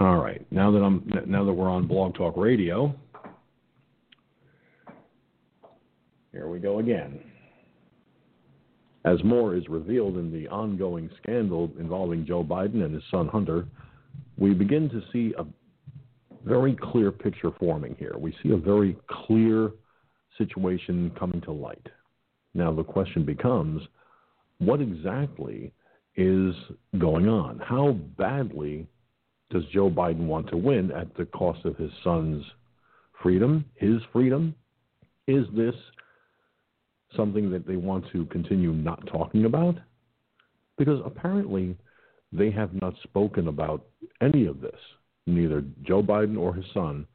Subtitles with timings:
[0.00, 0.46] All right.
[0.50, 2.94] Now that I'm now that we're on Blog Talk Radio,
[6.32, 7.20] here we go again.
[9.04, 13.66] As more is revealed in the ongoing scandal involving Joe Biden and his son Hunter,
[14.38, 15.44] we begin to see a
[16.46, 18.14] very clear picture forming here.
[18.16, 19.70] We see a very clear
[20.38, 21.86] situation coming to light.
[22.54, 23.82] Now, the question becomes
[24.60, 25.74] what exactly
[26.16, 26.54] is
[26.98, 27.58] going on?
[27.58, 28.86] How badly
[29.50, 32.44] does Joe Biden want to win at the cost of his son's
[33.22, 34.54] freedom, his freedom?
[35.26, 35.74] Is this
[37.16, 39.76] something that they want to continue not talking about?
[40.78, 41.76] Because apparently
[42.32, 43.84] they have not spoken about
[44.20, 44.78] any of this,
[45.26, 47.06] neither Joe Biden or his son,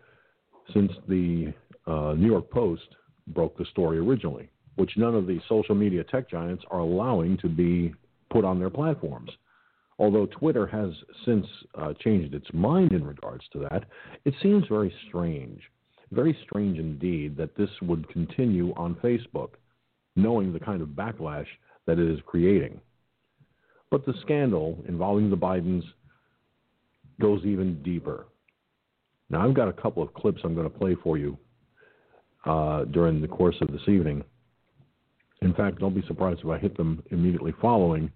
[0.73, 1.53] since the
[1.87, 2.87] uh, New York Post
[3.27, 7.47] broke the story originally, which none of the social media tech giants are allowing to
[7.47, 7.93] be
[8.29, 9.31] put on their platforms.
[9.97, 10.91] Although Twitter has
[11.25, 11.45] since
[11.75, 13.85] uh, changed its mind in regards to that,
[14.25, 15.61] it seems very strange,
[16.11, 19.51] very strange indeed, that this would continue on Facebook,
[20.15, 21.47] knowing the kind of backlash
[21.85, 22.79] that it is creating.
[23.89, 25.83] But the scandal involving the Bidens
[27.21, 28.25] goes even deeper.
[29.29, 31.37] Now, I've got a couple of clips I'm going to play for you
[32.45, 34.23] uh, during the course of this evening.
[35.41, 38.11] In fact, don't be surprised if I hit them immediately following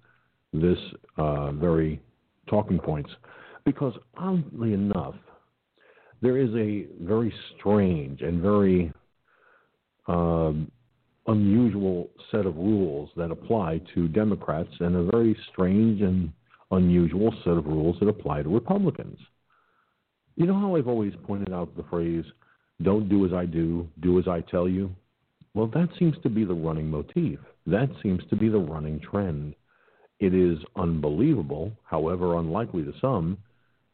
[0.53, 0.77] this
[1.17, 2.01] uh, very
[2.47, 3.11] talking points,
[3.65, 5.15] because oddly enough,
[6.21, 8.91] there is a very strange and very
[10.07, 10.71] um,
[11.27, 16.31] unusual set of rules that apply to Democrats, and a very strange and
[16.71, 19.17] unusual set of rules that apply to Republicans.
[20.35, 22.25] You know how I've always pointed out the phrase,
[22.81, 24.89] don't do as I do, do as I tell you?
[25.53, 27.39] Well, that seems to be the running motif.
[27.65, 29.55] That seems to be the running trend.
[30.19, 33.37] It is unbelievable, however unlikely to some,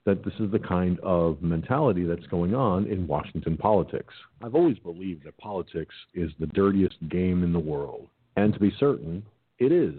[0.05, 4.13] that this is the kind of mentality that's going on in Washington politics.
[4.43, 8.07] I've always believed that politics is the dirtiest game in the world.
[8.35, 9.23] And to be certain,
[9.59, 9.95] it is.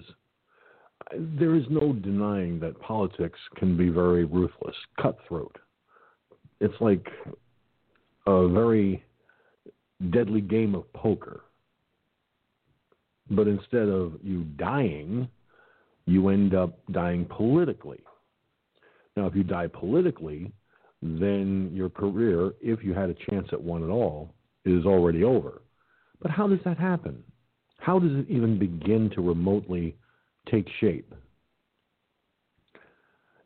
[1.38, 5.56] There is no denying that politics can be very ruthless, cutthroat.
[6.60, 7.06] It's like
[8.26, 9.04] a very
[10.10, 11.42] deadly game of poker.
[13.30, 15.28] But instead of you dying,
[16.06, 18.00] you end up dying politically.
[19.16, 20.52] Now, if you die politically,
[21.02, 24.34] then your career, if you had a chance at one at all,
[24.64, 25.62] is already over.
[26.20, 27.22] But how does that happen?
[27.78, 29.96] How does it even begin to remotely
[30.50, 31.14] take shape?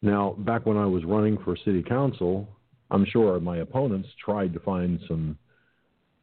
[0.02, 2.48] Now, back when I was running for city council,
[2.90, 5.38] I'm sure my opponents tried to find some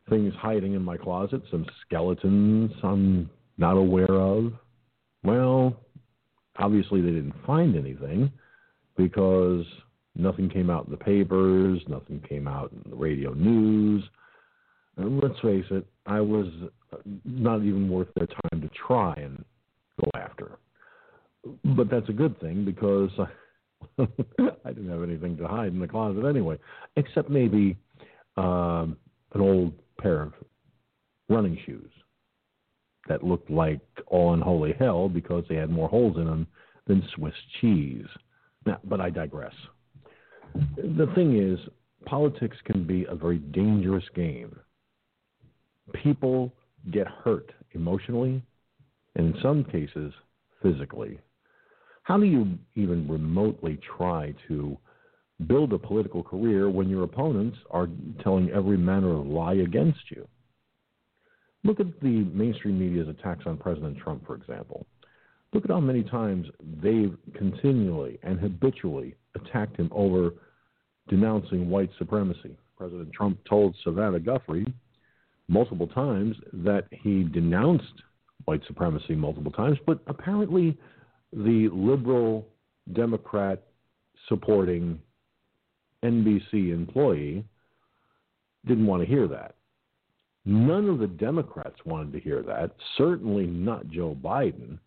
[0.09, 4.53] things hiding in my closet, some skeletons I'm not aware of.
[5.24, 5.76] Well,
[6.57, 8.31] obviously they didn't find anything
[8.95, 9.66] because
[10.16, 14.03] nothing came out in the papers, nothing came out in the radio news.
[14.97, 16.47] And let's face it, I was
[17.23, 19.44] not even worth their time to try and
[20.03, 20.57] go after.
[21.63, 23.12] But that's a good thing because
[24.00, 26.57] I didn't have anything to hide in the closet anyway,
[26.96, 27.78] except maybe
[28.38, 28.97] um,
[29.34, 30.34] an old pair of
[31.29, 31.91] running shoes
[33.07, 36.47] that looked like all unholy hell because they had more holes in them
[36.88, 38.06] than Swiss cheese.
[38.66, 39.53] Now, but I digress.
[40.75, 41.59] The thing is,
[42.06, 44.57] politics can be a very dangerous game.
[46.03, 46.53] People
[46.91, 48.41] get hurt emotionally,
[49.16, 50.13] and in some cases,
[50.62, 51.19] physically.
[52.03, 54.78] How do you even remotely try to
[55.47, 57.90] build a political career when your opponents are
[58.23, 60.28] telling every manner of lie against you?
[61.63, 64.85] Look at the mainstream media's attacks on President Trump, for example.
[65.53, 66.47] Look at how many times
[66.81, 70.31] they've continually and habitually attacked him over
[71.07, 72.57] denouncing white supremacy.
[72.78, 74.72] President Trump told Savannah Guthrie
[75.47, 78.03] multiple times that he denounced
[78.46, 80.78] white supremacy multiple times, but apparently
[81.34, 82.47] the liberal
[82.94, 83.63] Democrat
[84.28, 84.99] supporting
[86.03, 87.43] NBC employee
[88.66, 89.55] didn't want to hear that.
[90.49, 94.79] None of the Democrats wanted to hear that, certainly not Joe Biden.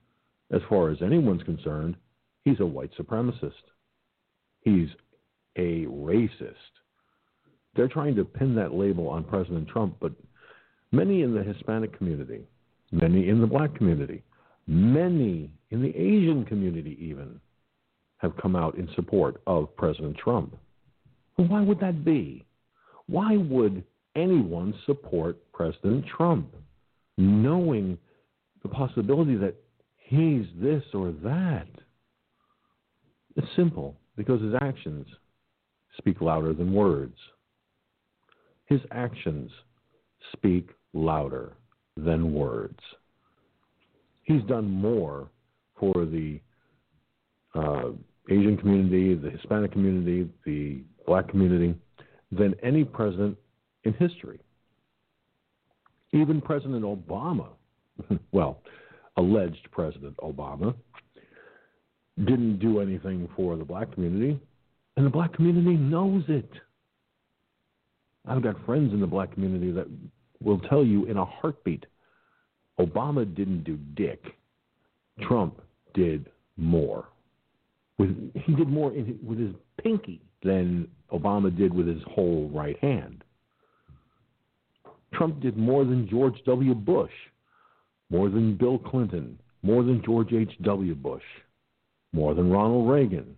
[0.51, 1.97] As far as anyone's concerned,
[2.47, 3.53] he's a white supremacist.
[4.63, 4.89] He's
[5.57, 6.55] a racist.
[7.77, 10.13] They're trying to pin that label on President Trump, but
[10.93, 12.41] many in the Hispanic community,
[12.91, 14.23] many in the black community,
[14.67, 17.39] many in the Asian community, even,
[18.17, 20.57] have come out in support of President Trump.
[21.37, 22.47] why would that be?
[23.09, 23.85] Why would
[24.21, 26.55] anyone support President Trump,
[27.17, 27.99] knowing
[28.63, 29.55] the possibility that
[29.97, 31.69] he's this or that.
[33.37, 35.07] It's simple because his actions
[35.99, 37.17] speak louder than words.
[38.67, 39.51] His actions
[40.33, 41.53] speak louder
[41.97, 42.79] than words.
[44.23, 45.29] He's done more
[45.79, 46.41] for the
[47.55, 47.91] uh,
[48.29, 51.75] Asian community, the Hispanic community, the black community
[52.31, 53.37] than any president
[53.85, 54.41] in history.
[56.13, 57.49] Even President Obama,
[58.33, 58.61] well,
[59.17, 60.75] alleged President Obama,
[62.19, 64.39] didn't do anything for the black community,
[64.97, 66.51] and the black community knows it.
[68.27, 69.87] I've got friends in the black community that
[70.43, 71.87] will tell you in a heartbeat
[72.81, 74.25] Obama didn't do dick.
[75.23, 75.61] Trump
[75.95, 77.09] did more.
[77.99, 78.91] He did more
[79.23, 83.23] with his pinky than Obama did with his whole right hand.
[85.15, 86.75] Trump did more than George W.
[86.75, 87.13] Bush,
[88.11, 90.95] more than Bill Clinton, more than George H.W.
[90.95, 91.23] Bush,
[92.13, 93.37] more than Ronald Reagan,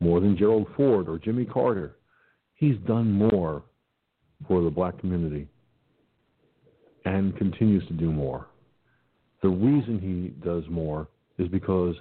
[0.00, 1.96] more than Gerald Ford or Jimmy Carter.
[2.54, 3.62] He's done more
[4.46, 5.48] for the black community
[7.04, 8.46] and continues to do more.
[9.42, 11.08] The reason he does more
[11.38, 11.96] is because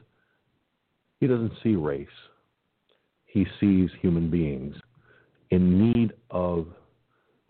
[1.20, 2.08] he doesn't see race.
[3.26, 4.76] He sees human beings
[5.50, 6.68] in need of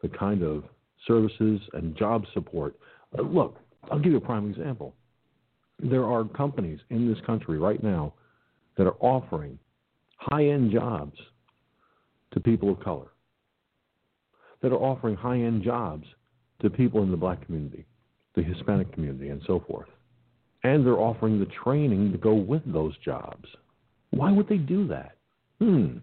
[0.01, 0.63] the kind of
[1.07, 2.75] services and job support.
[3.17, 3.57] Uh, look,
[3.89, 4.93] I'll give you a prime example.
[5.79, 8.13] There are companies in this country right now
[8.77, 9.57] that are offering
[10.17, 11.17] high end jobs
[12.33, 13.07] to people of color,
[14.61, 16.05] that are offering high end jobs
[16.61, 17.85] to people in the black community,
[18.35, 19.89] the Hispanic community, and so forth.
[20.63, 23.45] And they're offering the training to go with those jobs.
[24.11, 25.17] Why would they do that?
[25.59, 25.97] Hmm.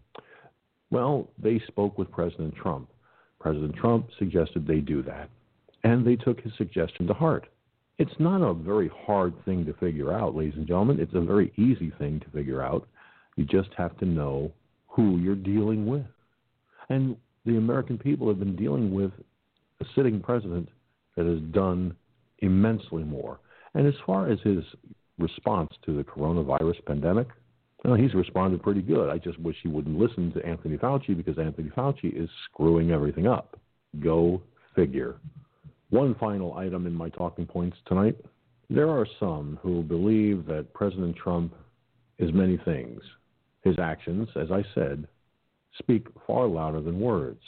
[0.90, 2.88] Well, they spoke with President Trump.
[3.40, 5.30] President Trump suggested they do that,
[5.84, 7.46] and they took his suggestion to heart.
[7.98, 11.00] It's not a very hard thing to figure out, ladies and gentlemen.
[11.00, 12.86] It's a very easy thing to figure out.
[13.36, 14.52] You just have to know
[14.86, 16.06] who you're dealing with.
[16.88, 19.12] And the American people have been dealing with
[19.80, 20.68] a sitting president
[21.16, 21.96] that has done
[22.38, 23.40] immensely more.
[23.74, 24.64] And as far as his
[25.18, 27.28] response to the coronavirus pandemic,
[27.84, 29.08] well, he's responded pretty good.
[29.08, 33.26] I just wish he wouldn't listen to Anthony Fauci because Anthony Fauci is screwing everything
[33.26, 33.58] up.
[34.00, 34.42] Go
[34.74, 35.16] figure.
[35.90, 38.16] One final item in my talking points tonight.
[38.68, 41.54] There are some who believe that President Trump
[42.18, 43.00] is many things.
[43.62, 45.06] His actions, as I said,
[45.78, 47.40] speak far louder than words.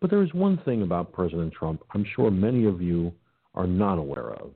[0.00, 3.12] But there is one thing about President Trump I'm sure many of you
[3.54, 4.52] are not aware of.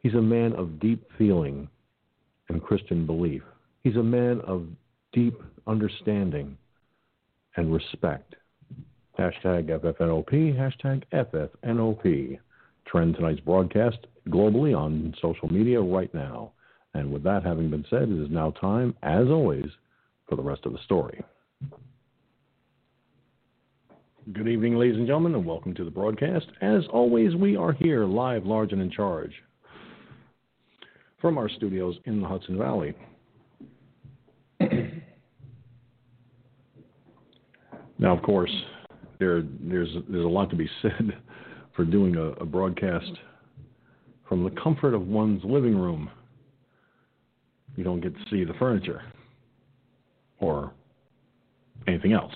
[0.00, 1.68] He's a man of deep feeling
[2.48, 3.42] and Christian belief.
[3.82, 4.66] He's a man of
[5.12, 6.56] deep understanding
[7.56, 8.34] and respect.
[9.18, 12.38] Hashtag FFNOP, hashtag FFNOP.
[12.86, 13.98] Trend tonight's broadcast
[14.28, 16.52] globally on social media right now.
[16.94, 19.66] And with that having been said, it is now time, as always,
[20.28, 21.22] for the rest of the story.
[24.32, 26.46] Good evening, ladies and gentlemen, and welcome to the broadcast.
[26.60, 29.32] As always, we are here live, large, and in charge
[31.20, 32.94] from our studios in the Hudson Valley.
[38.00, 38.50] Now, of course,
[39.18, 41.18] there there's there's a lot to be said
[41.76, 43.12] for doing a, a broadcast
[44.26, 46.10] from the comfort of one's living room.
[47.76, 49.02] You don't get to see the furniture
[50.38, 50.72] or
[51.86, 52.32] anything else.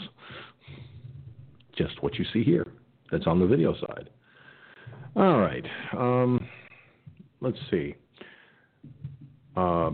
[1.77, 2.67] Just what you see here.
[3.10, 4.10] That's on the video side.
[5.17, 5.65] All right.
[5.96, 6.46] Um,
[7.41, 7.94] let's see.
[9.56, 9.91] Uh,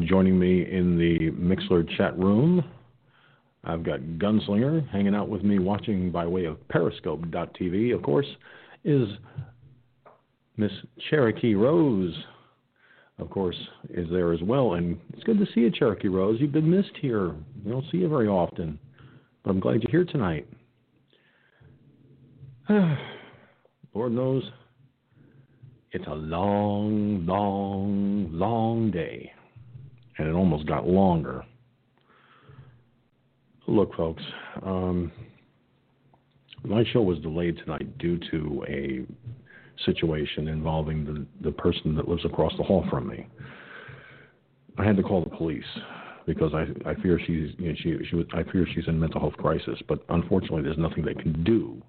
[0.00, 2.64] Joining me in the Mixlr chat room,
[3.62, 8.26] I've got Gunslinger hanging out with me, watching by way of Periscope.tv, of course,
[8.84, 9.06] is
[10.56, 10.72] Miss
[11.10, 12.14] Cherokee Rose,
[13.18, 13.56] of course,
[13.90, 14.74] is there as well.
[14.74, 16.40] And it's good to see you, Cherokee Rose.
[16.40, 17.34] You've been missed here.
[17.62, 18.78] We don't see you very often,
[19.44, 20.48] but I'm glad you're here tonight.
[23.94, 24.42] Lord knows
[25.90, 29.32] it's a long, long, long day.
[30.22, 31.44] And it almost got longer.
[33.66, 34.22] Look, folks,
[34.62, 35.10] um,
[36.64, 39.04] my show was delayed tonight due to a
[39.84, 43.26] situation involving the, the person that lives across the hall from me.
[44.78, 45.64] I had to call the police
[46.24, 49.36] because I, I fear she's you know, she, she I fear she's in mental health
[49.38, 49.80] crisis.
[49.88, 51.82] But unfortunately, there's nothing they can do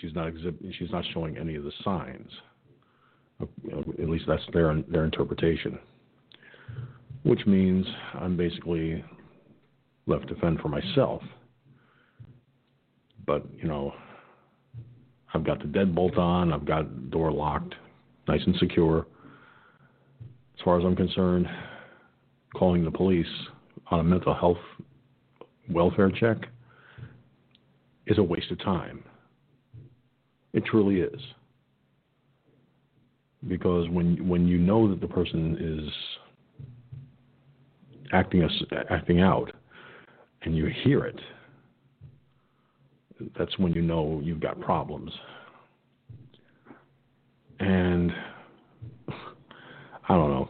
[0.00, 2.30] She's not exhibit, she's not showing any of the signs.
[3.40, 5.78] At least that's their their interpretation.
[7.22, 9.04] Which means I'm basically
[10.06, 11.22] left to fend for myself.
[13.26, 13.92] But you know,
[15.34, 16.52] I've got the deadbolt on.
[16.52, 17.74] I've got the door locked,
[18.26, 19.06] nice and secure.
[20.56, 21.46] as far as I'm concerned,
[22.54, 23.26] calling the police
[23.90, 24.58] on a mental health
[25.70, 26.38] welfare check
[28.06, 29.04] is a waste of time.
[30.54, 31.20] It truly is.
[33.46, 35.92] Because when when you know that the person is
[38.12, 38.52] acting us
[38.90, 39.50] acting out
[40.42, 41.18] and you hear it,
[43.36, 45.10] that's when you know you've got problems.
[47.60, 48.12] And
[50.08, 50.48] I don't know,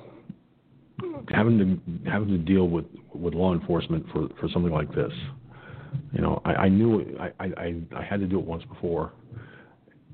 [1.31, 2.85] having to having to deal with
[3.15, 5.13] with law enforcement for for something like this.
[6.13, 9.13] You know, I, I knew I, I I had to do it once before.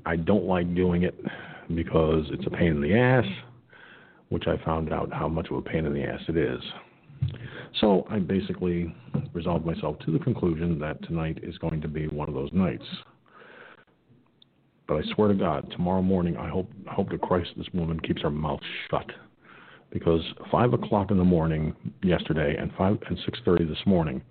[0.07, 1.19] I don't like doing it
[1.75, 3.25] because it's a pain in the ass,
[4.29, 6.61] which I found out how much of a pain in the ass it is.
[7.81, 8.95] So I basically
[9.33, 12.85] resolved myself to the conclusion that tonight is going to be one of those nights.
[14.87, 17.99] But I swear to God, tomorrow morning I hope I hope to Christ this woman
[18.01, 19.07] keeps her mouth shut.
[19.91, 24.23] Because five o'clock in the morning yesterday and five and six thirty this morning,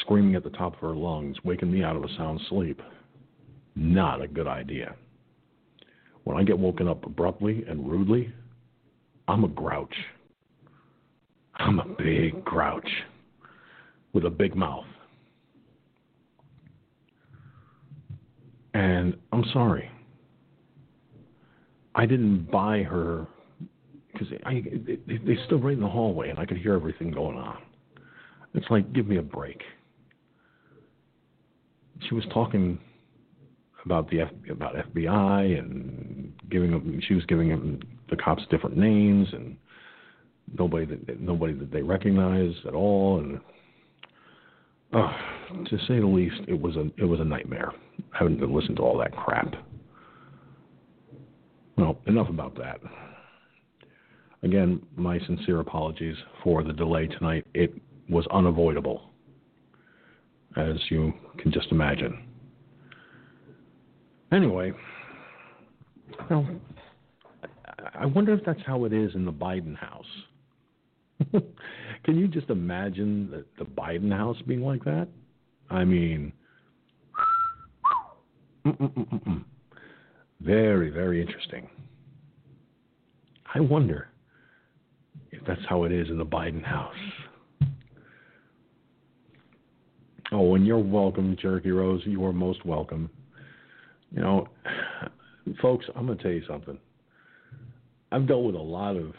[0.00, 2.80] screaming at the top of her lungs, waking me out of a sound sleep.
[3.74, 4.94] Not a good idea.
[6.24, 8.32] When I get woken up abruptly and rudely,
[9.28, 9.94] I'm a grouch.
[11.58, 12.88] I'm a big grouch
[14.12, 14.84] with a big mouth.
[18.74, 19.90] And I'm sorry.
[21.94, 23.26] I didn't buy her
[24.12, 27.58] because they, they stood right in the hallway and I could hear everything going on.
[28.54, 29.62] It's like, give me a break.
[32.08, 32.78] She was talking
[33.84, 37.00] about the F, about FBI and giving them.
[37.06, 39.56] She was giving them the cops different names and
[40.52, 43.40] nobody that nobody that they recognize at all, and
[45.66, 47.72] to say the least, it was a it was a nightmare
[48.12, 49.54] having to listen to all that crap.
[51.76, 52.80] Well, enough about that.
[54.42, 57.46] Again, my sincere apologies for the delay tonight.
[57.54, 57.74] It
[58.08, 59.10] was unavoidable,
[60.56, 62.22] as you can just imagine.
[64.32, 64.72] Anyway,
[66.30, 66.46] well,
[67.94, 70.04] I wonder if that's how it is in the Biden house.
[72.04, 75.08] Can you just imagine the, the Biden house being like that?
[75.70, 76.32] I mean,
[80.40, 81.68] very, very interesting.
[83.54, 84.08] I wonder
[85.30, 86.94] if that's how it is in the Biden house.
[90.32, 92.02] Oh, and you're welcome, Cherokee Rose.
[92.04, 93.08] You are most welcome.
[94.10, 94.48] You know,
[95.62, 96.78] folks, I'm going to tell you something.
[98.10, 99.14] I've dealt with a lot of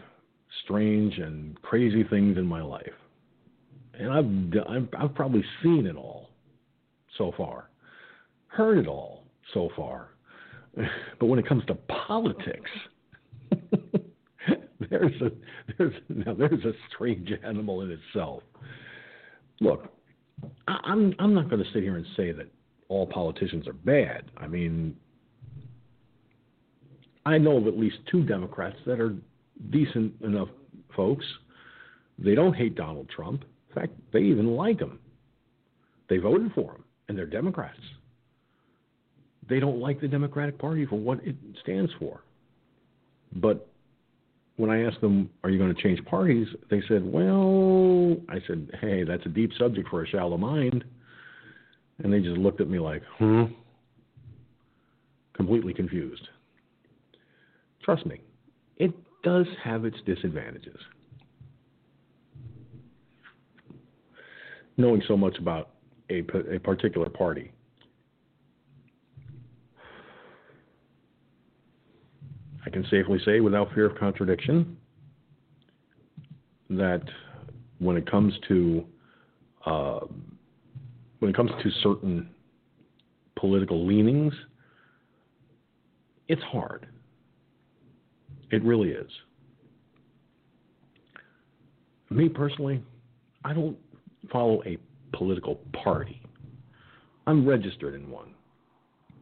[0.64, 2.86] strange and crazy things in my life,
[3.94, 6.30] and I've I've, I've probably seen it all
[7.18, 7.70] so far,
[8.48, 9.24] heard it all
[9.54, 10.10] so far,
[11.20, 12.70] but when it comes to politics,
[14.90, 15.32] there's a
[15.78, 18.44] there's now there's a strange animal in itself.
[19.60, 19.92] Look,
[20.68, 22.48] I, I'm I'm not going to sit here and say that
[22.90, 24.32] all politicians are bad.
[24.38, 24.96] I mean,
[27.26, 29.16] I know of at least two Democrats that are
[29.70, 30.50] decent enough
[30.96, 31.26] folks.
[32.20, 33.44] They don't hate Donald Trump.
[33.70, 35.00] In fact, they even like him.
[36.10, 37.80] They voted for him, and they're Democrats.
[39.50, 42.22] They don't like the Democratic Party for what it stands for.
[43.36, 43.68] But
[44.58, 46.48] when I asked them, Are you going to change parties?
[46.70, 50.84] they said, Well, I said, Hey, that's a deep subject for a shallow mind.
[52.04, 53.44] And they just looked at me like, Hmm?
[55.34, 56.28] Completely confused.
[57.84, 58.20] Trust me,
[58.78, 58.92] it
[59.24, 60.80] does have its disadvantages.
[64.78, 65.72] Knowing so much about
[66.10, 66.20] a,
[66.54, 67.52] a particular party.
[72.66, 74.78] I can safely say, without fear of contradiction,
[76.70, 77.02] that
[77.80, 78.86] when it comes to
[79.66, 80.00] uh,
[81.20, 82.30] when it comes to certain
[83.36, 84.34] political leanings,
[86.28, 86.88] it's hard.
[88.52, 89.10] It really is.
[92.10, 92.82] Me personally,
[93.44, 93.78] I don't
[94.32, 94.78] follow a
[95.16, 96.22] political party.
[97.26, 98.34] I'm registered in one.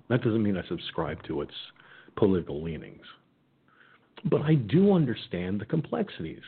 [0.10, 1.54] That doesn't mean I subscribe to its
[2.16, 3.02] political leanings.
[4.26, 6.42] But I do understand the complexities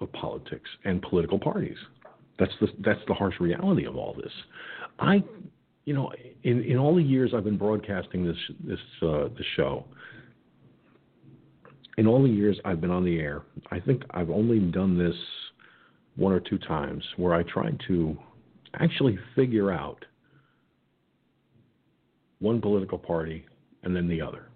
[0.00, 1.76] of politics and political parties.
[2.38, 4.32] That's the that's the harsh reality of all this.
[4.98, 5.22] I,
[5.84, 6.12] you know,
[6.44, 9.84] in in all the years I've been broadcasting this this uh, the show,
[11.98, 15.16] in all the years I've been on the air, I think I've only done this
[16.14, 18.16] one or two times where I tried to
[18.74, 20.04] actually figure out
[22.38, 23.44] one political party
[23.82, 24.48] and then the other.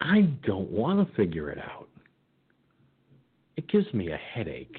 [0.00, 1.88] I don't want to figure it out.
[3.56, 4.76] It gives me a headache.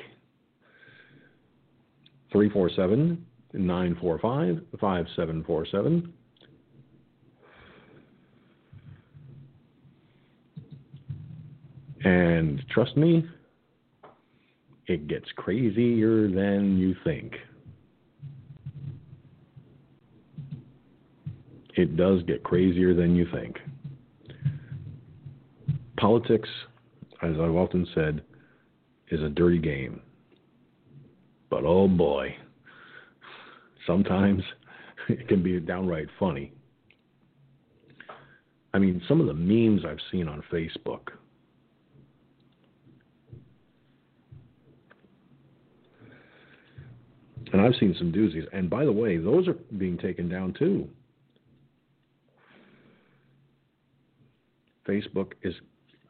[2.31, 3.23] 347
[3.53, 6.13] 945 5747.
[12.03, 13.25] And trust me,
[14.87, 17.33] it gets crazier than you think.
[21.75, 23.57] It does get crazier than you think.
[25.99, 26.49] Politics,
[27.21, 28.23] as I've often said,
[29.09, 30.01] is a dirty game.
[31.49, 32.35] But oh boy,
[33.85, 34.43] sometimes
[35.09, 36.51] it can be downright funny.
[38.73, 41.09] I mean, some of the memes I've seen on Facebook.
[47.53, 48.45] And I've seen some doozies.
[48.53, 50.87] And by the way, those are being taken down too.
[54.87, 55.53] Facebook is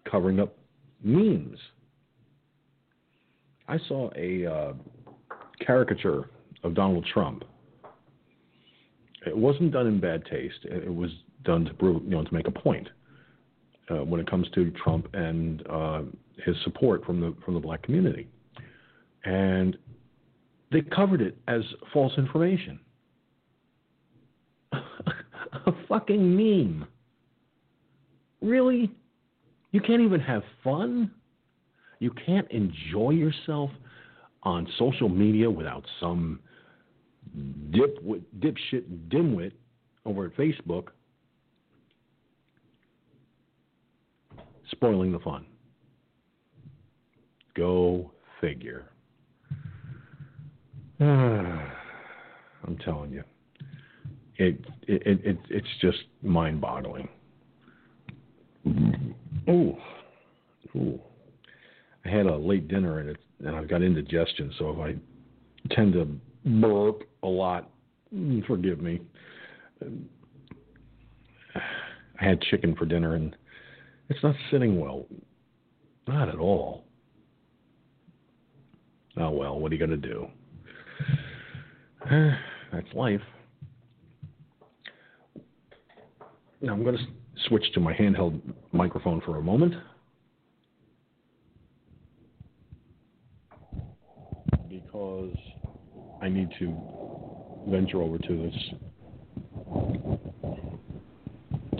[0.09, 0.55] covering up
[1.03, 1.59] memes.
[3.67, 4.73] I saw a uh,
[5.65, 6.29] caricature
[6.63, 7.43] of Donald Trump.
[9.25, 10.59] It wasn't done in bad taste.
[10.63, 11.11] It was
[11.43, 12.87] done to you know, to make a point
[13.89, 16.01] uh, when it comes to Trump and uh,
[16.45, 18.27] his support from the from the black community,
[19.25, 19.77] and
[20.71, 21.61] they covered it as
[21.93, 22.79] false information.
[24.73, 26.87] a fucking meme.
[28.41, 28.91] Really?
[29.71, 31.11] You can't even have fun?
[31.99, 33.71] You can't enjoy yourself
[34.43, 36.39] on social media without some
[37.71, 38.03] dip,
[38.39, 39.51] dipshit dimwit
[40.05, 40.89] over at Facebook
[44.71, 45.45] spoiling the fun.
[47.55, 48.89] Go figure.
[50.99, 53.23] I'm telling you,
[54.37, 57.07] it, it, it it's just mind-boggling.
[59.49, 59.77] Ooh,
[60.75, 60.99] ooh.
[62.03, 64.95] I had a late dinner and it, and I've got indigestion, so if I
[65.75, 66.07] tend to
[66.45, 67.69] burp a lot,
[68.13, 69.01] mm, forgive me.
[71.55, 73.35] I had chicken for dinner and
[74.09, 75.05] it's not sitting well.
[76.07, 76.85] Not at all.
[79.17, 80.27] Oh well, what are you to do?
[82.71, 83.21] That's life.
[86.61, 87.03] Now I'm going to
[87.47, 88.39] switch to my handheld
[88.71, 89.73] microphone for a moment.
[94.69, 95.35] Because
[96.21, 96.75] I need to
[97.67, 98.55] venture over to this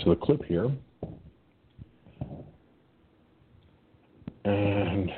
[0.03, 0.69] to the clip here.
[4.43, 5.09] And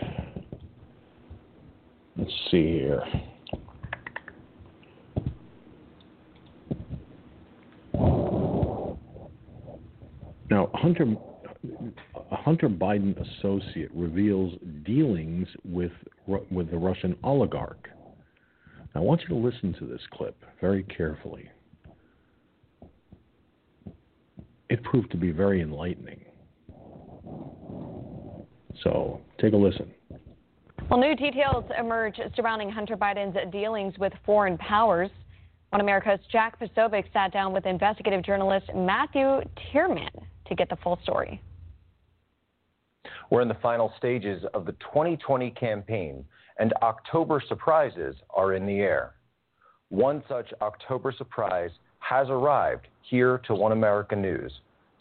[2.16, 3.04] let's see here.
[10.50, 11.06] Now, Hunter,
[12.32, 15.92] a Hunter Biden associate reveals dealings with
[16.28, 17.90] with the Russian oligarch.
[18.96, 21.50] Now, I want you to listen to this clip very carefully.
[24.70, 26.26] It proved to be very enlightening.
[28.84, 29.92] So, take a listen.
[30.90, 35.10] Well, new details emerge surrounding Hunter Biden's dealings with foreign powers.
[35.70, 40.10] One America's Jack Posobiec sat down with investigative journalist Matthew Tyrmand
[40.50, 41.42] to get the full story.
[43.30, 46.26] We're in the final stages of the 2020 campaign,
[46.58, 49.14] and October surprises are in the air.
[49.90, 54.52] One such October surprise has arrived here to One America News,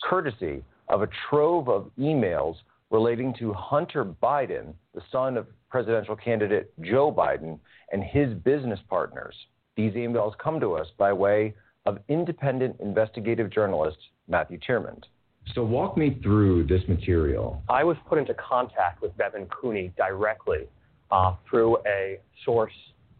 [0.02, 2.56] courtesy of a trove of emails
[2.90, 7.58] relating to Hunter Biden, the son of presidential candidate Joe Biden,
[7.92, 9.34] and his business partners.
[9.76, 11.54] These emails come to us by way
[11.86, 15.06] of independent investigative journalist Matthew Tyrmand.
[15.54, 17.62] So walk me through this material.
[17.68, 20.66] I was put into contact with Bevan Cooney directly
[21.10, 22.72] uh, through a source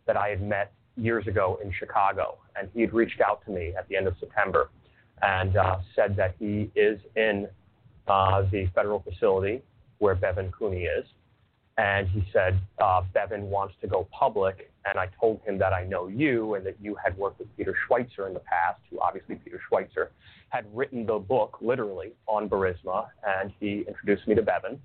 [0.06, 3.72] that I had met years ago in Chicago, and he had reached out to me
[3.78, 4.70] at the end of September
[5.22, 7.48] and uh, said that he is in
[8.06, 9.62] uh, the federal facility
[9.98, 11.04] where Bevan Cooney is,
[11.76, 14.67] and he said uh, Bevan wants to go public.
[14.84, 17.74] And I told him that I know you and that you had worked with Peter
[17.88, 20.08] Schweizer in the past, who obviously Peter Schweizer
[20.48, 24.80] had written the book literally on Burisma, and he introduced me to Bevan.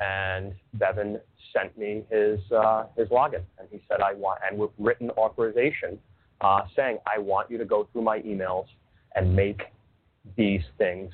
[0.00, 1.20] And Bevan
[1.52, 5.98] sent me his uh, his login, and he said I want and with written authorization,
[6.40, 8.66] uh, saying I want you to go through my emails
[9.14, 9.62] and make
[10.36, 11.12] these things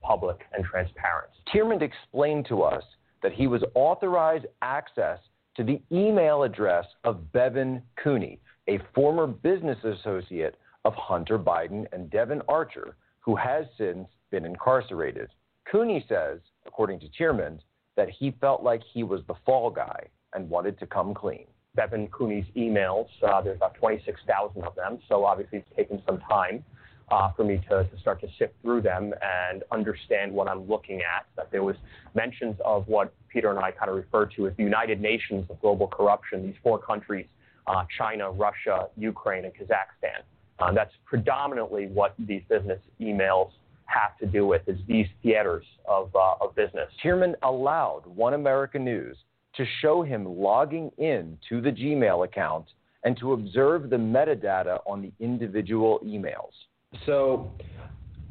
[0.00, 1.30] public and transparent.
[1.52, 2.82] Tyrmand explained to us
[3.22, 5.18] that he was authorized access
[5.56, 12.10] to the email address of Bevan Cooney, a former business associate of Hunter Biden and
[12.10, 15.28] Devon Archer, who has since been incarcerated.
[15.70, 17.62] Cooney says, according to Tyrmand,
[17.96, 21.46] that he felt like he was the fall guy and wanted to come clean.
[21.74, 26.64] Bevan Cooney's emails, uh, there's about 26,000 of them, so obviously it's taken some time
[27.36, 31.26] for me to, to, start to sift through them and understand what I'm looking at.
[31.36, 31.76] That there was
[32.14, 35.60] mentions of what Peter and I kind of refer to as the United Nations of
[35.60, 36.46] global corruption.
[36.46, 37.26] These four countries:
[37.66, 40.22] uh, China, Russia, Ukraine, and Kazakhstan.
[40.58, 43.50] Uh, that's predominantly what these business emails
[43.86, 46.88] have to do with is these theaters of, uh, of business.
[47.02, 49.16] Tyrmand allowed One America News
[49.56, 52.66] to show him logging in to the Gmail account
[53.04, 56.52] and to observe the metadata on the individual emails.
[57.06, 57.52] So,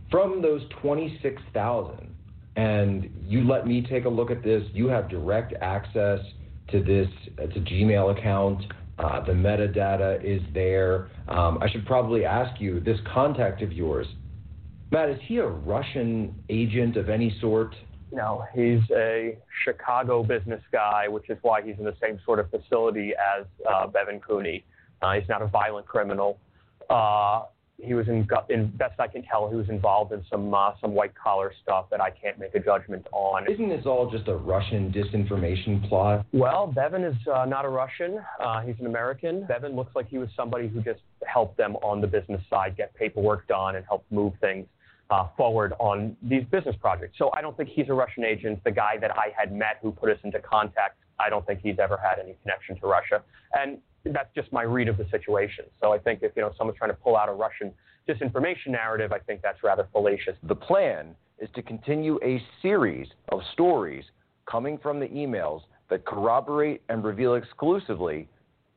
[0.09, 2.13] from those 26,000,
[2.55, 6.19] and you let me take a look at this, you have direct access
[6.69, 8.63] to this to Gmail account.
[8.99, 11.09] Uh, the metadata is there.
[11.27, 14.05] Um, I should probably ask you this contact of yours,
[14.91, 15.09] Matt.
[15.09, 17.73] Is he a Russian agent of any sort?
[18.11, 22.49] No, he's a Chicago business guy, which is why he's in the same sort of
[22.51, 24.65] facility as uh, Bevan Cooney.
[25.01, 26.37] Uh, he's not a violent criminal.
[26.89, 27.43] Uh,
[27.81, 30.93] he was in, in, best I can tell, he was involved in some uh, some
[30.93, 33.51] white collar stuff that I can't make a judgment on.
[33.51, 36.25] Isn't this all just a Russian disinformation plot?
[36.31, 38.19] Well, Bevan is uh, not a Russian.
[38.39, 39.45] Uh, he's an American.
[39.45, 42.93] Bevan looks like he was somebody who just helped them on the business side get
[42.95, 44.67] paperwork done and help move things
[45.09, 47.17] uh, forward on these business projects.
[47.17, 48.63] So I don't think he's a Russian agent.
[48.63, 51.79] The guy that I had met who put us into contact, I don't think he's
[51.79, 53.21] ever had any connection to Russia.
[53.53, 55.65] And that's just my read of the situation.
[55.79, 57.71] So I think if you know someone's trying to pull out a Russian
[58.07, 60.35] disinformation narrative, I think that's rather fallacious.
[60.43, 64.05] The plan is to continue a series of stories
[64.45, 68.27] coming from the emails that corroborate and reveal exclusively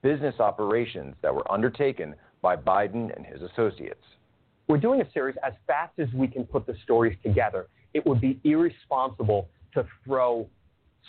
[0.03, 4.05] business operations that were undertaken by Biden and his associates.
[4.69, 7.67] We're doing a series as fast as we can put the stories together.
[7.93, 10.47] It would be irresponsible to throw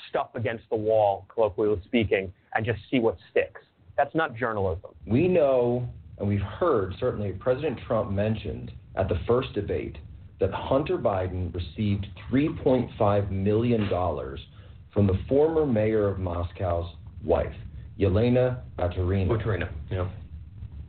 [0.10, 3.62] stuff against the wall, colloquially speaking, and just see what sticks.
[3.98, 4.92] That's not journalism.
[5.06, 5.88] We know,
[6.20, 9.98] and we've heard, certainly President Trump mentioned at the first debate
[10.40, 13.90] that Hunter Biden received $3.5 million
[14.94, 17.54] from the former mayor of Moscow's wife,
[18.00, 19.28] Yelena Baturina.
[19.28, 20.10] Baturina, yeah.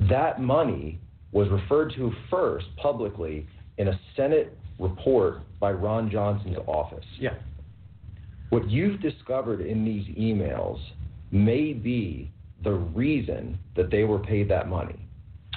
[0.08, 1.00] That money
[1.32, 3.46] was referred to first publicly
[3.78, 7.04] in a Senate report by Ron Johnson's office.
[7.18, 7.34] Yeah.
[8.50, 10.78] What you've discovered in these emails
[11.30, 12.30] may be
[12.62, 14.98] the reason that they were paid that money.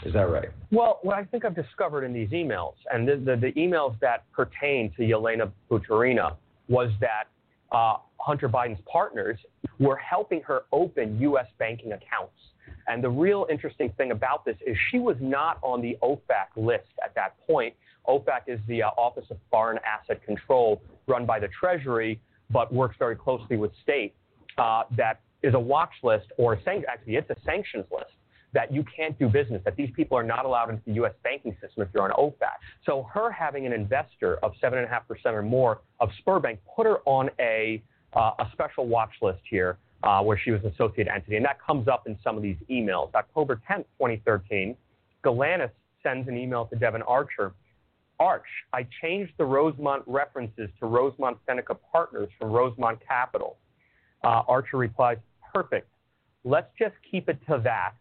[0.06, 0.50] Is that right?
[0.72, 4.32] Well, what I think I've discovered in these emails, and the, the, the emails that
[4.32, 6.36] pertain to Yelena Baturina,
[6.70, 7.26] was that
[7.72, 9.38] uh, Hunter Biden's partners
[9.80, 11.48] were helping her open U.S.
[11.58, 12.34] banking accounts.
[12.88, 16.88] And the real interesting thing about this is she was not on the OFAC list
[17.04, 17.74] at that point.
[18.08, 22.96] OFAC is the uh, Office of Foreign Asset Control, run by the Treasury, but works
[22.98, 24.16] very closely with state.
[24.58, 28.12] Uh, that is a watch list, or san- actually, it's a sanctions list
[28.54, 31.14] that you can't do business, that these people are not allowed into the U.S.
[31.24, 32.58] banking system if you're on OFAC.
[32.86, 37.82] So her having an investor of 7.5% or more of Sberbank put her on a,
[38.14, 41.36] uh, a special watch list here uh, where she was an associated entity.
[41.36, 43.14] And that comes up in some of these emails.
[43.14, 44.76] October 10th, 2013,
[45.24, 45.72] Galanis
[46.02, 47.54] sends an email to Devon Archer.
[48.20, 53.58] Arch, I changed the Rosemont references to Rosemont Seneca Partners from Rosemont Capital.
[54.24, 55.18] Uh, Archer replies,
[55.54, 55.88] perfect.
[56.44, 57.94] Let's just keep it to that.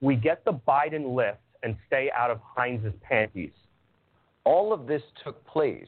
[0.00, 3.52] We get the Biden lift and stay out of Heinz's panties.
[4.44, 5.86] All of this took place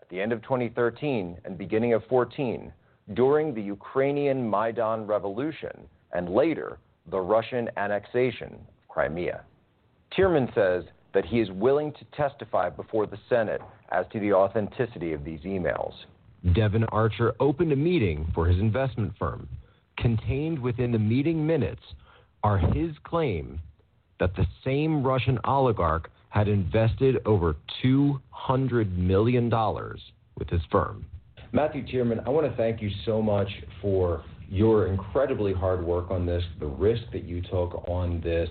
[0.00, 2.72] at the end of 2013 and beginning of 14
[3.14, 6.78] during the Ukrainian Maidan Revolution and later
[7.10, 9.42] the Russian annexation of Crimea.
[10.16, 10.84] Tyrmand says
[11.14, 13.60] that he is willing to testify before the Senate
[13.90, 15.92] as to the authenticity of these emails.
[16.54, 19.48] Devon Archer opened a meeting for his investment firm.
[19.98, 21.82] Contained within the meeting minutes
[22.42, 23.60] are his claim
[24.18, 29.50] that the same Russian oligarch had invested over $200 million
[30.38, 31.04] with his firm.
[31.52, 33.48] Matthew Tyrmand, I want to thank you so much
[33.82, 38.48] for your incredibly hard work on this, the risk that you took on this,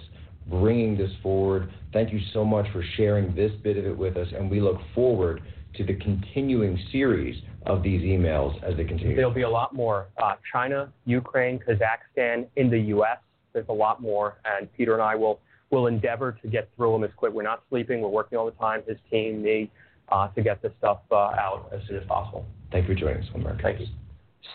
[0.47, 1.71] bringing this forward.
[1.93, 4.77] Thank you so much for sharing this bit of it with us, and we look
[4.93, 5.41] forward
[5.75, 9.15] to the continuing series of these emails as they continue.
[9.15, 10.07] There'll be a lot more.
[10.21, 13.17] Uh, China, Ukraine, Kazakhstan, in the U.S.
[13.53, 17.03] There's a lot more, and Peter and I will will endeavor to get through them
[17.05, 17.31] as quick.
[17.31, 18.01] We're not sleeping.
[18.01, 18.83] We're working all the time.
[18.85, 19.71] His team, me,
[20.09, 22.45] uh, to get this stuff uh, out as soon as possible.
[22.71, 23.61] Thank you for joining us, America.
[23.63, 23.87] Thank you.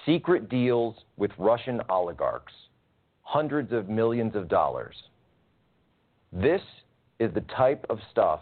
[0.05, 2.53] Secret deals with Russian oligarchs,
[3.23, 4.95] hundreds of millions of dollars.
[6.33, 6.61] This
[7.19, 8.41] is the type of stuff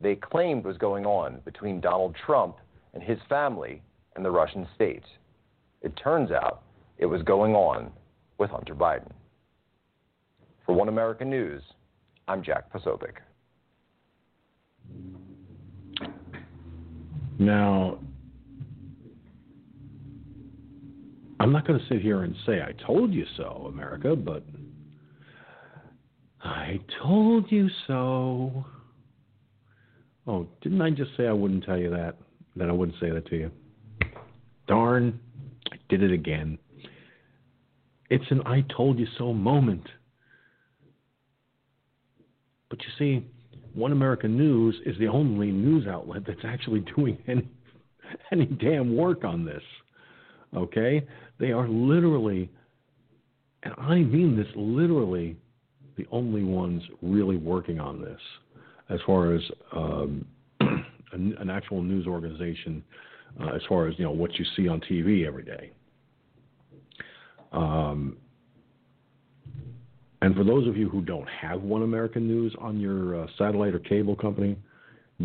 [0.00, 2.56] they claimed was going on between Donald Trump
[2.94, 3.82] and his family
[4.14, 5.04] and the Russian state.
[5.82, 6.62] It turns out
[6.98, 7.90] it was going on
[8.38, 9.10] with Hunter Biden.
[10.64, 11.62] For One American News,
[12.28, 13.18] I'm Jack Posobiec.
[17.38, 17.98] Now,
[21.38, 24.42] I'm not going to sit here and say I told you so, America, but
[26.42, 28.64] I told you so.
[30.26, 32.16] Oh, didn't I just say I wouldn't tell you that?
[32.56, 33.50] That I wouldn't say that to you?
[34.66, 35.20] Darn,
[35.70, 36.58] I did it again.
[38.10, 39.86] It's an I told you so moment.
[42.70, 43.26] But you see,
[43.74, 47.48] One American News is the only news outlet that's actually doing any
[48.32, 49.62] any damn work on this.
[50.56, 51.06] Okay?
[51.38, 52.50] They are literally
[53.62, 55.36] and I mean this literally
[55.96, 58.20] the only ones really working on this
[58.88, 60.24] as far as um,
[60.60, 62.82] an, an, actual news organization,
[63.40, 65.72] uh, as far as you know what you see on TV every day.
[67.52, 68.16] Um,
[70.22, 73.74] and for those of you who don't have One American News on your uh, satellite
[73.74, 74.56] or cable company,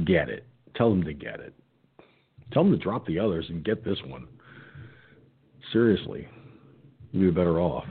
[0.06, 0.46] get it.
[0.76, 1.54] Tell them to get it.
[2.52, 4.28] Tell them to drop the others and get this one.
[5.72, 6.28] Seriously,
[7.12, 7.86] you'd be better off.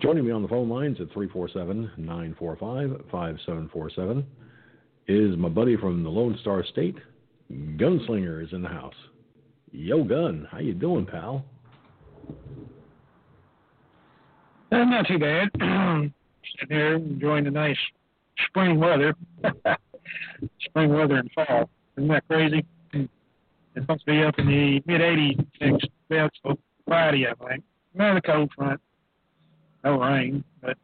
[0.00, 4.26] Joining me on the phone lines at 347 945 5747
[5.08, 6.96] is my buddy from the Lone Star State.
[7.50, 8.94] Gunslinger is in the house.
[9.72, 11.44] Yo, Gun, how you doing, pal?
[14.70, 15.48] Uh, not too bad.
[16.60, 17.76] Sitting here enjoying the nice
[18.46, 19.14] spring weather.
[20.60, 21.70] spring weather and fall.
[21.96, 22.64] Isn't that crazy?
[22.92, 23.08] It's
[23.76, 25.46] supposed to be up in the mid 80s
[26.10, 26.38] next
[26.86, 27.64] Friday, I think.
[27.94, 28.80] Not a cold front.
[29.84, 30.76] No rain, but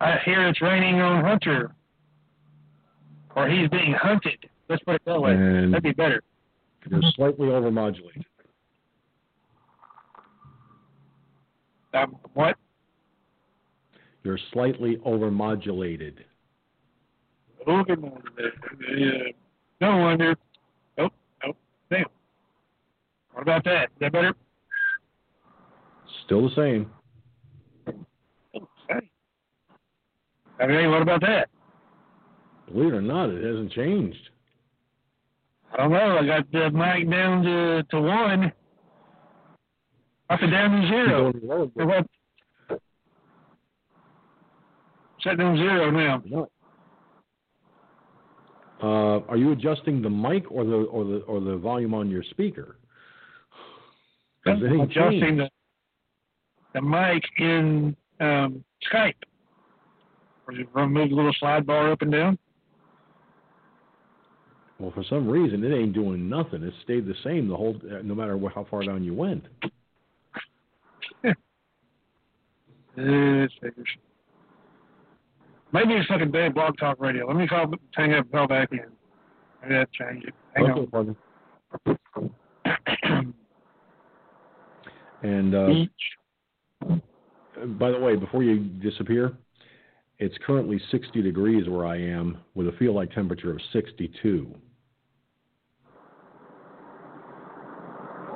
[0.00, 1.74] I hear it's raining on Hunter.
[3.36, 4.48] Or he's being hunted.
[4.68, 5.32] Let's put it that way.
[5.32, 6.22] And That'd be better.
[6.90, 8.24] You're slightly overmodulated.
[11.94, 12.56] Um, what?
[14.22, 16.14] You're slightly overmodulated.
[17.66, 19.34] Overmodulated.
[19.80, 20.36] no wonder.
[20.98, 21.12] Nope.
[21.44, 21.56] Nope.
[21.90, 22.04] Damn.
[23.32, 23.84] What about that?
[23.84, 24.34] Is that better?
[26.24, 26.90] Still the same.
[27.88, 29.08] Okay.
[30.60, 31.48] I mean, what about that?
[32.72, 34.30] Believe it or not, it hasn't changed.
[35.72, 36.18] I don't know.
[36.18, 38.52] I got the mic down to, to one.
[40.30, 41.32] Up and down to zero.
[45.22, 46.48] Set on zero now.
[48.82, 52.22] Uh, are you adjusting the mic or the or the or the volume on your
[52.22, 52.76] speaker?
[54.46, 55.48] I'm adjusting the
[56.74, 59.14] the mic in um, Skype.
[60.44, 62.38] Where you move the little slide bar up and down.
[64.78, 66.62] Well, for some reason, it ain't doing nothing.
[66.62, 69.44] It stayed the same the whole, uh, no matter how far down you went.
[72.96, 73.88] it figures.
[75.72, 77.26] Maybe it's fucking bad blog talk radio.
[77.26, 78.84] Let me call, hang up, call back in.
[79.62, 80.34] Maybe that change it.
[80.54, 81.16] Hang okay, on.
[85.22, 85.68] and uh,
[87.78, 89.36] by the way, before you disappear,
[90.18, 94.54] it's currently 60 degrees where I am with a feel like temperature of 62.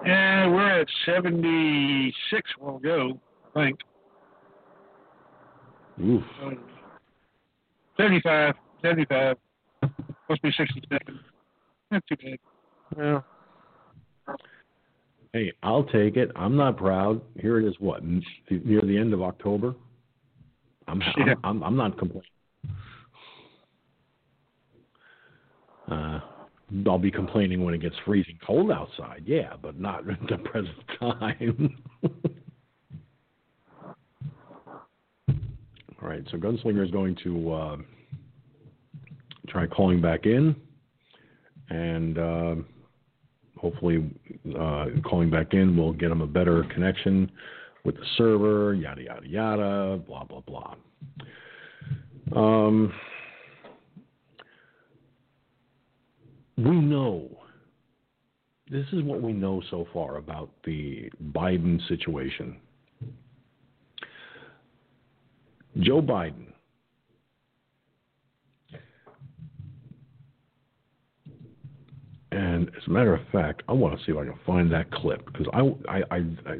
[0.04, 2.50] Yeah, we're at 76.
[2.60, 3.20] We'll go,
[3.54, 3.80] I think.
[6.00, 6.22] Oof.
[6.42, 6.58] Um,
[7.96, 9.36] 75, 75.
[10.28, 11.20] Must be 67.
[11.90, 12.38] Not too bad.
[12.96, 13.20] Yeah.
[15.32, 16.30] Hey, I'll take it.
[16.36, 17.20] I'm not proud.
[17.38, 17.74] Here it is.
[17.78, 19.74] What near the end of October?
[20.88, 21.34] I'm yeah.
[21.44, 22.22] I'm, I'm, I'm not complaining.
[25.90, 26.20] Uh,
[26.86, 29.22] I'll be complaining when it gets freezing cold outside.
[29.24, 31.82] Yeah, but not at the present time.
[36.00, 37.76] All right, so Gunslinger is going to uh,
[39.48, 40.54] try calling back in,
[41.70, 42.54] and uh,
[43.58, 44.08] hopefully,
[44.58, 47.30] uh, calling back in will get him a better connection
[47.84, 48.74] with the server.
[48.74, 50.00] Yada yada yada.
[50.06, 50.74] Blah blah blah.
[52.36, 52.92] Um,
[56.56, 57.28] we know.
[58.70, 62.56] This is what we know so far about the Biden situation.
[65.80, 66.48] Joe Biden
[72.30, 74.90] And as a matter of fact, I want to see if I can find that
[74.90, 76.56] clip because I, I, I, I,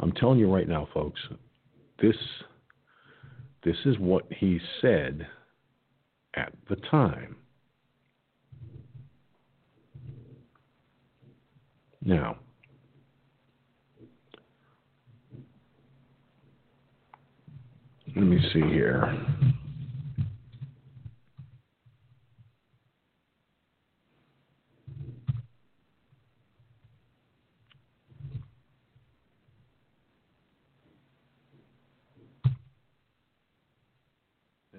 [0.00, 1.20] I'm telling you right now, folks,
[2.00, 2.16] this,
[3.64, 5.26] this is what he said
[6.34, 7.36] at the time.
[12.02, 12.38] Now,
[18.16, 19.14] let me see here.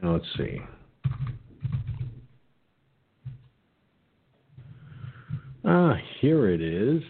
[0.04, 0.60] Let's see.
[5.64, 7.04] Ah, here it is.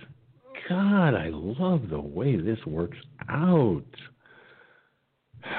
[0.67, 2.97] God, I love the way this works
[3.29, 3.83] out.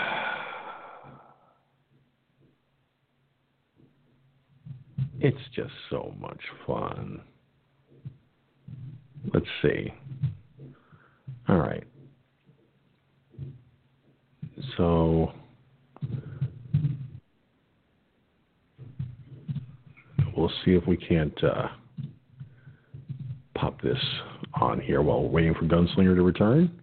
[5.25, 7.21] It's just so much fun.
[9.33, 9.95] Let's see.
[11.49, 11.85] All right.
[14.77, 15.31] So
[20.37, 21.69] we'll see if we can't uh,
[23.55, 23.99] pop this
[24.61, 26.83] on here while we're waiting for Gunslinger to return.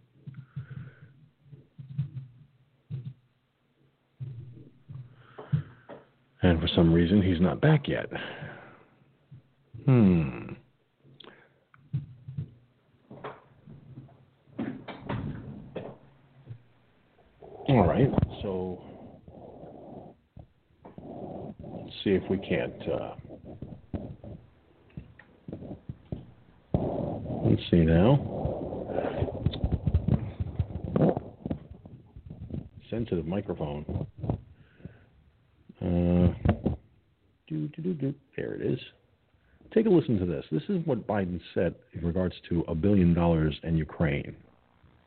[6.41, 8.09] And for some reason, he's not back yet.
[9.85, 10.53] Hmm.
[17.67, 18.09] All right,
[18.41, 18.81] so
[21.61, 22.73] let's see if we can't.
[22.89, 23.13] Uh,
[27.49, 28.35] let's see now.
[32.89, 34.07] Sensitive microphone.
[35.81, 36.33] Uh,
[37.47, 38.13] do, do, do, do.
[38.35, 38.79] There it is.
[39.73, 40.45] Take a listen to this.
[40.51, 44.35] This is what Biden said in regards to a billion dollars in Ukraine.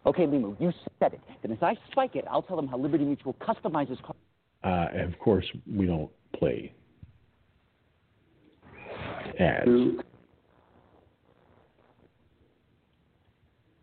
[0.07, 1.21] Okay, Limu, you said it.
[1.43, 3.99] Then as I spike it, I'll tell them how Liberty Mutual customizes.
[4.65, 6.73] Uh, and of course, we don't play
[9.39, 9.69] ads.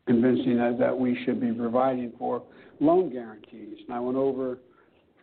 [0.10, 2.42] Convincing that we should be providing for
[2.80, 3.78] loan guarantees.
[3.86, 4.58] And I went over,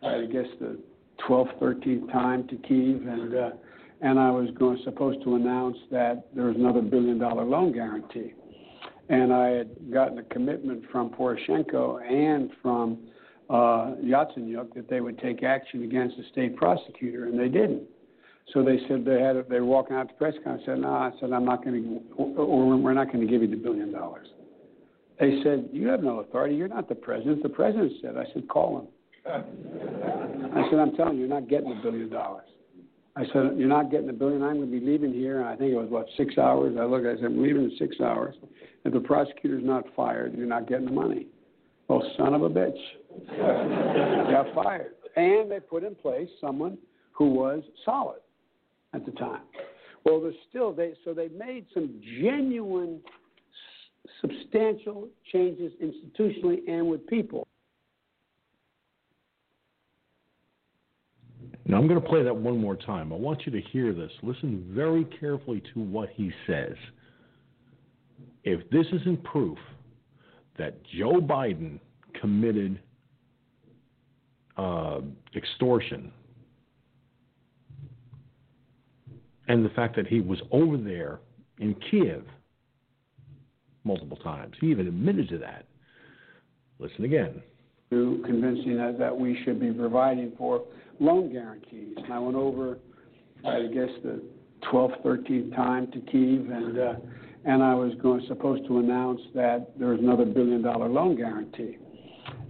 [0.01, 0.79] I guess, the
[1.27, 3.49] 12th, 13th time to Kiev, and uh,
[3.99, 8.33] and I was going supposed to announce that there was another billion dollar loan guarantee.
[9.09, 12.99] And I had gotten a commitment from Poroshenko and from
[13.49, 17.83] uh, Yatsenyuk that they would take action against the state prosecutor, and they didn't.
[18.53, 20.63] So they said they had they were walking out to press conference.
[20.63, 21.83] I said, "No," I said, "I'm not going
[22.17, 24.27] to, or we're not going to give you the billion dollars."
[25.19, 26.55] They said, "You have no authority.
[26.55, 28.87] You're not the president." The president said, "I said, call him."
[29.25, 32.45] I said, "I'm telling you, you're not getting the billion dollars."
[33.15, 34.43] I said, "You're not getting the billion.
[34.43, 36.77] I'm going to be leaving here." And I think it was what six hours.
[36.79, 37.07] I looked.
[37.07, 38.35] I said, "I'm leaving in six hours.
[38.85, 41.27] If the prosecutor's not fired, you're not getting the money."
[41.89, 42.77] Oh, son of a bitch!
[44.31, 46.77] Got fired, and they put in place someone
[47.11, 48.19] who was solid
[48.93, 49.41] at the time.
[50.03, 53.01] Well, there's still they so they made some genuine,
[54.21, 57.47] substantial changes institutionally and with people.
[61.65, 63.11] Now, I'm going to play that one more time.
[63.11, 64.11] I want you to hear this.
[64.23, 66.75] Listen very carefully to what he says.
[68.45, 69.57] If this isn't proof
[70.57, 71.79] that Joe Biden
[72.19, 72.79] committed
[74.55, 75.01] uh,
[75.35, 76.11] extortion,
[79.49, 81.19] and the fact that he was over there
[81.59, 82.23] in Kiev
[83.87, 85.65] multiple times, he even admitted to that.
[86.79, 87.41] Listen again.
[87.89, 90.63] to convincing us that we should be providing for
[90.99, 91.95] loan guarantees.
[91.97, 92.77] And I went over,
[93.45, 94.21] I guess, the
[94.71, 96.93] 12th, 13th time to Kiev, and uh,
[97.45, 101.77] and I was going supposed to announce that there was another billion dollar loan guarantee.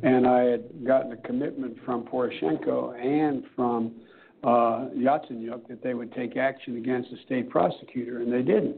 [0.01, 3.93] And I had gotten a commitment from Poroshenko and from
[4.43, 8.77] uh, Yatsenyuk that they would take action against the state prosecutor, and they didn't.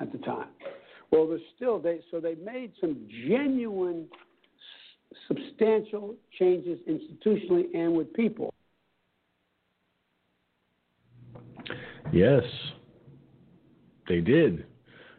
[0.00, 0.48] at the time.
[1.10, 4.06] Well, there's still they so they made some genuine,
[5.28, 8.52] substantial changes institutionally and with people.
[12.12, 12.42] Yes,
[14.08, 14.66] they did,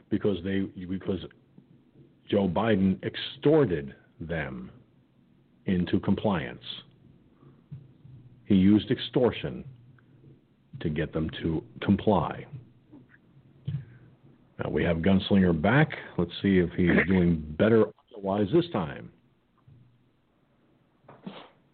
[0.10, 1.20] because they because
[2.30, 4.72] Joe Biden extorted them
[5.66, 6.64] into compliance.
[8.46, 9.64] He used extortion
[10.82, 12.46] to get them to comply.
[14.64, 15.90] Now we have Gunslinger back.
[16.18, 17.86] Let's see if he's doing better
[18.16, 19.10] otherwise this time.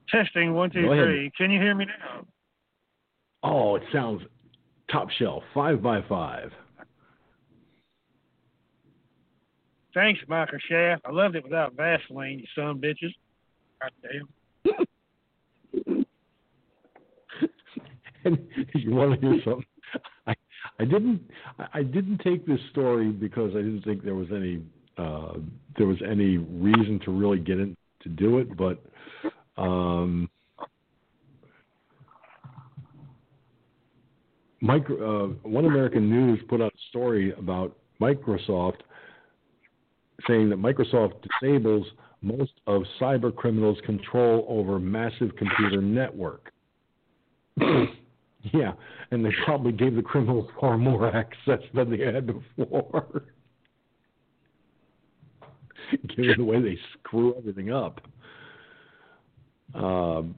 [0.09, 1.29] Testing one, two, three.
[1.37, 2.25] Can you hear me now?
[3.43, 4.21] Oh, it sounds
[4.89, 5.43] top shelf.
[5.53, 6.49] Five by five.
[9.93, 11.01] Thanks, Michael Shaft.
[11.05, 13.13] I loved it without Vaseline, you son of bitches.
[13.81, 14.29] God damn.
[18.23, 19.65] and you want to hear something?
[20.27, 20.35] I,
[20.79, 21.21] I didn't
[21.73, 24.61] I- didn't take this story because I didn't think there was any
[24.97, 25.33] uh,
[25.77, 28.83] there was any reason to really get in to do it, but
[29.61, 30.29] um,
[34.61, 38.81] micro, uh, One American News put out a story about Microsoft
[40.27, 41.85] saying that Microsoft disables
[42.21, 46.51] most of cyber criminals' control over massive computer network.
[48.53, 48.73] yeah,
[49.11, 53.23] and they probably gave the criminals far more access than they had before.
[56.15, 58.01] Given the way they screw everything up.
[59.73, 60.35] Um,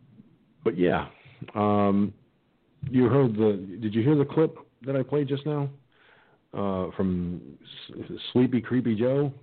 [0.63, 1.07] but yeah,
[1.55, 2.13] um,
[2.89, 3.65] you heard the.
[3.81, 5.69] Did you hear the clip that I played just now
[6.53, 7.41] uh, from
[7.89, 9.33] S- Sleepy Creepy Joe?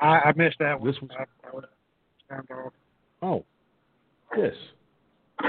[0.00, 0.90] I, I missed that one.
[0.90, 1.64] This was- I, I would
[2.28, 2.72] sound off.
[3.22, 3.44] Oh,
[4.36, 4.54] yes.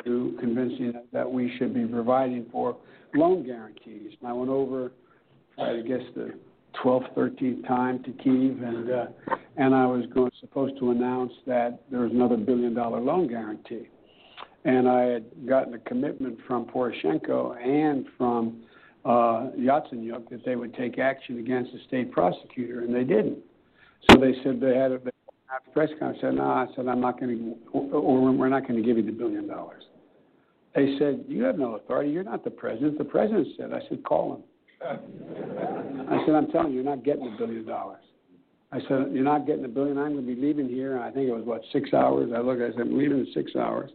[0.03, 2.77] To convincing that we should be providing for
[3.15, 4.13] loan guarantees.
[4.19, 4.91] And I went over,
[5.57, 6.33] I guess, the
[6.83, 9.05] 12th, 13th time to Kiev, and uh,
[9.57, 13.87] and I was going supposed to announce that there was another billion dollar loan guarantee.
[14.65, 18.61] And I had gotten a commitment from Poroshenko and from
[19.05, 23.39] uh, Yatsenyuk that they would take action against the state prosecutor, and they didn't.
[24.11, 24.99] So they said they had a
[25.57, 26.19] had a press conference.
[26.19, 28.97] I said, no, I said, I'm not going to, or, we're not going to give
[28.97, 29.83] you the billion dollars.
[30.75, 32.11] They said, you have no authority.
[32.11, 32.97] You're not the president.
[32.97, 33.73] The president said.
[33.73, 34.43] I said, call him.
[36.09, 38.01] I said, I'm telling you, you're not getting the billion dollars.
[38.71, 39.97] I said, you're not getting the billion.
[39.97, 40.99] I'm going to be leaving here.
[40.99, 42.31] I think it was, what, six hours?
[42.35, 43.89] I looked, I said, I'm leaving in six hours.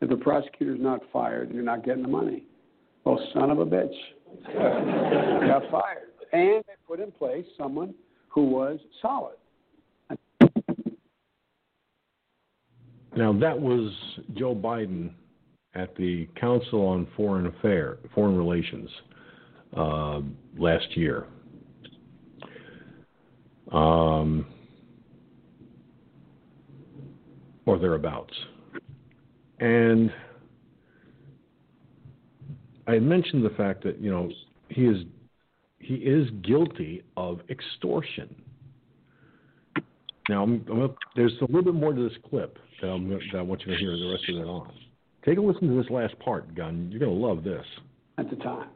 [0.00, 2.44] If the prosecutor's not fired, you're not getting the money.
[3.04, 3.94] Well, son of a bitch.
[4.54, 6.10] Got fired.
[6.32, 7.94] And they put in place someone
[8.28, 9.36] who was solid.
[13.16, 13.92] Now that was
[14.34, 15.12] Joe Biden
[15.74, 18.90] at the Council on Foreign Affair, Foreign Relations
[19.76, 20.20] uh,
[20.56, 21.26] last year.
[23.72, 24.46] Um,
[27.66, 28.32] or thereabouts.
[29.60, 30.10] And
[32.86, 34.30] I mentioned the fact that, you know,
[34.70, 35.04] he is
[35.78, 38.34] he is guilty of extortion.
[40.28, 43.42] Now, I'm, I'm, there's a little bit more to this clip that, I'm, that I
[43.42, 44.72] want you to hear the rest of it on.
[45.24, 46.88] Take a listen to this last part, Gunn.
[46.90, 47.64] You're going to love this.
[48.18, 48.68] at the time.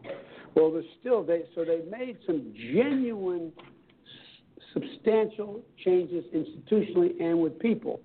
[0.55, 3.53] Well, there's still they so they made some genuine,
[4.73, 8.01] substantial changes institutionally and with people.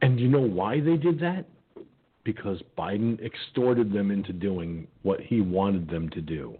[0.00, 1.44] And you know why they did that?
[2.24, 6.56] Because Biden extorted them into doing what he wanted them to do.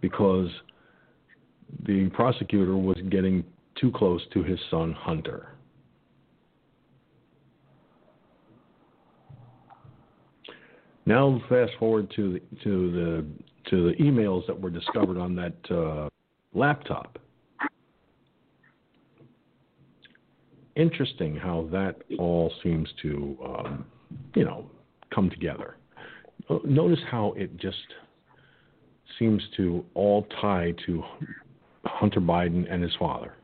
[0.00, 0.48] Because
[1.86, 3.44] the prosecutor was getting
[3.80, 5.48] too close to his son Hunter.
[11.04, 13.26] Now fast forward to the to the
[13.70, 16.08] to the emails that were discovered on that uh,
[16.54, 17.18] laptop.
[20.74, 23.84] Interesting how that all seems to, um,
[24.34, 24.70] you know,
[25.14, 25.76] come together.
[26.64, 27.76] Notice how it just
[29.18, 31.02] seems to all tie to
[31.84, 33.34] Hunter Biden and his father.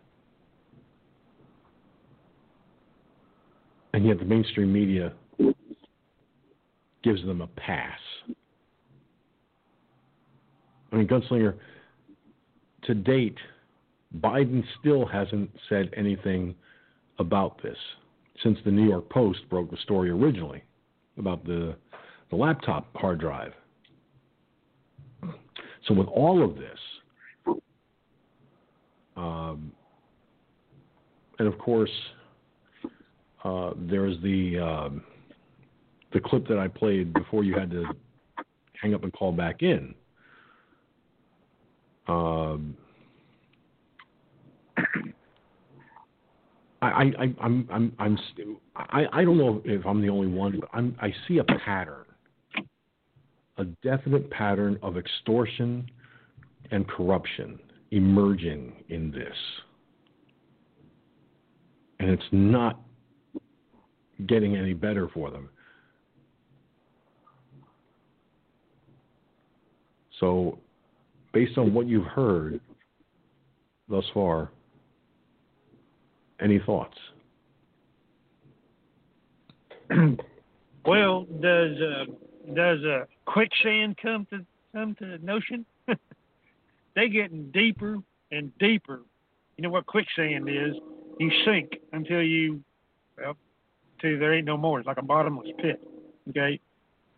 [3.93, 5.13] And yet the mainstream media
[7.03, 7.99] gives them a pass.
[10.93, 11.55] I mean, Gunslinger,
[12.85, 13.37] to date,
[14.21, 16.55] Biden still hasn't said anything
[17.19, 17.77] about this
[18.43, 20.63] since the New York Post broke the story originally
[21.19, 21.75] about the,
[22.31, 23.53] the laptop hard drive.
[25.87, 26.79] So, with all of this,
[29.19, 29.73] um,
[31.41, 31.91] and of course,
[33.43, 35.03] uh, there's the um,
[36.13, 37.85] the clip that I played before you had to
[38.81, 39.93] hang up and call back in.
[42.07, 42.77] Um,
[46.81, 48.17] I, I, I'm, I'm, I'm,
[48.77, 52.05] I, I don't know if I'm the only one, but I'm, I see a pattern,
[53.57, 55.91] a definite pattern of extortion
[56.71, 57.59] and corruption
[57.91, 59.37] emerging in this,
[62.01, 62.81] and it's not
[64.27, 65.49] getting any better for them.
[70.21, 70.59] So,
[71.33, 72.61] based on what you've heard
[73.89, 74.51] thus far,
[76.41, 76.97] any thoughts?
[80.85, 82.05] well, does uh,
[82.55, 85.65] does uh, quicksand come to come to notion?
[86.99, 87.99] they getting deeper
[88.33, 89.03] and deeper.
[89.57, 90.75] You know what quicksand is?
[91.21, 92.63] You sink until you
[93.17, 93.37] well,
[94.01, 94.79] till there ain't no more.
[94.81, 95.81] It's like a bottomless pit.
[96.31, 96.61] Okay,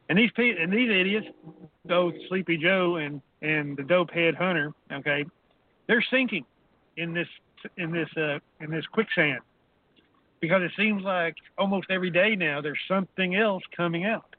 [0.09, 1.27] and these pe- and these idiots,
[1.87, 5.25] both Sleepy Joe and and the dope head hunter, okay,
[5.87, 6.45] they're sinking
[6.97, 7.29] in this
[7.79, 9.41] in this uh, in this quicksand
[10.41, 14.37] because it seems like almost every day now there's something else coming out.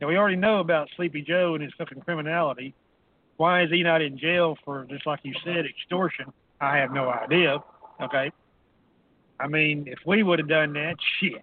[0.00, 2.74] Now we already know about Sleepy Joe and his fucking criminality.
[3.42, 6.32] Why is he not in jail for just like you said extortion?
[6.60, 7.58] I have no idea.
[8.00, 8.30] Okay.
[9.40, 11.42] I mean, if we would have done that, shit,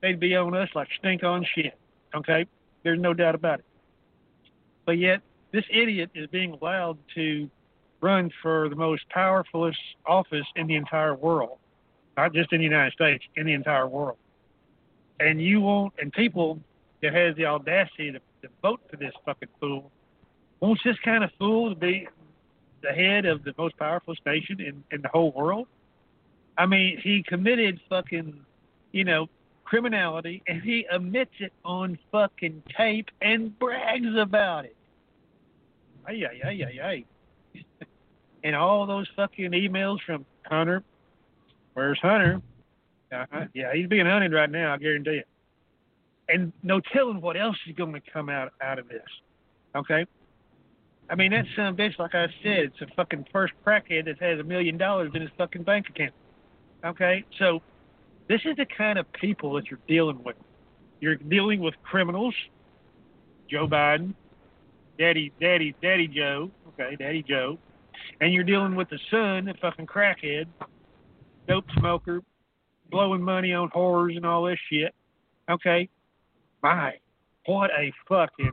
[0.00, 1.76] they'd be on us like stink on shit.
[2.14, 2.46] Okay,
[2.84, 3.64] there's no doubt about it.
[4.86, 7.50] But yet, this idiot is being allowed to
[8.00, 9.74] run for the most powerfulest
[10.06, 11.58] office in the entire world,
[12.16, 14.18] not just in the United States, in the entire world.
[15.18, 16.60] And you won't, and people
[17.02, 19.90] that has the audacity to, to vote for this fucking fool,
[20.60, 22.08] wants this kind of fool to be
[22.82, 25.66] the head of the most powerful nation in, in the whole world?
[26.56, 28.40] I mean, he committed fucking,
[28.92, 29.28] you know,
[29.64, 34.76] criminality and he admits it on fucking tape and brags about it.
[36.08, 37.04] Ay, ay, ay, ay,
[37.54, 37.64] ay.
[38.44, 40.82] and all those fucking emails from Hunter.
[41.74, 42.40] Where's Hunter?
[43.12, 43.44] Uh-huh.
[43.54, 45.22] Yeah, he's being hunted right now, I guarantee you.
[46.28, 49.02] And no telling what else is going to come out out of this.
[49.74, 50.06] Okay?
[51.10, 54.38] I mean, that son bitch, like I said, it's a fucking first crackhead that has
[54.38, 56.12] a million dollars in his fucking bank account.
[56.84, 57.24] Okay?
[57.38, 57.62] So,
[58.28, 60.36] this is the kind of people that you're dealing with.
[61.00, 62.34] You're dealing with criminals,
[63.50, 64.14] Joe Biden,
[64.98, 67.58] Daddy, Daddy, Daddy Joe, okay, Daddy Joe,
[68.20, 70.46] and you're dealing with the son, a fucking crackhead,
[71.46, 72.20] dope smoker,
[72.90, 74.94] blowing money on whores and all this shit.
[75.48, 75.88] Okay,
[76.62, 76.94] my,
[77.46, 78.52] what a fucking,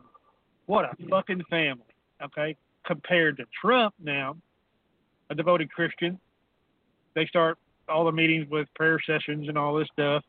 [0.68, 1.84] what a fucking family.
[2.24, 2.56] Okay,
[2.86, 4.38] compared to Trump now,
[5.30, 6.20] a devoted Christian,
[7.14, 7.58] they start
[7.90, 10.24] all the meetings with prayer sessions and all this stuff.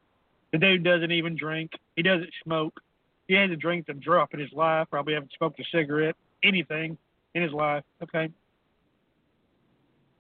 [0.53, 1.73] The dude doesn't even drink.
[1.97, 2.81] He doesn't smoke.
[3.29, 4.89] He hasn't drank a drop in his life.
[4.91, 6.97] Probably haven't smoked a cigarette, anything
[7.35, 7.83] in his life.
[8.03, 8.31] Okay.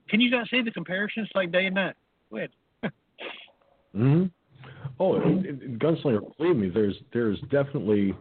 [0.09, 1.95] Can you not see the comparisons like day and night?
[2.31, 2.51] Go ahead.
[3.93, 4.25] hmm
[4.99, 8.15] Oh, it, it, Gunslinger, believe me, there's there's definitely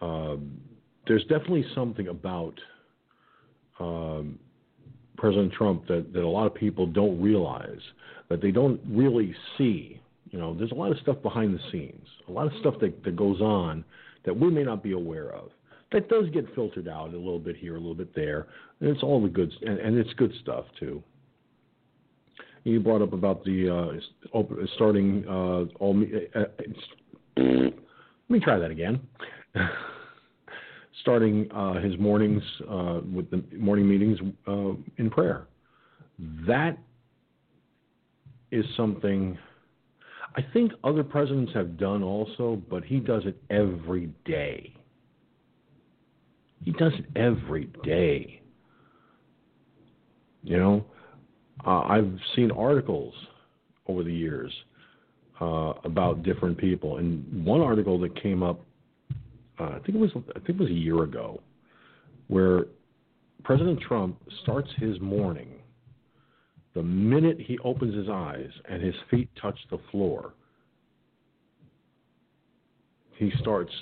[0.00, 0.60] um,
[1.06, 2.54] there's definitely something about
[3.80, 4.38] um,
[5.16, 7.80] President Trump that, that a lot of people don't realize
[8.28, 10.00] that they don't really see.
[10.30, 13.04] You know, there's a lot of stuff behind the scenes, a lot of stuff that,
[13.04, 13.84] that goes on
[14.24, 15.50] that we may not be aware of.
[15.92, 18.48] That does get filtered out a little bit here, a little bit there,
[18.80, 21.02] and it's all the good, and, and it's good stuff too.
[22.64, 24.00] You brought up about the
[24.32, 24.40] uh,
[24.74, 26.02] starting uh, all.
[26.34, 26.44] Uh,
[27.36, 29.00] let me try that again.
[31.04, 35.48] starting uh, his mornings uh, with the morning meetings uh, in prayer.
[36.46, 36.78] That
[38.50, 39.36] is something
[40.34, 44.74] I think other presidents have done also, but he does it every day.
[46.64, 48.40] He does it every day.
[50.42, 50.84] You know,
[51.66, 53.12] uh, I've seen articles
[53.86, 54.50] over the years
[55.38, 58.60] uh, about different people, and one article that came up
[59.58, 61.40] uh, I think it was I think it was a year ago,
[62.28, 62.66] where
[63.42, 65.48] President Trump starts his morning
[66.74, 70.34] the minute he opens his eyes and his feet touch the floor.
[73.16, 73.72] He starts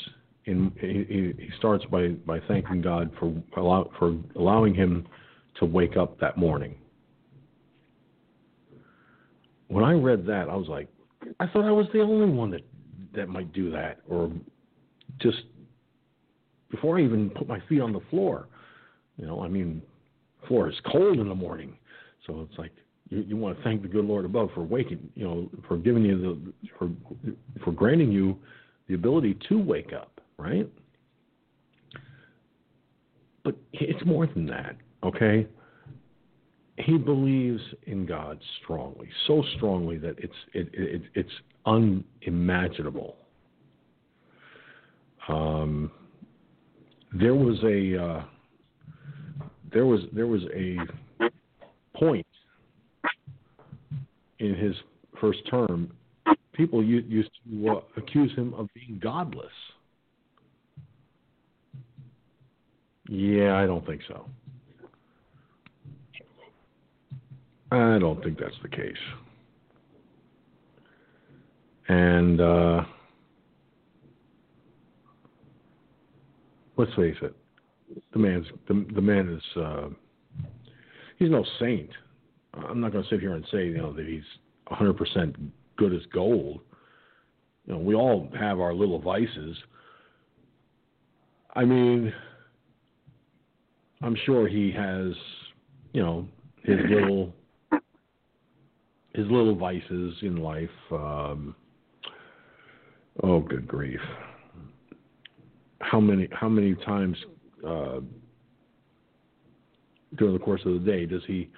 [0.44, 5.06] in he, he starts by, by thanking God for allow, for allowing him
[5.58, 6.76] to wake up that morning.
[9.68, 10.88] When I read that, I was like,
[11.40, 12.62] I thought I was the only one that
[13.14, 14.30] that might do that, or
[15.18, 15.38] just
[16.72, 18.48] before I even put my feet on the floor.
[19.16, 19.80] You know, I mean,
[20.48, 21.76] floor is cold in the morning,
[22.26, 22.72] so it's like
[23.10, 26.02] you, you want to thank the good Lord above for waking, you know, for giving
[26.02, 26.90] you the for
[27.62, 28.36] for granting you
[28.88, 30.68] the ability to wake up, right?
[33.44, 35.46] But it's more than that, okay?
[36.76, 41.32] He believes in God strongly, so strongly that it's it, it it's
[41.66, 43.16] unimaginable.
[45.28, 45.90] Um,
[47.14, 48.24] there was a uh,
[49.72, 50.78] there was there was a
[51.96, 52.26] point
[54.38, 54.74] in his
[55.20, 55.92] first term.
[56.52, 59.46] People used to uh, accuse him of being godless.
[63.08, 64.26] Yeah, I don't think so.
[67.70, 68.92] I don't think that's the case.
[71.88, 72.84] And uh,
[76.82, 77.34] let's face it,
[78.12, 79.88] the man's the, the man is uh,
[81.18, 81.90] he's no saint.
[82.54, 84.24] I'm not going to sit here and say you know that he's
[84.70, 85.34] 100%
[85.76, 86.60] good as gold.
[87.66, 89.56] You know, we all have our little vices.
[91.54, 92.12] I mean,
[94.02, 95.12] I'm sure he has,
[95.92, 96.26] you know,
[96.64, 97.32] his little
[99.14, 100.68] his little vices in life.
[100.90, 101.54] Um,
[103.22, 104.00] oh, good grief!
[105.82, 107.16] How many how many times
[107.66, 108.00] uh,
[110.16, 111.50] during the course of the day does he,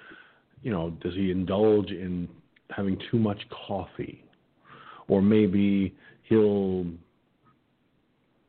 [0.61, 2.27] you know, does he indulge in
[2.69, 4.23] having too much coffee,
[5.07, 6.85] or maybe he'll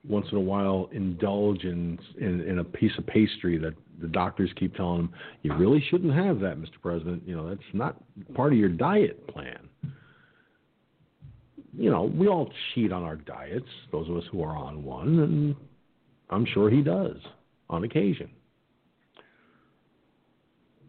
[0.09, 4.51] once in a while indulge in, in, in a piece of pastry that the doctors
[4.57, 5.11] keep telling him
[5.43, 6.81] you really shouldn't have that, Mr.
[6.81, 7.23] President.
[7.27, 7.97] You know that's not
[8.35, 9.69] part of your diet plan.
[11.79, 15.19] You know we all cheat on our diets, those of us who are on one,
[15.21, 15.57] and
[16.31, 17.17] I'm sure he does
[17.69, 18.31] on occasion.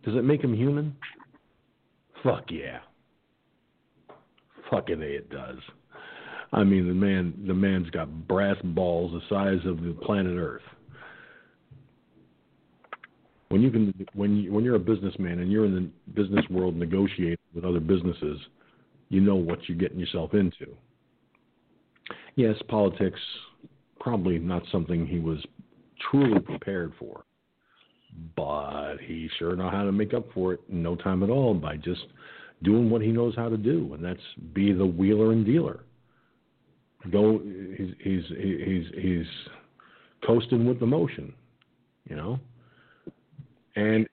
[0.03, 0.95] Does it make him human?
[2.23, 2.79] Fuck yeah.
[4.71, 5.57] Fucking a, it does.
[6.53, 10.61] I mean, the man, the man's got brass balls the size of the planet Earth.
[13.49, 16.75] When you can, when you, when you're a businessman and you're in the business world
[16.75, 18.39] negotiating with other businesses,
[19.09, 20.67] you know what you're getting yourself into.
[22.35, 23.19] Yes, politics
[23.99, 25.39] probably not something he was
[26.09, 27.23] truly prepared for,
[28.35, 31.53] but he sure know how to make up for it in no time at all
[31.53, 32.05] by just
[32.63, 34.19] doing what he knows how to do, and that's
[34.53, 35.83] be the wheeler and dealer
[37.11, 37.41] go
[37.77, 39.25] he's he's he's he's
[40.25, 41.33] coasting with the motion,
[42.09, 42.39] you know,
[43.75, 44.07] and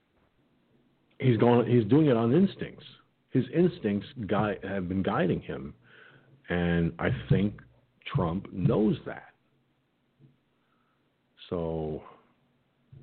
[1.19, 2.85] he's going he's doing it on instincts.
[3.35, 4.07] His instincts
[4.63, 5.73] have been guiding him,
[6.47, 7.59] and I think
[8.15, 9.33] Trump knows that.
[11.49, 12.01] So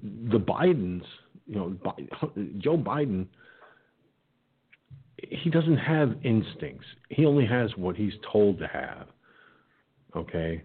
[0.03, 1.03] the Bidens,
[1.47, 1.77] you know,
[2.61, 3.27] Joe Biden,
[5.19, 6.87] he doesn't have instincts.
[7.11, 9.09] He only has what he's told to have.
[10.17, 10.63] Okay.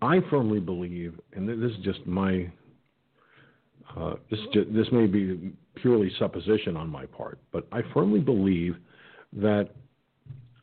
[0.00, 2.52] I firmly believe, and this is just my,
[3.96, 8.76] uh, this just, this may be purely supposition on my part, but I firmly believe
[9.32, 9.70] that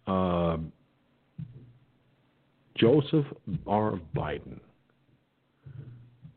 [0.08, 0.58] uh,
[2.76, 3.26] Joseph
[3.68, 4.00] R.
[4.16, 4.60] Biden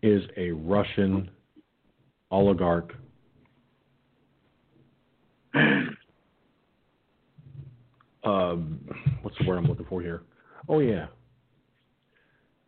[0.03, 1.31] is a Russian
[2.31, 2.95] oligarch.
[8.25, 8.81] Um,
[9.23, 10.23] what's the word I'm looking for here?
[10.69, 11.07] Oh yeah.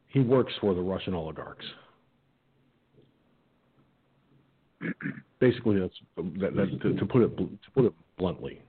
[0.07, 1.65] He works for the Russian oligarchs.
[5.41, 5.95] Basically, that's
[6.41, 8.61] that, that, to, to put it to put it bluntly,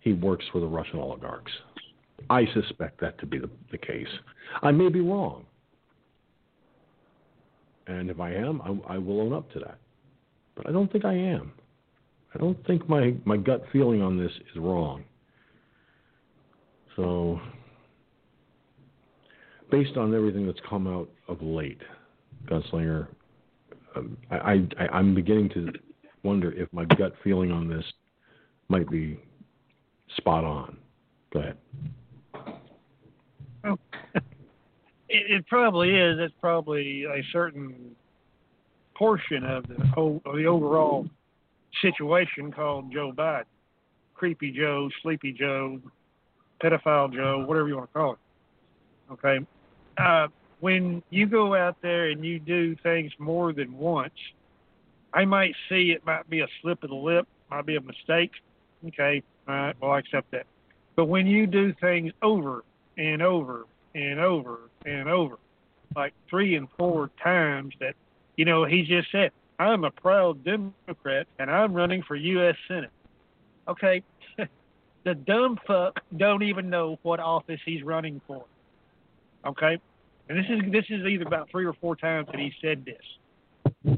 [0.00, 1.52] he works for the Russian oligarchs.
[2.30, 4.06] I suspect that to be the, the case.
[4.62, 5.44] I may be wrong,
[7.86, 9.78] and if I am, I, I will own up to that.
[10.54, 11.52] But I don't think I am.
[12.34, 15.04] I don't think my, my gut feeling on this is wrong.
[16.96, 17.40] So
[19.70, 21.80] based on everything that's come out of late,
[22.46, 23.08] Gunslinger,
[23.96, 25.72] um, I, I, I'm beginning to
[26.22, 27.84] wonder if my gut feeling on this
[28.68, 29.18] might be
[30.16, 30.76] spot on.
[31.32, 31.56] Go ahead.
[33.64, 33.78] Well,
[34.14, 34.22] it,
[35.08, 36.18] it probably is.
[36.18, 37.94] It's probably a certain
[38.94, 41.06] portion of the whole of the overall
[41.80, 43.44] situation called Joe Biden,
[44.14, 45.80] creepy Joe, sleepy Joe,
[46.62, 48.18] pedophile Joe, whatever you want to call it.
[49.12, 49.46] Okay,
[49.98, 50.28] uh,
[50.60, 54.12] when you go out there and you do things more than once,
[55.14, 58.32] I might see it might be a slip of the lip, might be a mistake.
[58.88, 60.46] Okay, all right, well, I accept that.
[60.96, 62.64] But when you do things over
[62.96, 65.38] and over and over and over,
[65.94, 67.94] like three and four times, that,
[68.36, 72.56] you know, he just said, I'm a proud Democrat and I'm running for U.S.
[72.66, 72.90] Senate.
[73.68, 74.02] Okay,
[75.04, 78.44] the dumb fuck don't even know what office he's running for.
[79.46, 79.78] Okay,
[80.28, 83.02] and this is this is either about three or four times that he said this.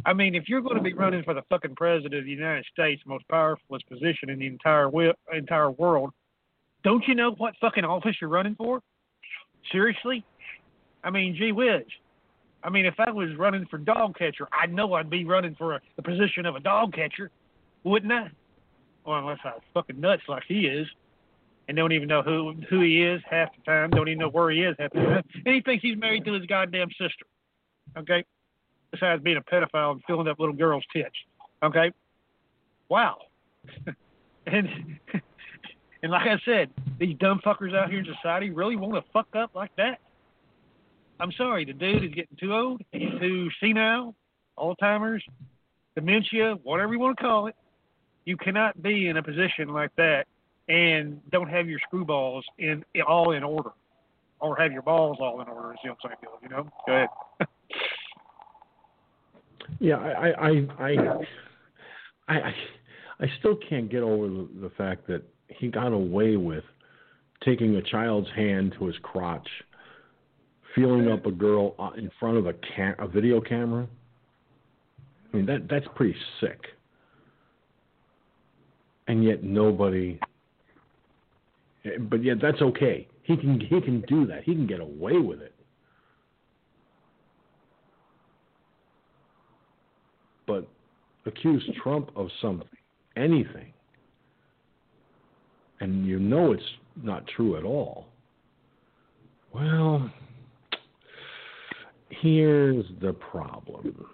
[0.06, 2.64] I mean, if you're going to be running for the fucking president of the United
[2.72, 4.90] States, most powerful position in the entire
[5.32, 6.10] entire world,
[6.82, 8.80] don't you know what fucking office you're running for?
[9.72, 10.24] Seriously?
[11.02, 11.82] I mean, gee whiz.
[12.62, 15.74] I mean, if I was running for dog catcher, I know I'd be running for
[15.74, 17.30] a, the position of a dog catcher,
[17.84, 18.30] wouldn't I?
[19.04, 20.86] Well, unless I was fucking nuts like he is
[21.68, 24.50] and don't even know who who he is half the time, don't even know where
[24.50, 27.26] he is half the time, and he thinks he's married to his goddamn sister.
[27.96, 28.24] Okay,
[28.94, 31.14] besides being a pedophile and filling up little girls' tits.
[31.62, 31.92] Okay?
[32.88, 33.18] Wow.
[34.46, 34.68] and
[36.02, 39.28] and like I said, these dumb fuckers out here in society really want to fuck
[39.34, 40.00] up like that.
[41.20, 44.14] I'm sorry, the dude is getting too old, he's too senile,
[44.58, 45.22] Alzheimer's,
[45.94, 47.54] dementia, whatever you want to call it.
[48.24, 50.26] You cannot be in a position like that
[50.68, 53.70] and don't have your screwballs in all in order,
[54.40, 55.72] or have your balls all in order.
[55.72, 56.68] Is the upside deal, you know?
[56.86, 57.08] Go ahead.
[59.80, 60.92] yeah, I, I, I,
[62.28, 62.54] I,
[63.20, 66.64] I, still can't get over the, the fact that he got away with
[67.44, 69.48] taking a child's hand to his crotch,
[70.74, 73.86] feeling up a girl uh, in front of a cam- a video camera.
[75.32, 76.60] I mean that that's pretty sick.
[79.06, 80.18] And yet nobody
[82.10, 83.06] but yet that's okay.
[83.22, 84.44] He can he can do that.
[84.44, 85.54] He can get away with it.
[90.46, 90.66] But
[91.26, 92.68] accuse Trump of something,
[93.16, 93.72] anything,
[95.80, 96.62] and you know it's
[97.02, 98.06] not true at all.
[99.52, 100.10] Well,
[102.10, 104.06] here's the problem.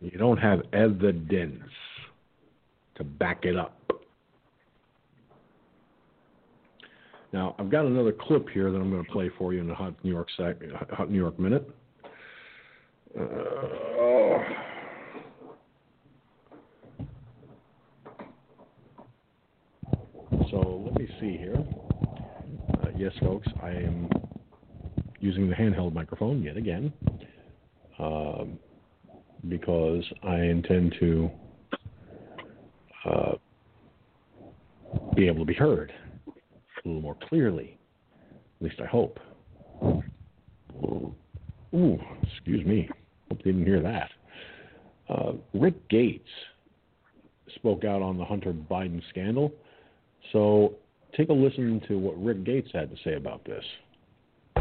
[0.00, 1.62] You don't have evidence
[2.96, 3.74] to back it up.
[7.32, 9.74] Now, I've got another clip here that I'm going to play for you in the
[9.74, 10.56] Hot New York sec,
[10.92, 11.68] Hot New York Minute.
[13.18, 14.38] Uh,
[21.20, 21.56] see here.
[22.74, 24.08] Uh, yes, folks, I am
[25.20, 26.92] using the handheld microphone yet again
[27.98, 28.58] um,
[29.48, 31.30] because I intend to
[33.04, 33.32] uh,
[35.14, 35.92] be able to be heard
[36.26, 37.78] a little more clearly.
[38.60, 39.18] At least I hope.
[41.74, 42.88] Ooh, excuse me.
[43.28, 44.10] Hope you didn't hear that.
[45.08, 46.28] Uh, Rick Gates
[47.54, 49.52] spoke out on the Hunter Biden scandal.
[50.32, 50.74] So
[51.16, 53.64] take a listen to what Rick Gates had to say about this.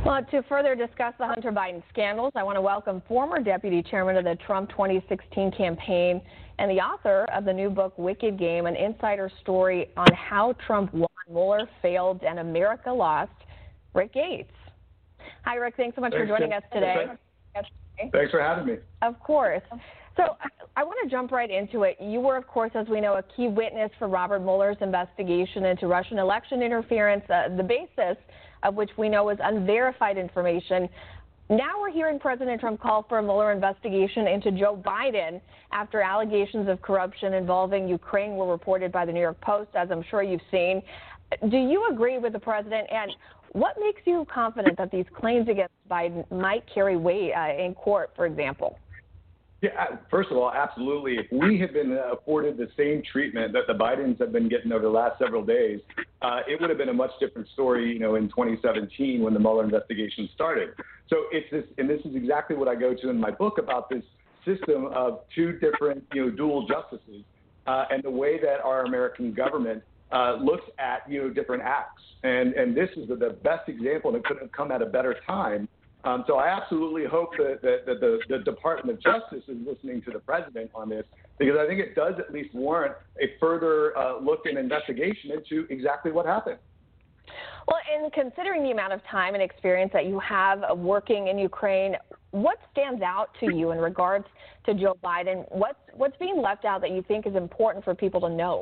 [0.06, 4.16] Well, to further discuss the Hunter Biden scandals, I want to welcome former deputy chairman
[4.16, 6.22] of the Trump 2016 campaign
[6.60, 10.94] and the author of the new book, Wicked Game, an insider story on how Trump
[10.94, 13.32] won, Mueller failed, and America lost,
[13.94, 14.52] Rick Gates.
[15.44, 15.76] Hi, Rick.
[15.78, 17.08] Thanks so much thanks, for joining us today.
[18.12, 18.76] Thanks for having me.
[19.02, 19.64] Of course.
[20.18, 20.36] So
[20.76, 21.98] I want to jump right into it.
[22.02, 25.88] You were, of course, as we know, a key witness for Robert Mueller's investigation into
[25.88, 28.18] Russian election interference, uh, the basis
[28.64, 30.90] of which we know is unverified information.
[31.50, 35.40] Now we're hearing President Trump call for a Mueller investigation into Joe Biden
[35.72, 40.04] after allegations of corruption involving Ukraine were reported by the New York Post, as I'm
[40.10, 40.82] sure you've seen.
[41.50, 42.88] Do you agree with the president?
[42.92, 43.12] And
[43.54, 48.12] what makes you confident that these claims against Biden might carry weight uh, in court,
[48.16, 48.78] for example?
[49.62, 49.72] Yeah,
[50.12, 51.18] first of all, absolutely.
[51.18, 54.84] If we had been afforded the same treatment that the Bidens have been getting over
[54.84, 55.80] the last several days,
[56.22, 59.40] uh, it would have been a much different story, you know, in 2017 when the
[59.40, 60.70] Mueller investigation started.
[61.10, 63.90] So it's this, and this is exactly what I go to in my book about
[63.90, 64.04] this
[64.46, 67.24] system of two different, you know, dual justices,
[67.66, 69.82] uh, and the way that our American government
[70.12, 72.04] uh, looks at, you know, different acts.
[72.24, 74.86] And and this is the, the best example, and it couldn't have come at a
[74.86, 75.68] better time
[76.08, 80.02] um, so I absolutely hope that, that, that the, the, Department of Justice is listening
[80.04, 81.04] to the president on this
[81.38, 85.68] because I think it does at least warrant a further uh, look and investigation into
[85.70, 86.60] exactly what happened.
[87.68, 91.98] Well, in considering the amount of time and experience that you have working in Ukraine,
[92.32, 94.26] what stands out to you in regards
[94.66, 95.44] to Joe Biden?
[95.52, 98.62] What's what's being left out that you think is important for people to know?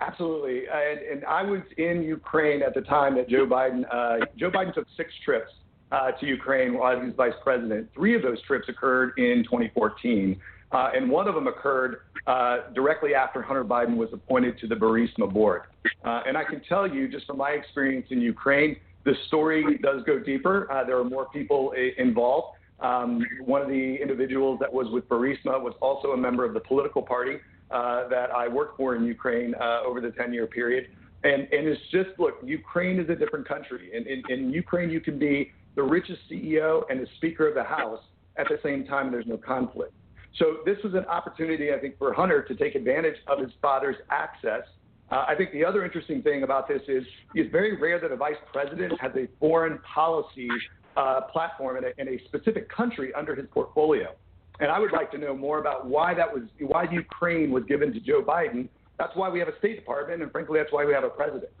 [0.00, 4.50] Absolutely, and, and I was in Ukraine at the time that Joe Biden uh, Joe
[4.50, 5.52] Biden took six trips
[5.92, 7.88] uh, to Ukraine while he was vice president.
[7.94, 10.40] Three of those trips occurred in 2014,
[10.72, 14.74] uh, and one of them occurred uh, directly after Hunter Biden was appointed to the
[14.74, 15.62] Burisma board.
[16.04, 20.02] Uh, and I can tell you, just from my experience in Ukraine, the story does
[20.04, 20.70] go deeper.
[20.72, 22.56] Uh, there are more people a- involved.
[22.80, 26.60] Um, one of the individuals that was with Burisma was also a member of the
[26.60, 27.36] political party
[27.70, 29.54] uh, that I worked for in Ukraine
[29.86, 30.88] over the 10 year period.
[31.24, 33.90] And, and it's just, look, Ukraine is a different country.
[33.92, 37.62] In, in, in Ukraine, you can be the richest CEO and the Speaker of the
[37.62, 38.00] House
[38.36, 39.12] at the same time.
[39.12, 39.92] There's no conflict.
[40.38, 43.96] So this was an opportunity, I think, for Hunter to take advantage of his father's
[44.10, 44.62] access.
[45.10, 47.04] Uh, I think the other interesting thing about this is
[47.34, 50.48] it's very rare that a vice president has a foreign policy
[50.96, 54.14] uh, platform in a, in a specific country under his portfolio.
[54.58, 57.92] And I would like to know more about why that was, why Ukraine was given
[57.92, 58.68] to Joe Biden.
[58.98, 61.52] That's why we have a State Department, and frankly, that's why we have a president.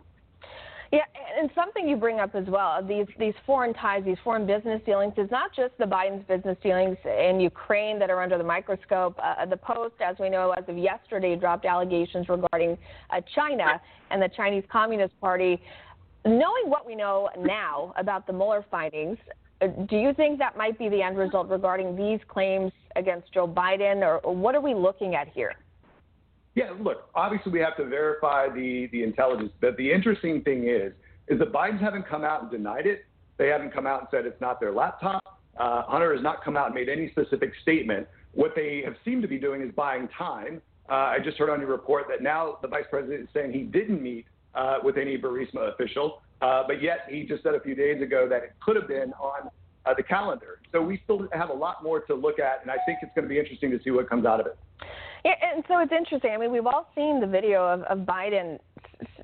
[0.92, 1.00] Yeah,
[1.38, 5.14] and something you bring up as well, these these foreign ties, these foreign business dealings,
[5.16, 9.18] it's not just the Biden's business dealings in Ukraine that are under the microscope.
[9.22, 12.78] Uh, the Post, as we know, as of yesterday, dropped allegations regarding
[13.10, 13.80] uh, China
[14.10, 15.60] and the Chinese Communist Party.
[16.24, 19.18] Knowing what we know now about the Mueller findings,
[19.60, 23.48] uh, do you think that might be the end result regarding these claims against Joe
[23.48, 25.54] Biden, or, or what are we looking at here?
[26.56, 30.90] Yeah, look, obviously we have to verify the, the intelligence, but the interesting thing is,
[31.28, 33.04] is that Bidens haven't come out and denied it.
[33.36, 35.22] They haven't come out and said it's not their laptop.
[35.58, 38.08] Uh, Hunter has not come out and made any specific statement.
[38.32, 40.62] What they have seemed to be doing is buying time.
[40.88, 43.62] Uh, I just heard on your report that now the vice president is saying he
[43.62, 47.74] didn't meet uh, with any Burisma official, uh, but yet he just said a few
[47.74, 49.50] days ago that it could have been on
[49.84, 50.60] uh, the calendar.
[50.72, 53.24] So we still have a lot more to look at, and I think it's going
[53.24, 54.56] to be interesting to see what comes out of it.
[55.26, 56.30] And so it's interesting.
[56.32, 58.58] I mean, we've all seen the video of, of Biden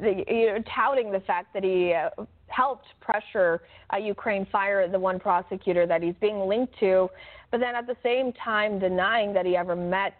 [0.00, 5.18] you know, touting the fact that he uh, helped pressure uh, Ukraine fire the one
[5.18, 7.08] prosecutor that he's being linked to,
[7.50, 10.14] but then at the same time denying that he ever met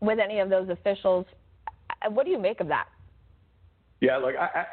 [0.00, 1.26] with any of those officials.
[1.90, 2.86] Uh, what do you make of that?
[4.00, 4.64] Yeah, look, I, I,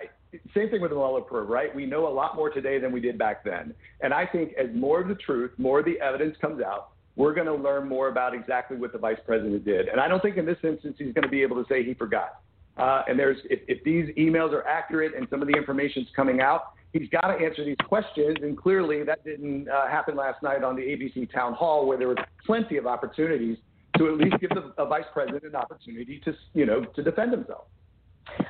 [0.53, 1.73] same thing with the Mueller probe, right?
[1.73, 3.73] We know a lot more today than we did back then.
[4.01, 7.33] And I think as more of the truth, more of the evidence comes out, we're
[7.33, 9.87] going to learn more about exactly what the vice president did.
[9.87, 11.93] And I don't think in this instance he's going to be able to say he
[11.93, 12.39] forgot.
[12.77, 16.07] Uh, and there's if, if these emails are accurate and some of the information is
[16.15, 18.37] coming out, he's got to answer these questions.
[18.41, 22.07] And clearly that didn't uh, happen last night on the ABC town hall, where there
[22.07, 23.57] was plenty of opportunities
[23.97, 27.65] to at least give the vice president an opportunity to you know to defend himself.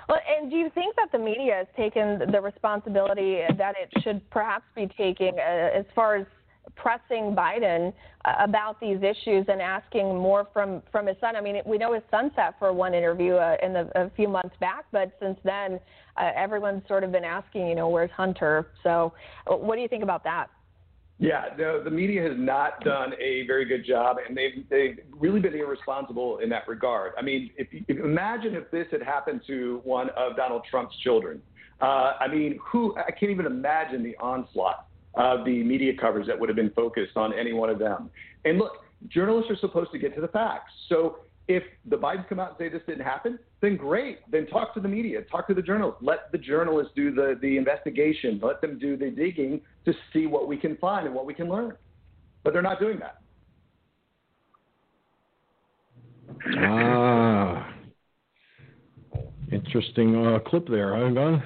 [0.08, 4.28] Well, and do you think that the media has taken the responsibility that it should
[4.30, 6.26] perhaps be taking uh, as far as
[6.76, 7.94] pressing Biden
[8.26, 11.36] uh, about these issues and asking more from, from his son.
[11.36, 14.28] I mean, we know his son sat for one interview uh, in the, a few
[14.28, 15.80] months back, but since then,
[16.18, 18.68] uh, everyone's sort of been asking, you know, where's Hunter?
[18.84, 19.14] So,
[19.48, 20.48] uh, what do you think about that?
[21.20, 25.40] Yeah, the, the media has not done a very good job, and they've they've really
[25.40, 27.14] been irresponsible in that regard.
[27.18, 31.42] I mean, if, if imagine if this had happened to one of Donald Trump's children.
[31.82, 36.40] Uh, I mean, who I can't even imagine the onslaught of the media coverage that
[36.40, 38.10] would have been focused on any one of them.
[38.46, 40.72] And look, journalists are supposed to get to the facts.
[40.90, 44.20] So if the Bidens come out and say this didn't happen, then great.
[44.32, 46.02] Then talk to the media, talk to the journalists.
[46.02, 48.40] Let the journalists do the, the investigation.
[48.42, 51.50] Let them do the digging to see what we can find and what we can
[51.50, 51.76] learn.
[52.44, 53.20] But they're not doing that.
[56.58, 57.74] Ah,
[59.52, 61.40] interesting uh, clip there, huh?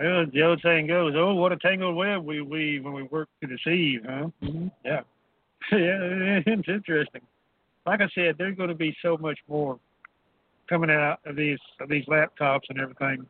[0.00, 3.28] Well, the old saying goes, "Oh, what a tangled web we weave when we work
[3.42, 4.28] to deceive." Huh?
[4.42, 4.68] Mm-hmm.
[4.82, 5.00] Yeah,
[5.72, 7.20] yeah, it's interesting.
[7.84, 9.78] Like I said, there's going to be so much more
[10.70, 13.26] coming out of these of these laptops and everything.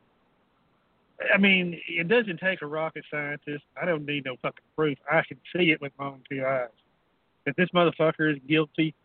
[1.33, 3.63] I mean, it doesn't take a rocket scientist.
[3.79, 4.97] I don't need no fucking proof.
[5.11, 6.69] I can see it with my own two eyes.
[7.45, 8.95] If this motherfucker is guilty,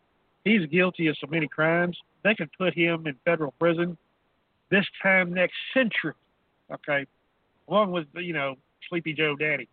[0.45, 1.97] he's guilty of so many crimes.
[2.23, 3.97] They could put him in federal prison
[4.71, 6.13] this time next century.
[6.71, 7.05] Okay,
[7.69, 8.55] along with you know
[8.89, 9.67] Sleepy Joe Daddy.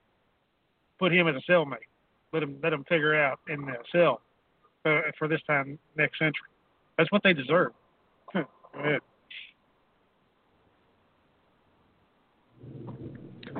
[0.99, 1.89] Put him as a cellmate.
[2.33, 4.21] Let him let him figure out in the cell
[4.85, 6.49] uh, for this time next century.
[6.99, 7.73] That's what they deserve.
[8.33, 8.45] Go
[8.79, 9.01] ahead.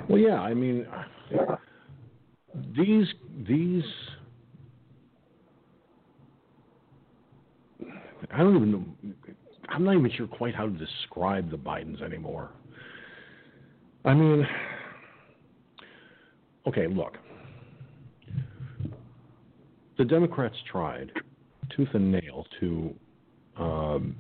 [0.09, 0.41] Well, yeah.
[0.41, 0.87] I mean,
[2.77, 3.07] these
[3.47, 3.85] these.
[8.31, 8.85] I don't even know.
[9.69, 12.51] I'm not even sure quite how to describe the Bidens anymore.
[14.05, 14.47] I mean,
[16.67, 17.19] okay, look.
[19.97, 21.11] The Democrats tried
[21.75, 22.95] tooth and nail to
[23.57, 24.17] um,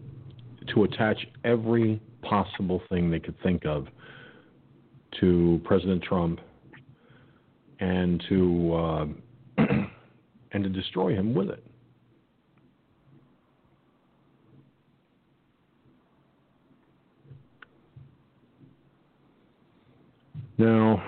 [0.72, 3.88] to attach every possible thing they could think of
[5.20, 6.40] to President Trump
[7.80, 9.06] and to uh,
[10.52, 11.64] and to destroy him with it.
[20.56, 21.02] Now,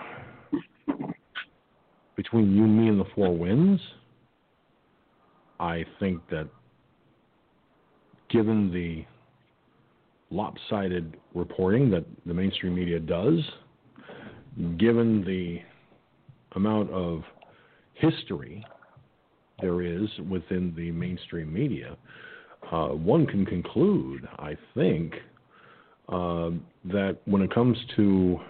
[2.16, 3.80] between you, me, and the four winds,
[5.61, 6.49] I think that
[8.28, 9.05] given the
[10.34, 13.38] lopsided reporting that the mainstream media does,
[14.78, 15.61] given the
[16.57, 17.22] amount of
[17.94, 18.64] history
[19.61, 21.97] there is within the mainstream media,
[22.72, 25.14] uh, one can conclude, I think,
[26.09, 26.51] uh,
[26.86, 28.40] that when it comes to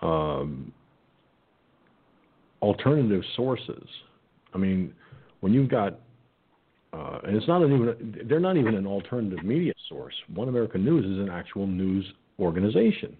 [0.00, 0.72] um,
[2.62, 3.86] alternative sources.
[4.54, 4.94] I mean,
[5.40, 5.98] when you've got
[6.92, 10.14] uh, and it's not even they're not even an alternative media source.
[10.34, 12.04] One American News is an actual news
[12.40, 13.16] organization.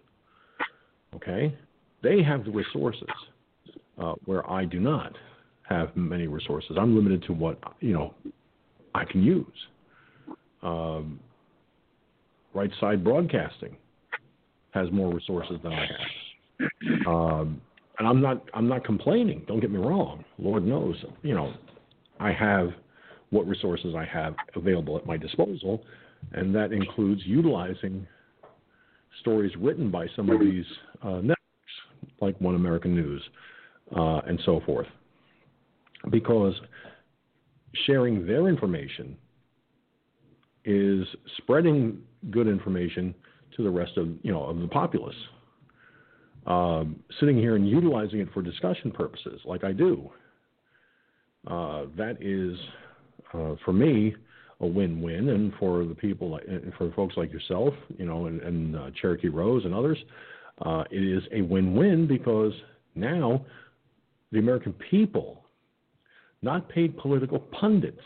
[1.14, 1.54] Okay,
[2.02, 3.08] they have the resources
[3.98, 5.14] uh, where I do not
[5.68, 6.76] have many resources.
[6.80, 8.14] I'm limited to what you know
[8.94, 9.46] I can use.
[10.62, 11.20] Um,
[12.54, 13.76] right Side Broadcasting
[14.70, 16.27] has more resources than I have.
[17.06, 17.60] Um,
[17.98, 19.44] and I'm not I'm not complaining.
[19.46, 20.24] Don't get me wrong.
[20.38, 21.52] Lord knows, you know,
[22.20, 22.70] I have
[23.30, 25.82] what resources I have available at my disposal,
[26.32, 28.06] and that includes utilizing
[29.20, 30.64] stories written by some of these
[31.02, 31.36] uh, networks,
[32.20, 33.22] like One America News,
[33.96, 34.86] uh, and so forth,
[36.10, 36.54] because
[37.86, 39.16] sharing their information
[40.64, 41.06] is
[41.38, 41.98] spreading
[42.30, 43.14] good information
[43.56, 45.16] to the rest of you know of the populace.
[46.48, 50.10] Um, sitting here and utilizing it for discussion purposes, like I do,
[51.46, 52.58] uh, that is
[53.34, 54.14] uh, for me
[54.60, 56.40] a win-win, and for the people,
[56.78, 59.98] for folks like yourself, you know, and, and uh, Cherokee Rose and others,
[60.62, 62.54] uh, it is a win-win because
[62.94, 63.44] now
[64.32, 65.44] the American people,
[66.40, 68.00] not paid political pundits,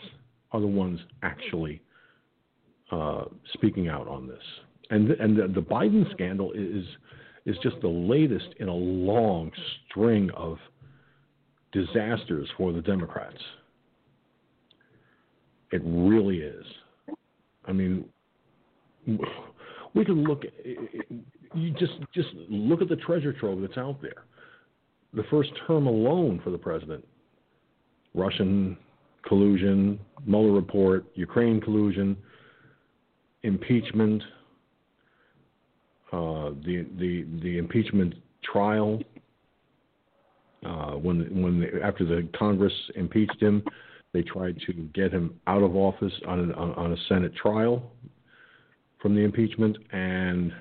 [0.51, 1.81] are the ones actually
[2.91, 3.25] uh,
[3.55, 4.43] speaking out on this.
[4.91, 6.85] And and the, the Biden scandal is
[7.45, 9.51] is just the latest in a long
[9.89, 10.59] string of
[11.73, 13.39] disasters for the Democrats.
[15.73, 16.65] It really is.
[17.65, 18.05] I mean,
[19.95, 20.43] we can look.
[21.55, 24.25] You just just look at the treasure trove that's out there.
[25.15, 27.07] The first term alone for the president,
[28.15, 28.77] Russian
[29.27, 32.17] collusion, Mueller report, Ukraine collusion,
[33.43, 34.23] impeachment,
[36.13, 39.01] uh, the the the impeachment trial.
[40.65, 43.65] Uh, when when the, after the Congress impeached him,
[44.13, 47.91] they tried to get him out of office on, an, on a Senate trial
[49.01, 50.53] from the impeachment, and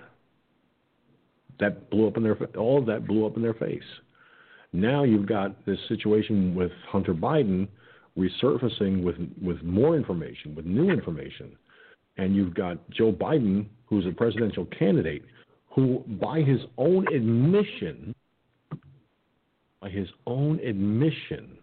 [1.59, 3.83] that blew up in their all of that blew up in their face.
[4.73, 7.67] Now you've got this situation with Hunter Biden
[8.17, 11.51] resurfacing with with more information, with new information,
[12.17, 15.23] and you've got Joe Biden, who's a presidential candidate,
[15.71, 18.13] who, by his own admission,
[19.81, 21.57] by his own admission,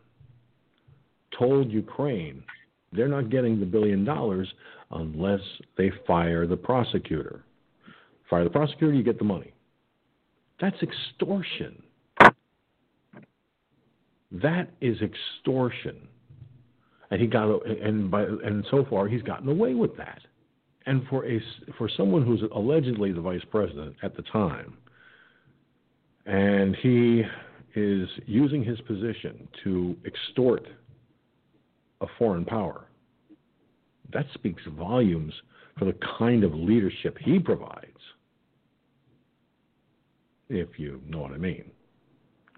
[1.39, 2.43] told Ukraine
[2.93, 4.49] they're not getting the billion dollars
[4.91, 5.41] unless
[5.77, 7.45] they fire the prosecutor.
[8.31, 9.53] Fire the prosecutor, you get the money.
[10.61, 11.83] That's extortion.
[14.33, 16.09] That is extortion.
[17.11, 20.21] And he got and by and so far he's gotten away with that.
[20.89, 21.39] And for a
[21.77, 24.79] for someone who's allegedly the vice president at the time,
[26.25, 27.23] and he
[27.75, 30.67] is using his position to extort
[32.01, 32.87] a foreign power,
[34.15, 35.35] that speaks volumes
[35.79, 37.85] for the kind of leadership he provides.
[40.49, 41.71] If you know what I mean.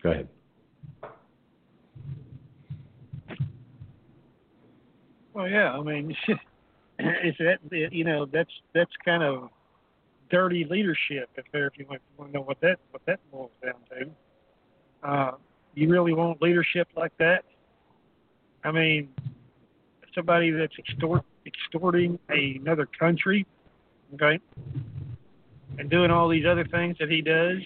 [0.05, 0.29] Go ahead.
[5.35, 6.15] Well, yeah, I mean,
[7.25, 7.59] is that
[7.93, 9.51] you know that's that's kind of
[10.31, 13.75] dirty leadership if there if you want to know what that what that boils down
[13.91, 15.09] to.
[15.09, 15.33] Uh,
[15.75, 17.45] you really want leadership like that?
[18.65, 19.09] I mean,
[20.15, 23.47] somebody that's extort extorting another country,
[24.15, 24.39] okay,
[25.79, 27.59] and doing all these other things that he does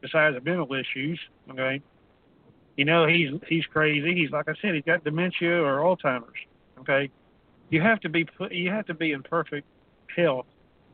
[0.00, 1.18] besides the mental issues,
[1.50, 1.80] okay.
[2.76, 4.14] You know he's he's crazy.
[4.14, 6.38] He's like I said, he's got dementia or Alzheimer's,
[6.80, 7.10] okay
[7.74, 9.66] you have to be you have to be in perfect
[10.16, 10.46] health,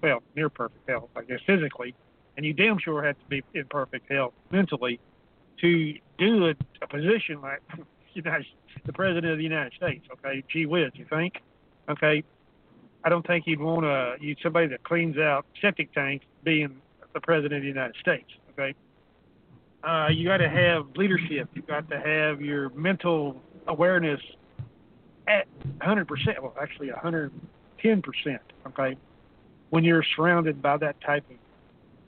[0.02, 1.94] well, near perfect health, I guess, physically,
[2.36, 4.98] and you damn sure have to be in perfect health mentally
[5.60, 7.60] to do a, a position like
[8.14, 10.06] the president of the United States.
[10.10, 11.42] Okay, gee whiz, you think?
[11.90, 12.24] Okay,
[13.04, 16.80] I don't think you'd want to you somebody that cleans out septic tanks being
[17.12, 18.30] the president of the United States.
[18.52, 18.74] Okay,
[19.84, 21.50] uh, you got to have leadership.
[21.52, 24.20] You got to have your mental awareness
[25.30, 25.46] at
[25.78, 27.30] 100%, well, actually 110%,
[28.66, 28.96] okay,
[29.70, 31.36] when you're surrounded by that type of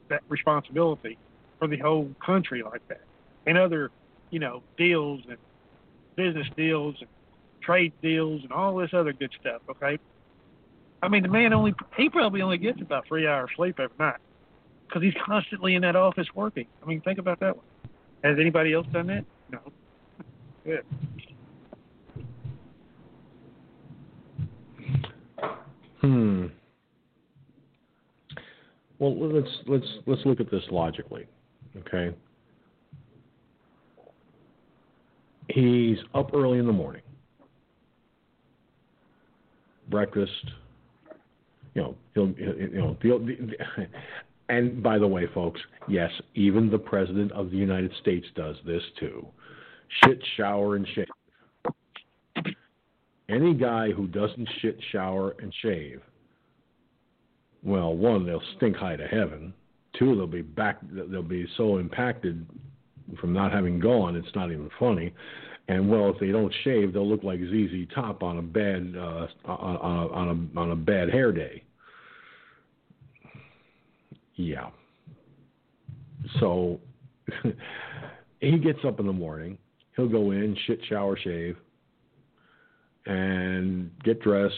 [0.09, 1.17] that responsibility
[1.59, 3.03] for the whole country like that,
[3.47, 3.91] and other,
[4.31, 5.39] you know, deals and
[6.17, 7.09] business deals and
[7.63, 9.99] trade deals and all this other good stuff, okay.
[11.03, 14.21] I mean, the man only he probably only gets about three hours sleep every night
[14.87, 16.67] because he's constantly in that office working.
[16.83, 17.67] I mean, think about that one.
[18.23, 19.25] Has anybody else done that?
[19.51, 19.61] No.
[20.65, 20.85] Good.
[26.03, 26.47] Hmm.
[29.03, 31.27] Well, let's let's let's look at this logically.
[31.77, 32.15] Okay.
[35.49, 37.03] He's up early in the morning.
[39.93, 40.51] breakfast.
[41.75, 43.87] You know, he'll you know the, the
[44.49, 48.83] and by the way, folks, yes, even the president of the United States does this
[48.99, 49.25] too.
[50.05, 51.07] Shit, shower, and shave.
[53.29, 56.01] Any guy who doesn't shit, shower, and shave,
[57.63, 59.55] well, one, they'll stink high to heaven.
[59.99, 60.79] Two, they'll be back.
[60.91, 62.47] They'll be so impacted
[63.21, 65.13] from not having gone, it's not even funny.
[65.69, 69.27] And well, if they don't shave, they'll look like ZZ Top on a bad uh,
[69.45, 71.63] on, on, a, on a on a bad hair day.
[74.35, 74.71] Yeah.
[76.41, 76.81] So
[78.41, 79.59] he gets up in the morning.
[79.97, 81.57] He'll go in, shit, shower, shave,
[83.07, 84.55] and get dressed.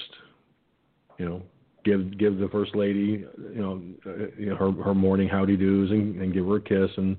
[1.18, 1.42] You know,
[1.84, 3.24] give give the first lady,
[3.54, 6.60] you know, uh, you know her her morning howdy do's and, and give her a
[6.60, 7.16] kiss and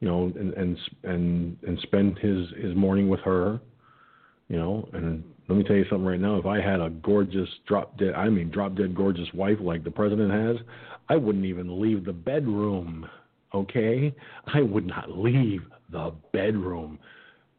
[0.00, 3.60] you know and and and and spend his his morning with her.
[4.48, 6.36] You know, and let me tell you something right now.
[6.36, 9.90] If I had a gorgeous drop dead, I mean drop dead gorgeous wife like the
[9.90, 10.56] president has,
[11.08, 13.08] I wouldn't even leave the bedroom.
[13.54, 14.14] Okay,
[14.46, 16.98] I would not leave the bedroom.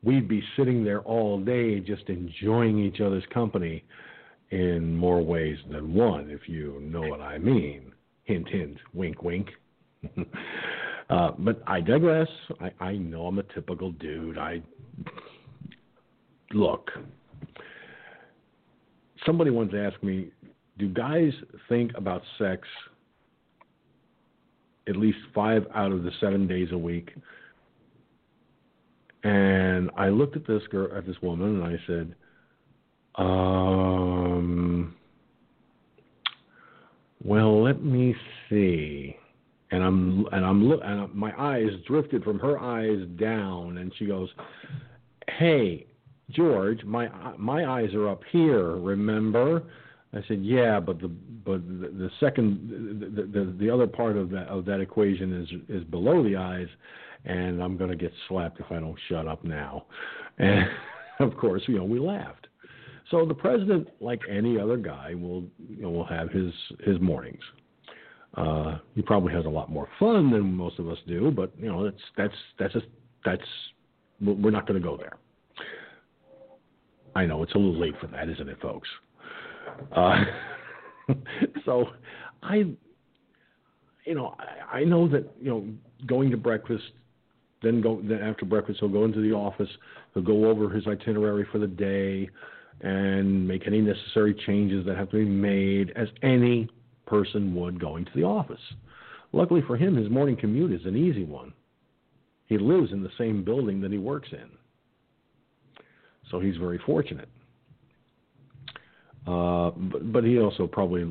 [0.04, 3.84] We'd be sitting there all day just enjoying each other's company
[4.52, 7.92] in more ways than one, if you know what I mean.
[8.24, 9.50] Hint, hint, wink, wink.
[11.10, 12.28] uh, but I digress.
[12.60, 14.38] I, I know I'm a typical dude.
[14.38, 14.62] I
[16.52, 16.92] look.
[19.26, 20.32] Somebody once asked me,
[20.78, 21.32] "Do guys
[21.70, 22.68] think about sex
[24.88, 27.12] at least five out of the seven days a week?"
[29.24, 32.14] And I looked at this girl, at this woman, and I said,
[33.16, 34.96] um,
[37.24, 38.16] well, let me
[38.50, 39.16] see.
[39.72, 44.06] And I'm and I'm look and my eyes drifted from her eyes down, and she
[44.06, 44.30] goes,
[45.28, 45.88] "Hey,
[46.30, 48.76] George, my my eyes are up here.
[48.76, 49.64] Remember?"
[50.14, 54.30] I said, "Yeah, but the but the, the second the, the the other part of
[54.30, 56.68] that of that equation is is below the eyes,
[57.26, 59.86] and I'm going to get slapped if I don't shut up now."
[60.38, 60.68] And
[61.20, 62.43] of course, you know, we laughed.
[63.12, 66.52] So the president, like any other guy, will you know, will have his
[66.84, 67.42] his mornings.
[68.36, 71.68] Uh, he probably has a lot more fun than most of us do, but you
[71.68, 72.76] know that's that's that's
[73.26, 73.42] that's
[74.22, 75.18] we're not going to go there.
[77.16, 78.90] I know it's a little late for that, isn't it, folks?
[79.96, 80.24] Uh,
[81.66, 81.88] so
[82.42, 82.56] I,
[84.06, 85.68] you know, I, I know that you know
[86.08, 86.84] going to breakfast,
[87.62, 89.70] then go then after breakfast he'll go into the office,
[90.14, 92.30] he'll go over his itinerary for the day
[92.82, 96.70] and make any necessary changes that have to be made as any
[97.06, 98.60] person would going to the office.
[99.32, 101.54] Luckily for him, his morning commute is an easy one.
[102.48, 104.50] He lives in the same building that he works in.
[106.30, 107.30] So he's very fortunate.
[109.26, 111.04] Uh, but, but he also probably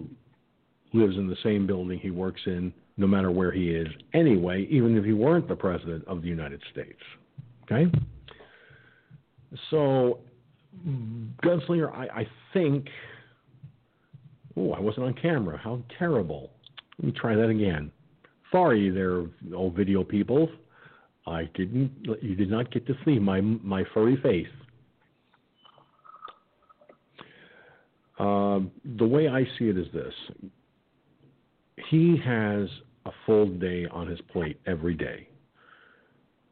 [0.92, 4.96] lives in the same building he works in, no matter where he is anyway, even
[4.96, 7.00] if he weren't the President of the United States.
[7.64, 7.90] Okay?
[9.70, 10.20] So
[11.44, 12.88] Gunslinger, I, I think.
[14.56, 15.58] Oh, I wasn't on camera.
[15.58, 16.50] How terrible.
[16.98, 17.90] Let me try that again.
[18.50, 20.48] Sorry, there, old video people.
[21.26, 21.90] I didn't.
[22.20, 24.46] You did not get to see my my furry face.
[28.18, 28.60] Uh,
[28.98, 30.14] the way I see it is this:
[31.88, 32.68] he has
[33.06, 35.28] a full day on his plate every day.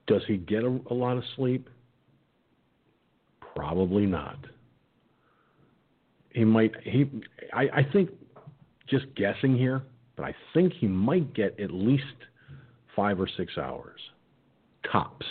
[0.07, 1.69] Does he get a, a lot of sleep?
[3.55, 4.39] Probably not.
[6.31, 6.73] He might.
[6.85, 7.11] He.
[7.53, 8.11] I, I think.
[8.89, 9.83] Just guessing here,
[10.17, 12.03] but I think he might get at least
[12.97, 14.01] five or six hours,
[14.91, 15.27] tops.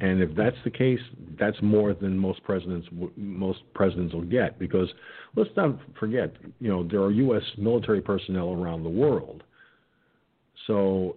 [0.00, 0.98] And if that's the case,
[1.38, 4.88] that's more than most presidents most presidents will get because
[5.36, 7.42] let's not forget, you know, there are U.S.
[7.58, 9.44] military personnel around the world.
[10.66, 11.16] So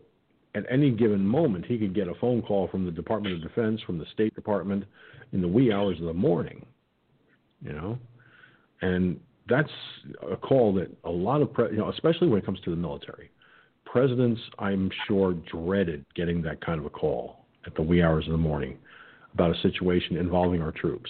[0.57, 3.79] at any given moment, he could get a phone call from the Department of Defense,
[3.85, 4.83] from the State Department,
[5.31, 6.65] in the wee hours of the morning.
[7.61, 7.99] You know,
[8.81, 9.69] and that's
[10.31, 12.75] a call that a lot of, pre- you know, especially when it comes to the
[12.75, 13.29] military,
[13.85, 18.31] presidents, I'm sure, dreaded getting that kind of a call at the wee hours of
[18.31, 18.77] the morning
[19.33, 21.09] about a situation involving our troops.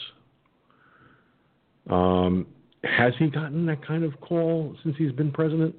[1.89, 2.47] Um,
[2.83, 5.75] has he gotten that kind of call since he's been president?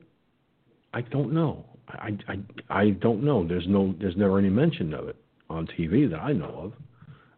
[0.95, 1.65] I don't know.
[1.89, 2.39] I, I,
[2.71, 3.47] I don't know.
[3.47, 5.17] There's no, there's never any mention of it
[5.49, 6.73] on TV that I know of,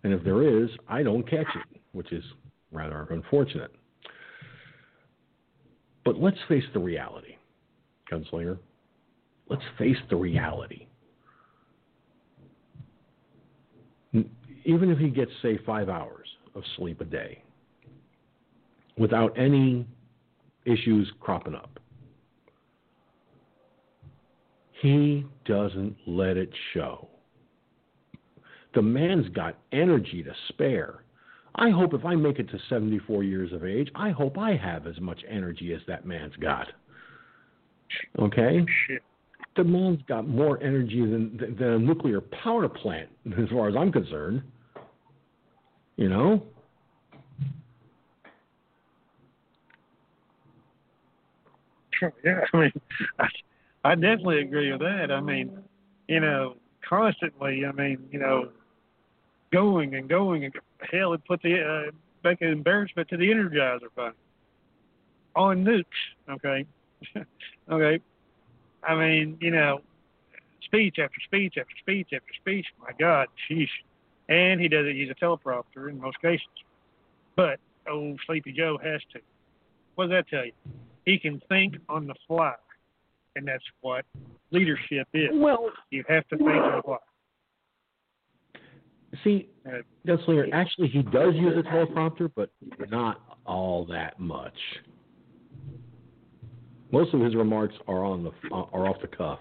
[0.03, 2.25] and if there is, I don't catch it, which is
[2.73, 3.73] rather unfortunate.
[6.05, 7.37] But let's face the reality,
[8.11, 8.59] Gunslinger.
[9.49, 10.87] Let's face the reality.
[14.65, 17.43] Even if he gets, say, five hours of sleep a day,
[18.97, 19.87] without any
[20.65, 21.80] issues cropping up.
[24.81, 27.09] He doesn't let it show.
[28.75, 31.05] The man's got energy to spare.
[31.57, 34.87] I hope if I make it to 74 years of age, I hope I have
[34.87, 36.69] as much energy as that man's got.
[38.19, 38.65] Okay?
[39.57, 43.09] The man's got more energy than, than a nuclear power plant,
[43.39, 44.43] as far as I'm concerned.
[45.97, 46.43] You know?
[52.03, 52.73] Oh, yeah, I mean,
[53.19, 53.27] I,
[53.85, 55.11] I definitely agree with that.
[55.11, 55.59] I mean,
[56.09, 57.65] you know, constantly.
[57.65, 58.51] I mean, you know,
[59.53, 60.55] going and going and
[60.91, 61.91] hell, it put the uh,
[62.23, 64.15] make an embarrassment to the Energizer Bunny
[65.35, 65.85] on nukes.
[66.29, 66.67] Okay,
[67.71, 68.01] okay.
[68.83, 69.81] I mean, you know,
[70.65, 72.67] speech after speech after speech after speech.
[72.81, 73.69] My God, sheesh.
[74.29, 74.95] And he does it.
[74.95, 76.47] He's a teleprompter in most cases.
[77.35, 77.59] But
[77.91, 79.21] old Sleepy Joe has to.
[79.97, 80.53] What does that tell you?
[81.05, 82.55] He can think on the fly,
[83.37, 84.05] and that's what
[84.51, 85.29] leadership is.
[85.33, 86.97] Well, you have to think on the fly.
[89.25, 92.51] See, Uh, Gunslinger, actually, he does use a teleprompter, but
[92.91, 94.55] not all that much.
[96.93, 99.39] Most of his remarks are on the are off the cuff,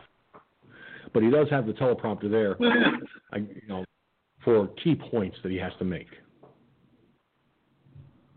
[1.13, 2.55] but he does have the teleprompter there,
[3.33, 3.85] I, you know,
[4.43, 6.07] for key points that he has to make.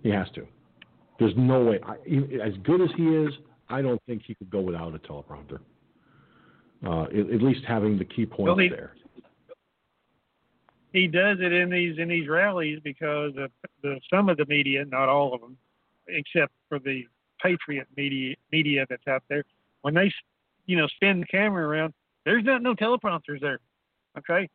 [0.02, 0.46] He has to.
[1.18, 1.78] There's no way.
[1.82, 3.32] I, e- as good as he is,
[3.72, 5.60] I don't think he could go without a teleprompter.
[6.84, 8.94] Uh, at, at least having the key points Well, he- there.
[10.92, 13.50] he does it in these in these rallies because of
[13.82, 15.56] the some of the media, not all of them,
[16.08, 17.06] except for the
[17.40, 19.44] patriot media media that's out there.
[19.82, 20.12] When they,
[20.66, 21.94] you know, spin the camera around,
[22.24, 23.60] there's not no teleprompters there.
[24.18, 24.48] Okay,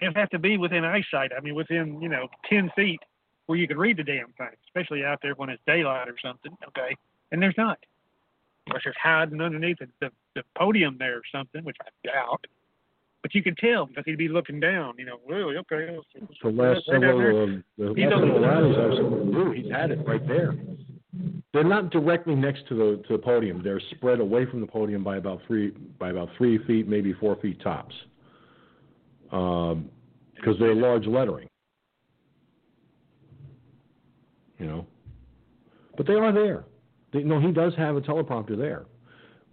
[0.00, 1.32] you have to be within eyesight.
[1.36, 3.00] I mean, within you know ten feet
[3.46, 6.52] where you can read the damn thing, especially out there when it's daylight or something.
[6.68, 6.96] Okay,
[7.32, 7.78] and there's not.
[8.66, 12.44] Unless there's hiding underneath the, the, podium there or something, which I doubt.
[13.22, 14.94] But you can tell because he'd be looking down.
[14.98, 15.98] You know, really, okay.
[16.42, 20.06] The last several, uh, the He's last several rallies I've seen do, he's had it
[20.06, 20.54] right there.
[21.52, 23.62] They're not directly next to the to the podium.
[23.62, 27.36] They're spread away from the podium by about three by about three feet, maybe four
[27.36, 27.94] feet tops,
[29.24, 31.48] because they're large lettering.
[34.58, 34.86] You know,
[35.96, 36.64] but they are there.
[37.12, 38.86] No, he does have a teleprompter there.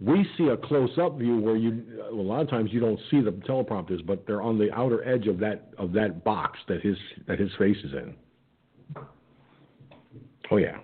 [0.00, 3.32] We see a close-up view where you a lot of times you don't see the
[3.32, 7.38] teleprompters, but they're on the outer edge of that of that box that his that
[7.40, 8.14] his face is in.
[10.50, 10.78] Oh yeah.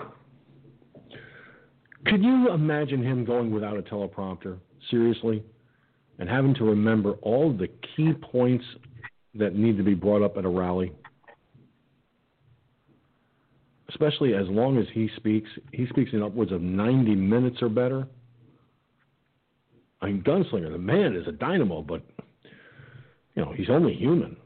[2.06, 4.58] Could you imagine him going without a teleprompter
[4.90, 5.42] seriously,
[6.18, 8.64] and having to remember all the key points
[9.36, 10.92] that need to be brought up at a rally?
[13.94, 18.08] Especially as long as he speaks, he speaks in upwards of 90 minutes or better.
[20.02, 22.02] I mean, Gunslinger, the man is a dynamo, but
[23.34, 24.36] you know he's only human.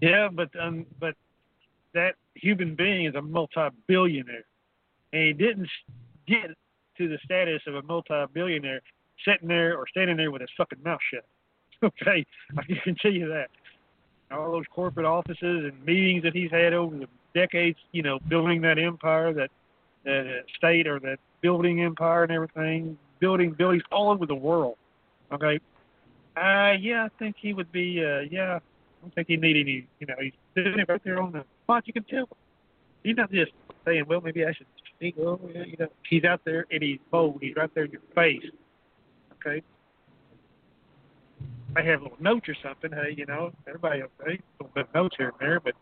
[0.00, 1.14] Yeah, but um, but
[1.94, 4.44] that human being is a multi-billionaire,
[5.12, 5.68] and he didn't
[6.26, 6.50] get
[6.98, 8.80] to the status of a multi-billionaire
[9.24, 11.24] sitting there or standing there with his fucking mouth shut.
[11.84, 12.24] Okay,
[12.56, 13.48] I can tell you that.
[14.32, 18.62] All those corporate offices and meetings that he's had over the decades, you know, building
[18.62, 19.50] that empire, that
[20.04, 24.76] that uh, state or that building empire and everything, building buildings all over the world.
[25.32, 25.60] Okay,
[26.36, 28.04] uh, yeah, I think he would be.
[28.04, 28.60] Uh, yeah, I
[29.00, 29.86] don't think he need any.
[30.00, 31.86] You know, he's it right there on the spot.
[31.86, 32.28] You can tell.
[33.02, 33.52] He's not just
[33.84, 36.98] saying, "Well, maybe I should speak." Oh, yeah, you know, he's out there and he's
[37.10, 37.38] bold.
[37.40, 38.44] He's right there in your face.
[39.34, 39.62] Okay.
[41.74, 42.90] I have little notes or something.
[42.92, 45.74] Hey, you know, everybody okay, a little bit of notes here and there, but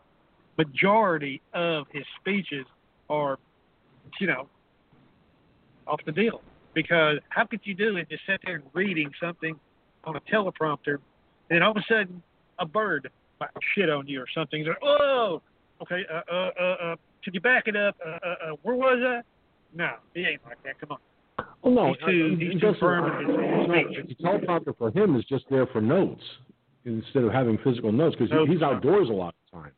[0.57, 2.65] majority of his speeches
[3.09, 3.37] are,
[4.19, 4.47] you know,
[5.87, 6.41] off the deal.
[6.73, 8.09] Because how could you do it?
[8.09, 9.59] Just sit there and reading something
[10.05, 10.99] on a teleprompter,
[11.49, 12.23] and all of a sudden
[12.59, 13.09] a bird
[13.39, 14.65] might shit on you or something.
[14.65, 15.41] Like, oh,
[15.81, 17.97] okay, uh, uh, uh, uh, could you back it up?
[18.05, 19.25] Uh, uh, uh, where was that?
[19.73, 20.79] No, he ain't like that.
[20.79, 20.97] Come on.
[21.63, 24.17] Well, no, He's too- he's too firm in his- his.
[24.17, 26.23] The teleprompter for him is just there for notes
[26.85, 28.51] instead of having physical notes because Notes.
[28.51, 29.71] he's outdoors a lot of the time.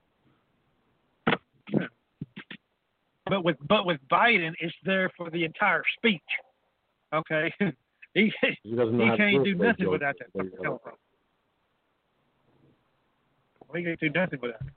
[3.25, 6.21] But with but with Biden, it's there for the entire speech.
[7.13, 7.53] Okay,
[8.13, 10.93] he He he can't do it do very nothing without that teleprompter.
[13.67, 14.67] Well, he can't do nothing without it.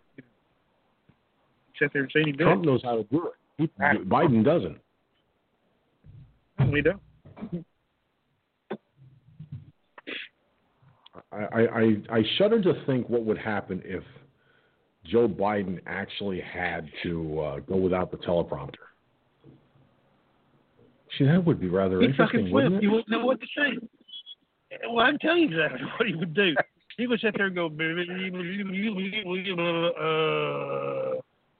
[1.79, 1.89] Know.
[1.93, 3.35] There and Trump knows how to do it.
[3.59, 4.79] He, Biden doesn't.
[6.67, 7.01] No, We don't.
[11.33, 14.03] I, I, I- I shudder to think what would happen if
[15.05, 18.75] Joe Biden actually had to uh, go without the teleprompter.
[21.17, 22.65] See, that would be rather He'd interesting, fucking flip.
[22.65, 22.83] wouldn't it?
[22.83, 23.79] You wouldn't know what to say.
[24.91, 26.55] Well, I'm telling you exactly what he would do.
[26.99, 27.67] He would sit there and go,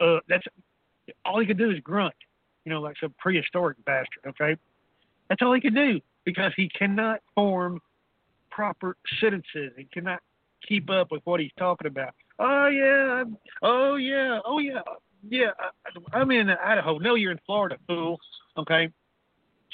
[0.01, 0.45] uh, uh, that's
[1.25, 2.15] all he could do is grunt,
[2.65, 4.23] you know, like some prehistoric bastard.
[4.29, 4.57] Okay,
[5.29, 7.81] that's all he can do because he cannot form
[8.51, 9.73] proper sentences.
[9.77, 10.21] He cannot
[10.67, 12.15] keep up with what he's talking about.
[12.39, 13.25] Oh yeah,
[13.63, 14.81] oh yeah, oh yeah,
[15.29, 15.51] yeah.
[16.13, 16.99] I'm in Idaho.
[16.99, 18.19] No, you're in Florida, fool.
[18.59, 18.91] Okay.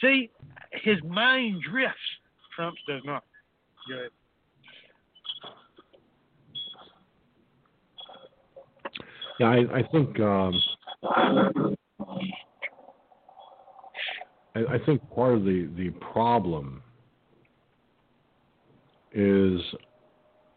[0.01, 0.31] See,
[0.73, 1.99] his mind drifts.
[2.55, 3.25] Trump's does not.
[3.89, 4.11] Good.
[9.41, 10.61] Yeah, I, I think um,
[14.69, 16.83] I, I think part of the the problem
[19.13, 19.61] is,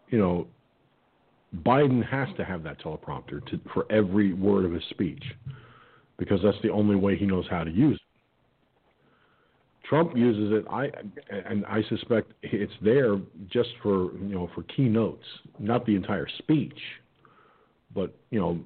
[0.10, 0.48] you know,
[1.64, 5.24] Biden has to have that teleprompter to, for every word of his speech
[6.18, 8.02] because that's the only way he knows how to use it.
[9.88, 10.66] Trump uses it.
[10.70, 10.90] I
[11.32, 13.18] and I suspect it's there
[13.50, 15.26] just for you know for keynotes,
[15.60, 16.80] not the entire speech,
[17.94, 18.60] but you know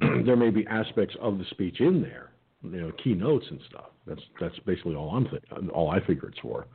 [0.26, 2.29] there may be aspects of the speech in there,
[2.62, 3.86] you know keynotes and stuff.
[4.06, 6.66] That's that's basically all I'm th- all I figure it's for.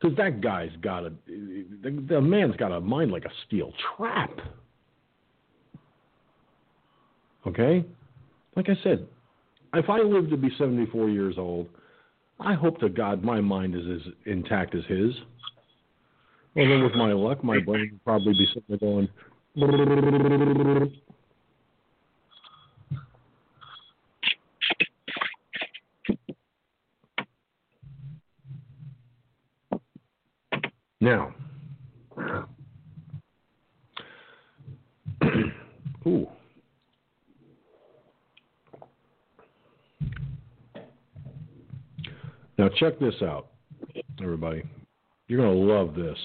[0.00, 4.30] Because that guy's got a the, the man's got a mind like a steel trap.
[7.46, 7.84] Okay,
[8.56, 9.06] like I said,
[9.74, 11.68] if I live to be 74 years old.
[12.40, 15.12] I hope to God my mind is as intact as his.
[16.54, 19.08] Well, then with my luck, my brain would probably be sitting there going.
[31.00, 31.34] Now,
[36.06, 36.28] ooh.
[42.58, 43.46] Now, check this out,
[44.20, 44.62] everybody.
[45.28, 46.18] You're going to love this.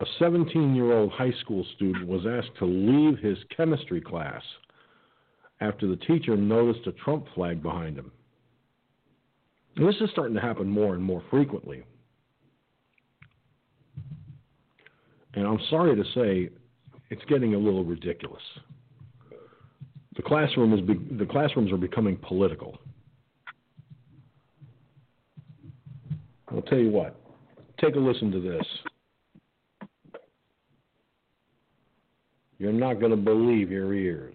[0.00, 4.42] A 17 year old high school student was asked to leave his chemistry class
[5.60, 8.12] after the teacher noticed a Trump flag behind him.
[9.78, 11.84] And this is starting to happen more and more frequently.
[15.34, 16.50] And I'm sorry to say,
[17.10, 18.42] it's getting a little ridiculous.
[20.16, 22.76] The classroom is be- the classrooms are becoming political.
[26.48, 27.14] I'll tell you what.
[27.80, 28.66] Take a listen to this.
[32.58, 34.34] You're not going to believe your ears.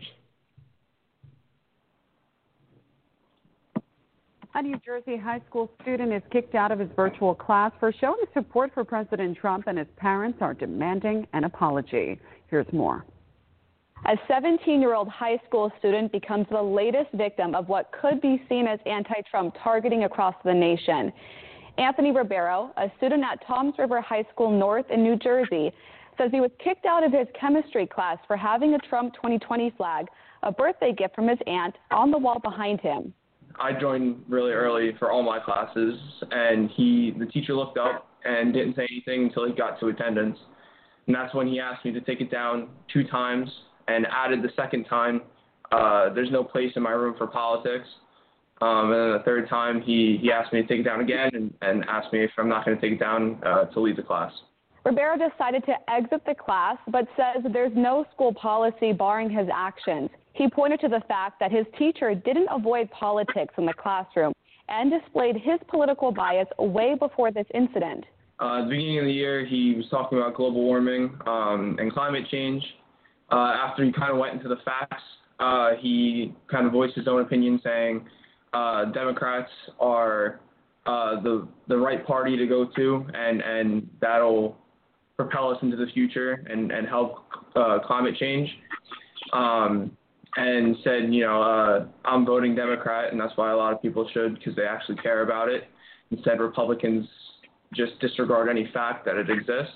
[4.56, 8.24] A New Jersey high school student is kicked out of his virtual class for showing
[8.36, 12.20] support for President Trump, and his parents are demanding an apology.
[12.52, 13.04] Here's more.
[14.06, 18.44] A 17 year old high school student becomes the latest victim of what could be
[18.48, 21.12] seen as anti Trump targeting across the nation.
[21.80, 25.72] Anthony Ribeiro, a student at Toms River High School North in New Jersey,
[26.16, 30.06] says he was kicked out of his chemistry class for having a Trump 2020 flag,
[30.44, 33.16] a birthday gift from his aunt, on the wall behind him.
[33.60, 36.00] I joined really early for all my classes,
[36.32, 40.38] and he, the teacher looked up and didn't say anything until he got to attendance.
[41.08, 43.50] And that's when he asked me to take it down two times
[43.88, 45.22] and added the second time,
[45.72, 47.88] uh, there's no place in my room for politics.
[48.62, 51.30] Um, and then the third time, he, he asked me to take it down again
[51.34, 53.98] and, and asked me if I'm not going to take it down uh, to leave
[53.98, 54.32] the class.
[54.86, 60.10] Ribeiro decided to exit the class, but says there's no school policy barring his actions.
[60.34, 64.34] He pointed to the fact that his teacher didn't avoid politics in the classroom
[64.68, 68.04] and displayed his political bias way before this incident.
[68.40, 71.94] Uh, at the beginning of the year, he was talking about global warming um, and
[71.94, 72.64] climate change.
[73.32, 75.04] Uh, after he kind of went into the facts,
[75.40, 78.06] uh, he kind of voiced his own opinion, saying
[78.54, 79.50] uh, Democrats
[79.80, 80.40] are
[80.86, 84.58] uh, the the right party to go to, and and that'll
[85.16, 88.50] propel us into the future and and help uh, climate change.
[89.32, 89.96] Um,
[90.36, 94.08] and said, you know, uh, I'm voting Democrat, and that's why a lot of people
[94.14, 95.66] should because they actually care about it.
[96.12, 97.08] Instead, Republicans
[97.74, 99.76] just disregard any fact that it exists.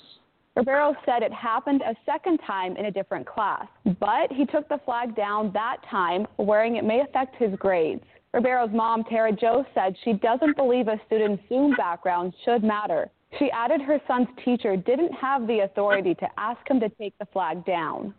[0.55, 3.67] Ribeiro said it happened a second time in a different class,
[3.99, 8.03] but he took the flag down that time, worrying it may affect his grades.
[8.34, 13.11] Ribeiro's mom, Tara Joe, said she doesn't believe a student's Zoom background should matter.
[13.38, 17.27] She added her son's teacher didn't have the authority to ask him to take the
[17.27, 18.13] flag down.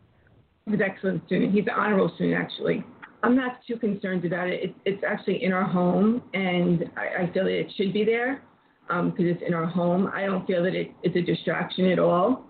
[0.69, 1.55] He's an excellent student.
[1.55, 2.85] He's an honorable student, actually.
[3.23, 4.61] I'm not too concerned about it.
[4.63, 8.43] It's, it's actually in our home, and I, I feel that it should be there
[8.87, 10.11] because um, it's in our home.
[10.15, 12.45] I don't feel that it, it's a distraction at all.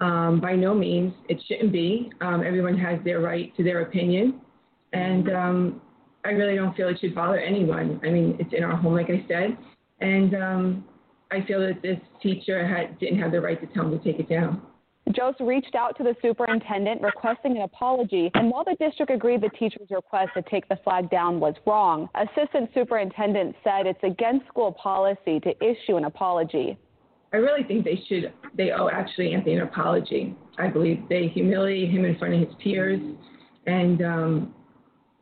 [0.00, 2.12] Um, by no means, it shouldn't be.
[2.20, 4.40] Um, everyone has their right to their opinion,
[4.92, 5.80] and um,
[6.24, 8.00] I really don't feel it should bother anyone.
[8.04, 9.56] I mean, it's in our home, like I said,
[10.00, 10.84] and um,
[11.32, 14.20] I feel that this teacher had, didn't have the right to tell him to take
[14.20, 14.62] it down.
[15.14, 19.50] Jose reached out to the superintendent requesting an apology, and while the district agreed the
[19.50, 24.72] teacher's request to take the flag down was wrong, Assistant Superintendent said it's against school
[24.72, 26.76] policy to issue an apology.
[27.32, 30.34] I really think they should, they owe actually Anthony an apology.
[30.58, 33.00] I believe they humiliated him in front of his peers,
[33.66, 34.54] and um,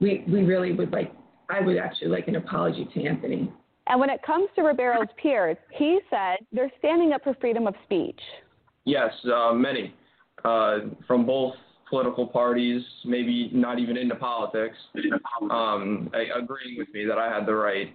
[0.00, 1.12] we, we really would like,
[1.50, 3.52] I would actually like an apology to Anthony.
[3.86, 7.74] And when it comes to Ribeiro's peers, he said they're standing up for freedom of
[7.84, 8.20] speech.
[8.84, 9.94] Yes, uh, many
[10.44, 11.54] uh, from both
[11.88, 14.76] political parties, maybe not even into politics,
[15.50, 17.94] um, agreeing with me that I had the right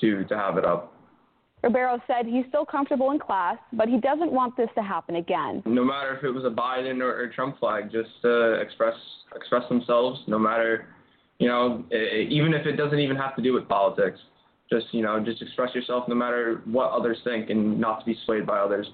[0.00, 0.94] to to have it up.
[1.62, 5.62] Ribeiro said he's still comfortable in class, but he doesn't want this to happen again.
[5.66, 8.94] No matter if it was a Biden or, or Trump flag, just uh, express
[9.36, 10.20] express themselves.
[10.26, 10.86] No matter,
[11.38, 14.18] you know, even if it doesn't even have to do with politics,
[14.70, 18.16] just you know, just express yourself, no matter what others think, and not to be
[18.24, 18.86] swayed by others.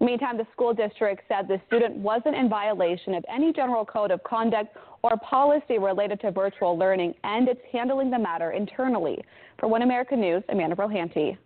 [0.00, 4.22] Meantime, the school district said the student wasn't in violation of any general code of
[4.24, 9.18] conduct or policy related to virtual learning, and it's handling the matter internally.
[9.58, 11.38] For One America News, Amanda Brohanty.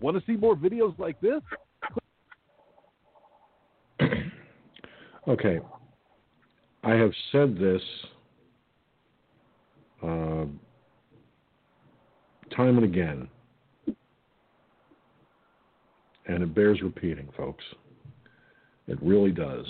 [0.00, 1.40] Want to see more videos like this?
[5.28, 5.58] okay.
[6.84, 7.82] I have said this
[10.02, 10.44] uh,
[12.54, 13.28] time and again,
[16.26, 17.64] and it bears repeating, folks.
[18.88, 19.66] It really does.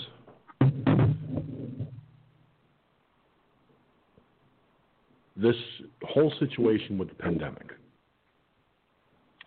[5.35, 5.55] This
[6.03, 7.71] whole situation with the pandemic,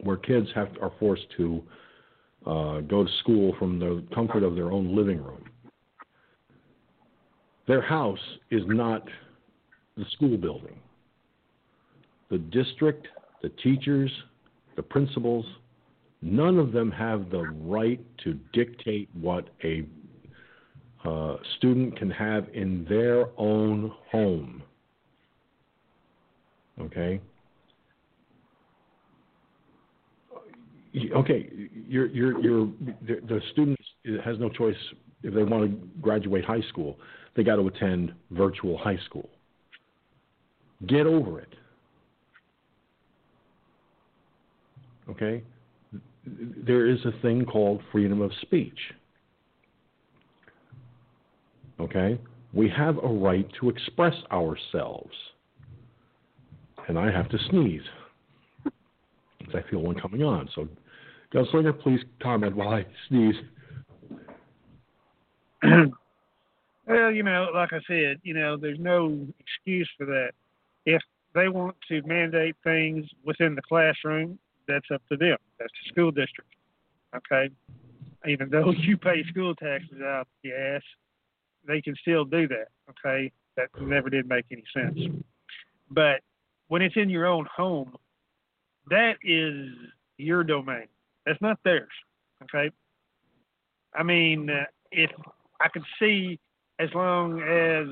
[0.00, 1.62] where kids have are forced to
[2.46, 5.44] uh, go to school from the comfort of their own living room,
[7.66, 8.18] their house
[8.50, 9.06] is not
[9.96, 10.78] the school building.
[12.30, 13.08] The district,
[13.42, 14.10] the teachers,
[14.76, 15.44] the principals,
[16.22, 19.84] none of them have the right to dictate what a
[21.04, 24.62] uh, student can have in their own home.
[26.78, 27.20] Okay?
[31.14, 31.48] Okay,
[31.88, 32.68] you're, you're, you're,
[33.06, 33.78] the student
[34.24, 34.76] has no choice
[35.22, 36.98] if they want to graduate high school.
[37.36, 39.28] They got to attend virtual high school.
[40.86, 41.54] Get over it.
[45.08, 45.42] Okay?
[46.24, 48.78] There is a thing called freedom of speech.
[51.80, 52.20] Okay?
[52.52, 55.14] We have a right to express ourselves.
[56.88, 57.82] And I have to sneeze.
[59.54, 60.48] I feel one coming on.
[60.54, 60.68] So,
[61.34, 63.34] Gunslinger, please comment while I sneeze.
[66.86, 70.30] well, you know, like I said, you know, there's no excuse for that.
[70.86, 71.02] If
[71.34, 74.38] they want to mandate things within the classroom,
[74.70, 75.36] that's up to them.
[75.58, 76.50] That's the school district.
[77.14, 77.50] Okay.
[78.26, 80.82] Even though you pay school taxes out the ass,
[81.66, 82.68] they can still do that.
[82.90, 83.32] Okay.
[83.56, 84.98] That never did make any sense.
[85.90, 86.20] But
[86.68, 87.96] when it's in your own home,
[88.88, 89.68] that is
[90.16, 90.86] your domain.
[91.26, 91.90] That's not theirs.
[92.44, 92.70] Okay.
[93.94, 95.10] I mean, uh, if
[95.60, 96.38] I could see
[96.78, 97.86] as long as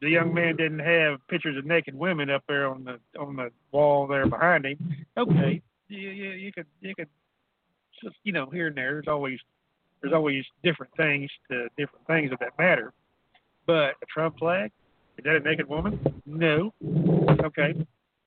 [0.00, 3.50] the young man didn't have pictures of naked women up there on the on the
[3.72, 5.60] wall there behind him, okay,
[5.92, 7.08] you, you, you could you could
[8.02, 8.92] just you know here and there.
[8.94, 9.38] There's always
[10.00, 12.92] there's always different things to different things of that matter.
[13.66, 14.72] But a Trump flag
[15.18, 16.00] is that a naked woman?
[16.26, 16.72] No.
[17.44, 17.74] Okay.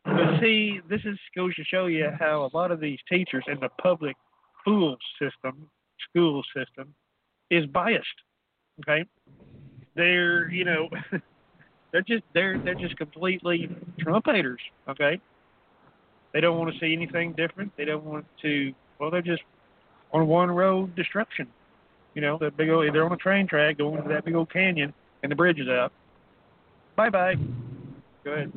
[0.05, 3.59] But see, this is goes to show you how a lot of these teachers in
[3.59, 4.15] the public
[4.61, 5.67] school system,
[6.09, 6.93] school system,
[7.49, 8.05] is biased.
[8.81, 9.05] Okay,
[9.95, 10.89] they're you know,
[11.91, 13.67] they're just they're they're just completely
[13.99, 14.61] Trump haters.
[14.87, 15.19] Okay,
[16.35, 17.71] they don't want to see anything different.
[17.77, 18.73] They don't want to.
[18.99, 19.41] Well, they're just
[20.11, 21.47] on one road destruction.
[22.13, 22.93] You know, that big old.
[22.93, 24.93] They're on a train track going to that big old canyon,
[25.23, 25.93] and the bridge is out.
[26.97, 27.35] Bye bye.
[28.25, 28.51] Go ahead.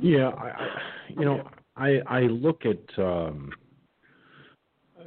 [0.00, 0.66] Yeah, I,
[1.10, 1.46] you know,
[1.76, 3.50] I I look at um,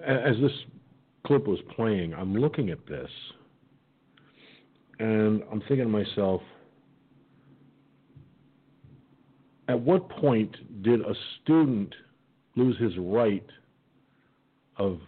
[0.05, 0.51] as this
[1.25, 2.13] clip was playing.
[2.13, 3.09] I'm looking at this,
[4.99, 6.43] and I'm thinking to myself,
[9.71, 11.95] at what point did a student
[12.57, 13.45] lose his right
[14.75, 14.99] of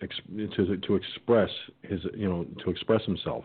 [0.00, 1.50] to to express
[1.82, 3.44] his you know to express himself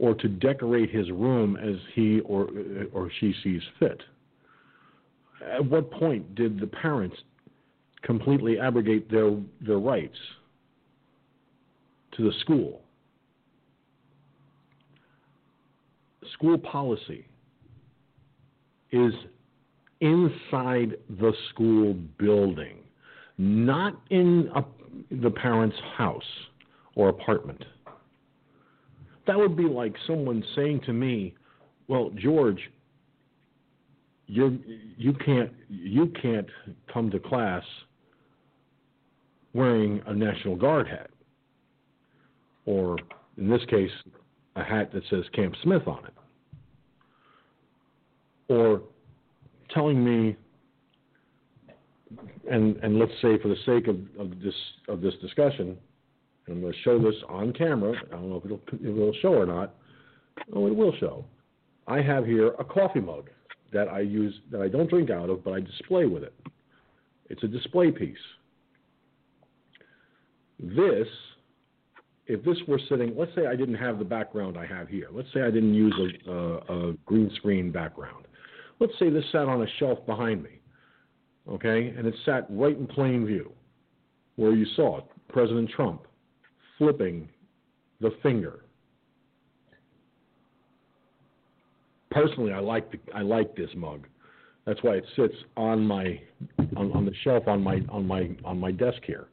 [0.00, 2.48] or to decorate his room as he or
[2.92, 4.02] or she sees fit?
[5.40, 7.16] At what point did the parents
[8.02, 10.18] completely abrogate their their rights
[12.16, 12.82] to the school?
[16.32, 17.24] School policy
[18.90, 19.12] is
[20.00, 22.78] inside the school building,
[23.36, 24.64] not in a,
[25.10, 26.22] the parent's house
[26.94, 27.64] or apartment.
[29.26, 31.34] That would be like someone saying to me,
[31.86, 32.70] "Well, George,
[34.26, 34.58] you
[34.96, 36.48] you can't you can't
[36.92, 37.64] come to class
[39.54, 41.10] wearing a National Guard hat,
[42.66, 42.96] or
[43.36, 43.90] in this case,
[44.56, 46.14] a hat that says Camp Smith on it,
[48.48, 48.82] or
[49.70, 50.36] telling me."
[52.50, 54.54] And, and let's say, for the sake of, of this
[54.88, 55.76] of this discussion,
[56.46, 57.94] and I'm going to show this on camera.
[58.06, 59.74] I don't know if it'll, it'll show or not.
[60.54, 61.24] Oh, it will show.
[61.86, 63.28] I have here a coffee mug
[63.72, 66.34] that I use that I don't drink out of, but I display with it.
[67.28, 68.16] It's a display piece.
[70.60, 71.06] This,
[72.26, 75.08] if this were sitting, let's say I didn't have the background I have here.
[75.12, 75.94] Let's say I didn't use
[76.26, 78.26] a, a, a green screen background.
[78.80, 80.60] Let's say this sat on a shelf behind me,
[81.48, 83.52] okay, and it sat right in plain view,
[84.36, 86.06] where you saw it, President Trump
[86.78, 87.28] flipping
[88.00, 88.60] the finger.
[92.10, 94.06] Personally, I like the, I like this mug.
[94.64, 96.20] That's why it sits on my
[96.76, 99.28] on, on the shelf on my on my on my desk here.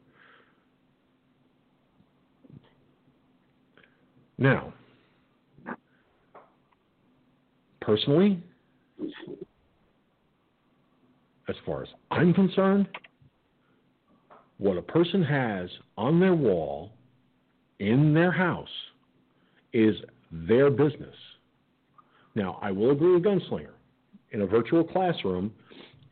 [4.38, 4.72] Now,
[7.80, 8.42] personally,
[11.48, 12.88] as far as I'm concerned,
[14.58, 16.92] what a person has on their wall
[17.78, 18.68] in their house
[19.72, 19.94] is
[20.32, 21.14] their business.
[22.34, 23.72] Now, I will agree with Gunslinger.
[24.32, 25.52] In a virtual classroom,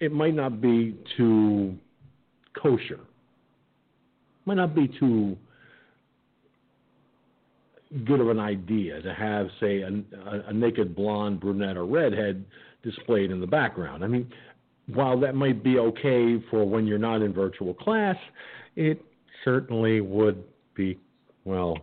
[0.00, 1.76] it might not be too
[2.60, 3.00] kosher,
[4.46, 5.36] might not be too
[8.04, 9.88] good of an idea to have, say, a,
[10.48, 12.44] a, naked blonde, brunette, or redhead
[12.84, 14.04] displayed in the background.
[14.04, 14.30] I mean,
[14.86, 18.16] while that might be okay for when you're not in virtual class,
[18.76, 19.02] it
[19.44, 20.44] certainly would
[20.74, 20.98] be
[21.44, 21.76] well,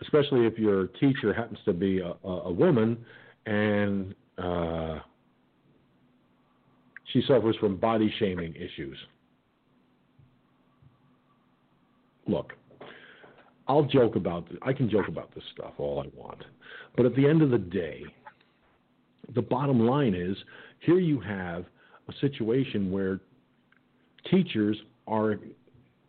[0.00, 3.04] especially if your teacher happens to be a, a woman
[3.46, 4.98] and uh,
[7.12, 8.96] she suffers from body shaming issues.
[12.26, 12.52] Look,
[13.66, 14.58] I'll joke about this.
[14.62, 16.44] I can joke about this stuff all I want.
[16.96, 18.04] But at the end of the day,
[19.34, 20.36] the bottom line is
[20.80, 21.64] here you have
[22.08, 23.20] a situation where
[24.30, 24.76] teachers
[25.06, 25.36] are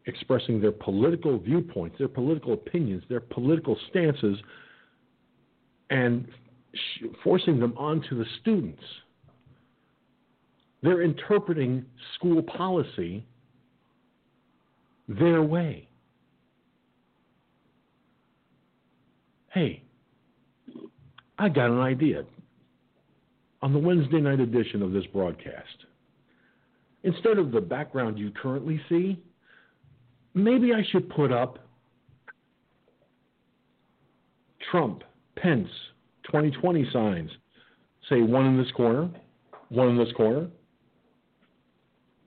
[0.05, 4.37] expressing their political viewpoints, their political opinions, their political stances,
[5.89, 6.27] and
[6.73, 8.83] sh- forcing them onto the students.
[10.81, 11.85] They're interpreting
[12.15, 13.25] school policy
[15.07, 15.87] their way.
[19.51, 19.83] Hey,
[21.37, 22.25] I got an idea.
[23.63, 25.85] On the Wednesday night edition of this broadcast,
[27.03, 29.17] instead of the background you currently see,
[30.33, 31.59] maybe I should put up
[34.69, 35.03] Trump,
[35.37, 35.69] Pence,
[36.25, 37.31] 2020 signs.
[38.09, 39.09] Say one in this corner,
[39.69, 40.49] one in this corner.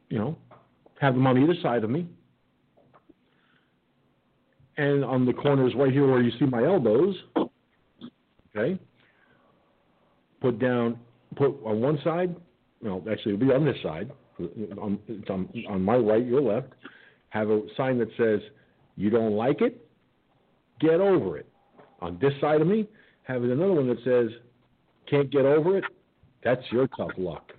[0.08, 0.38] You know,
[1.02, 2.08] have them on either side of me.
[4.78, 7.14] And on the corners right here where you see my elbows,
[8.56, 8.78] okay,
[10.40, 10.98] put down,
[11.34, 12.34] put on one side,
[12.82, 14.98] well, actually, it'll be on this side, on,
[15.28, 16.72] on, on my right, your left
[17.30, 18.40] have a sign that says,
[18.96, 19.86] You don't like it?
[20.80, 21.48] Get over it.
[22.00, 22.88] On this side of me,
[23.24, 24.30] have another one that says,
[25.08, 25.84] Can't get over it?
[26.44, 27.52] That's your tough luck.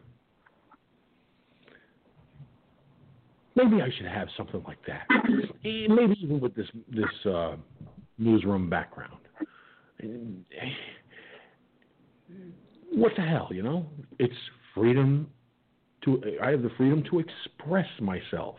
[3.55, 5.07] Maybe I should have something like that.
[5.65, 7.55] Eh, maybe even with this this uh,
[8.17, 9.17] newsroom background.
[12.91, 13.85] What the hell, you know?
[14.19, 14.33] It's
[14.73, 15.29] freedom
[16.03, 16.21] to.
[16.41, 18.55] I have the freedom to express myself.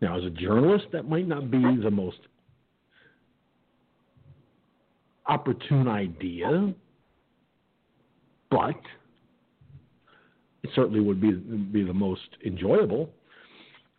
[0.00, 2.18] Now, as a journalist, that might not be the most
[5.26, 6.72] opportune idea,
[8.50, 8.80] but
[10.62, 13.10] it certainly would be be the most enjoyable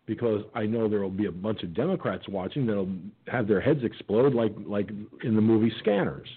[0.05, 2.89] because I know there will be a bunch of Democrats watching that'll
[3.27, 4.89] have their heads explode like like
[5.23, 6.27] in the movie Scanners.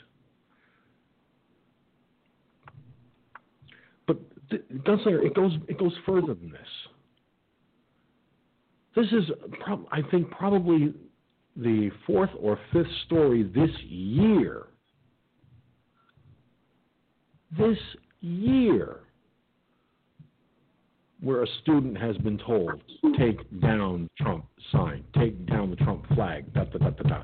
[4.84, 6.60] Gunslinger, it goes it goes further than this.
[8.94, 9.30] This is,
[9.90, 10.92] I think, probably
[11.56, 14.66] the fourth or fifth story this year.
[17.56, 17.78] This
[18.20, 19.00] year,
[21.20, 22.82] where a student has been told,
[23.18, 27.22] take down Trump sign, take down the Trump flag, da da da da da.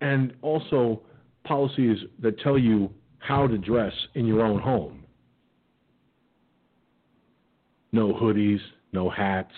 [0.00, 1.02] And also
[1.44, 2.90] policies that tell you
[3.20, 5.04] how to dress in your own home.
[7.92, 8.60] No hoodies,
[8.92, 9.54] no hats,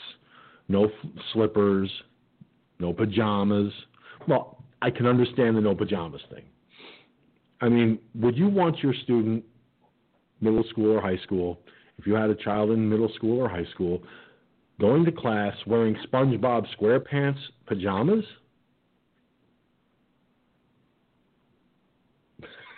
[0.69, 0.91] no f-
[1.33, 1.91] slippers,
[2.79, 3.73] no pajamas.
[4.29, 6.45] Well, I can understand the no pajamas thing.
[7.61, 9.45] I mean, would you want your student,
[10.41, 11.61] middle school or high school,
[11.99, 14.03] if you had a child in middle school or high school,
[14.81, 18.25] going to class wearing SpongeBob SquarePants pajamas?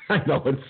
[0.08, 0.62] I know it's.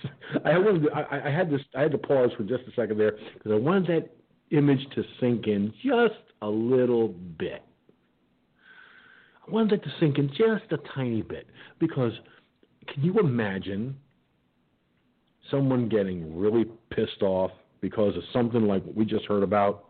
[0.45, 0.85] I wanted.
[0.85, 1.61] To, I, I had this.
[1.77, 5.03] I had to pause for just a second there because I wanted that image to
[5.21, 7.63] sink in just a little bit.
[9.47, 11.47] I wanted it to sink in just a tiny bit
[11.79, 12.13] because
[12.89, 13.97] can you imagine
[15.51, 17.51] someone getting really pissed off
[17.81, 19.87] because of something like what we just heard about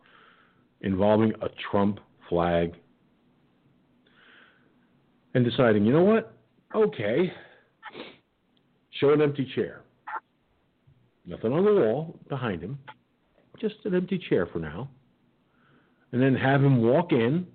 [0.81, 2.75] involving a Trump flag
[5.35, 6.37] and deciding, you know what?
[6.75, 7.33] Okay,
[9.01, 9.83] show an empty chair.
[11.27, 12.79] Nothing on the wall behind him,
[13.61, 14.91] just an empty chair for now.
[16.12, 17.47] And then have him walk in,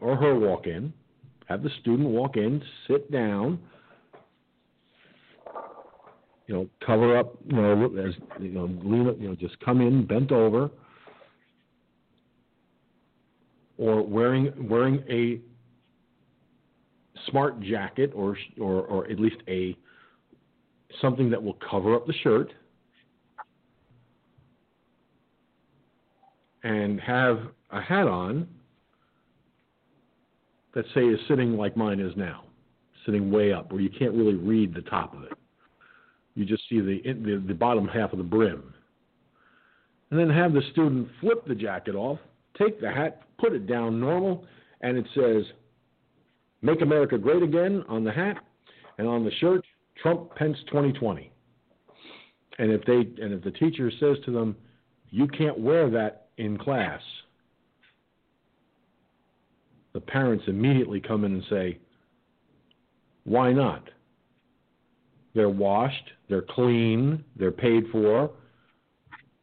[0.00, 0.92] or her walk in,
[1.46, 3.58] have the student walk in, sit down,
[6.46, 10.04] you know, cover up, you know, as you know, lean, you know, just come in
[10.04, 10.70] bent over,
[13.78, 15.40] or wearing wearing a
[17.30, 19.76] smart jacket, or or or at least a
[21.00, 22.52] something that will cover up the shirt,
[26.62, 27.38] and have
[27.70, 28.46] a hat on
[30.74, 32.44] that say is sitting like mine is now,
[33.04, 35.32] sitting way up, where you can't really read the top of it.
[36.34, 38.72] You just see the, the, the bottom half of the brim.
[40.10, 42.18] And then have the student flip the jacket off,
[42.58, 44.44] take the hat, put it down normal,
[44.80, 45.44] and it says,
[46.62, 48.36] Make America Great Again on the hat,
[48.98, 49.64] and on the shirt,
[50.02, 51.30] Trump Pence 2020.
[52.58, 54.56] And if they and if the teacher says to them,
[55.10, 57.00] you can't wear that in class,
[59.92, 61.78] the parents immediately come in and say,
[63.24, 63.88] why not?
[65.34, 68.30] They're washed, they're clean, they're paid for.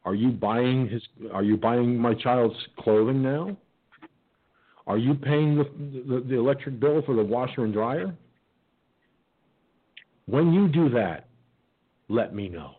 [0.04, 1.02] Are you buying his
[1.32, 3.56] are you buying my child's clothing now?
[4.86, 5.64] Are you paying the,
[6.08, 8.14] the, the electric bill for the washer and dryer?
[10.28, 11.26] When you do that,
[12.08, 12.72] let me know.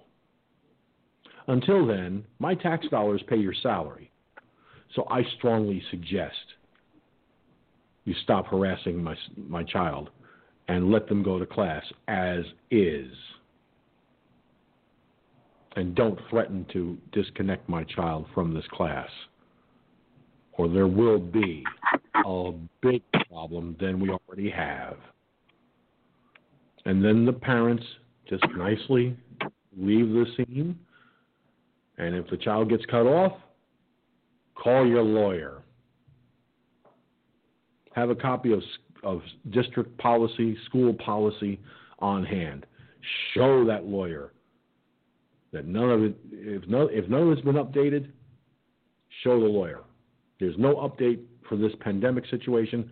[1.47, 4.11] Until then, my tax dollars pay your salary.
[4.95, 6.35] So I strongly suggest
[8.05, 10.11] you stop harassing my, my child
[10.67, 13.11] and let them go to class as is.
[15.75, 19.09] And don't threaten to disconnect my child from this class,
[20.53, 21.63] or there will be
[22.25, 22.51] a
[22.81, 24.97] big problem than we already have.
[26.85, 27.83] And then the parents
[28.29, 29.17] just nicely
[29.77, 30.77] leave the scene.
[31.97, 33.33] And if the child gets cut off,
[34.55, 35.63] call your lawyer.
[37.93, 38.61] Have a copy of,
[39.03, 41.59] of district policy, school policy
[41.99, 42.65] on hand.
[43.33, 44.31] Show that lawyer
[45.51, 48.09] that none of it, if, no, if none of it's been updated,
[49.23, 49.81] show the lawyer.
[50.39, 52.91] There's no update for this pandemic situation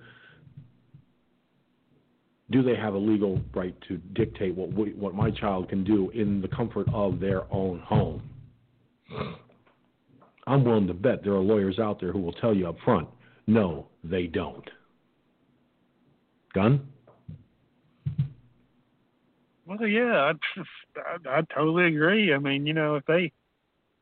[2.49, 6.09] do they have a legal right to dictate what we, what my child can do
[6.11, 8.21] in the comfort of their own home?
[10.47, 13.09] I'm willing to bet there are lawyers out there who will tell you up front,
[13.47, 14.69] no, they don't.
[16.53, 16.87] Gun?
[19.65, 20.61] Well, yeah, I,
[21.29, 22.33] I, I totally agree.
[22.33, 23.33] I mean, you know, if they,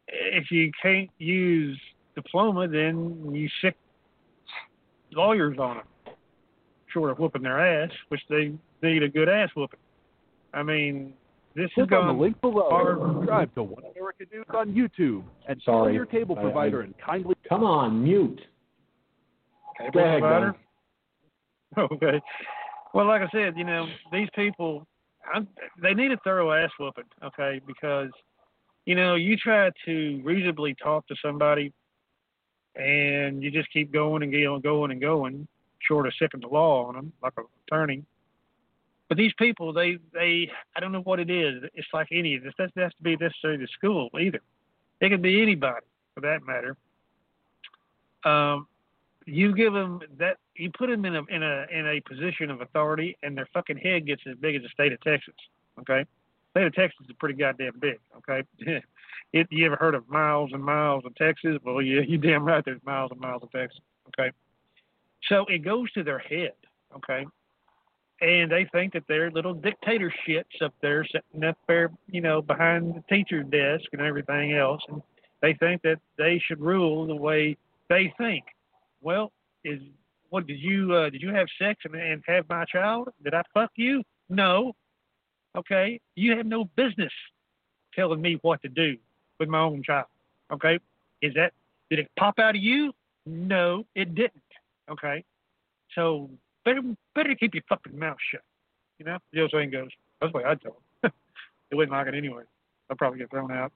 [0.07, 1.79] if you can't use
[2.13, 3.75] diploma, then you sick
[5.11, 5.85] lawyers on it
[6.95, 9.79] short of whooping their ass, which they need a good ass whooping.
[10.53, 11.13] I mean,
[11.55, 12.69] this Click is going on the link below.
[12.69, 15.93] far- Subscribe to One America News on YouTube and follow Sorry.
[15.93, 17.35] your cable provider I- and kindly.
[17.47, 18.39] Come on, mute.
[19.77, 20.51] cable Go ahead, provider.
[20.51, 20.59] Gun.
[21.91, 22.21] Okay.
[22.93, 24.87] Well, like I said, you know, these people,
[25.33, 25.45] I'm,
[25.81, 27.59] they need a thorough ass whooping, okay?
[27.67, 28.07] Because,
[28.85, 31.73] you know, you try to reasonably talk to somebody
[32.77, 35.47] and you just keep going and going and going and going,
[35.79, 38.03] short of sicking the law on them, like an attorney.
[39.07, 41.63] But these people, they, they, I don't know what it is.
[41.75, 42.53] It's like any this.
[42.57, 44.41] Doesn't have to be necessarily the school either.
[44.99, 45.85] It could be anybody
[46.15, 46.75] for that matter.
[48.23, 48.67] Um,
[49.25, 52.61] you give them that, you put them in a in a in a position of
[52.61, 55.33] authority, and their fucking head gets as big as the state of Texas.
[55.79, 56.05] Okay,
[56.51, 57.99] state of Texas is pretty goddamn big.
[58.17, 58.43] Okay,
[59.33, 61.57] it, you ever heard of miles and miles of Texas?
[61.63, 62.63] Well, yeah, you damn right.
[62.63, 63.79] There's miles and miles of Texas.
[64.09, 64.31] Okay,
[65.27, 66.53] so it goes to their head.
[66.95, 67.25] Okay,
[68.21, 72.95] and they think that they're little dictatorships up there sitting up there, you know, behind
[72.95, 75.01] the teacher's desk and everything else, and
[75.41, 77.57] they think that they should rule the way
[77.89, 78.45] they think.
[79.01, 79.31] Well,
[79.63, 79.81] is
[80.29, 83.09] what did you uh, did you have sex and, and have my child?
[83.23, 84.03] Did I fuck you?
[84.29, 84.73] No.
[85.57, 87.13] Okay, you have no business
[87.93, 88.97] telling me what to do
[89.39, 90.07] with my own child.
[90.51, 90.79] Okay,
[91.21, 91.53] is that
[91.89, 92.93] did it pop out of you?
[93.25, 94.43] No, it didn't.
[94.89, 95.23] Okay,
[95.95, 96.29] so
[96.63, 96.81] better
[97.15, 98.41] better keep your fucking mouth shut.
[98.99, 99.89] You know, the old saying goes.
[100.21, 101.11] That's the way I'd tell them.
[101.69, 102.43] they wouldn't like it anyway.
[102.89, 103.71] I'd probably get thrown out.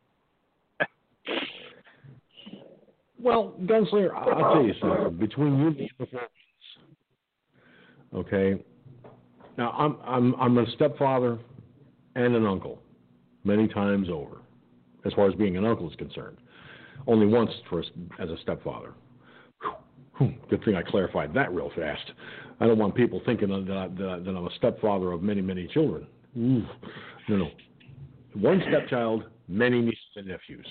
[3.22, 5.18] Well, Gunslinger, I- I'll tell you something.
[5.18, 6.32] Between you and the performance,
[8.16, 8.64] okay.
[9.58, 11.38] Now, I'm I'm I'm a stepfather
[12.16, 12.82] and an uncle,
[13.44, 14.38] many times over,
[15.06, 16.38] as far as being an uncle is concerned.
[17.08, 18.94] Only once for as a stepfather.
[20.20, 22.12] Whew, Good thing I clarified that real fast.
[22.60, 26.06] I don't want people thinking that, that, that I'm a stepfather of many, many children.
[26.38, 26.64] Ooh,
[27.30, 27.50] no, no.
[28.36, 30.68] One stepchild, many nieces and nephews,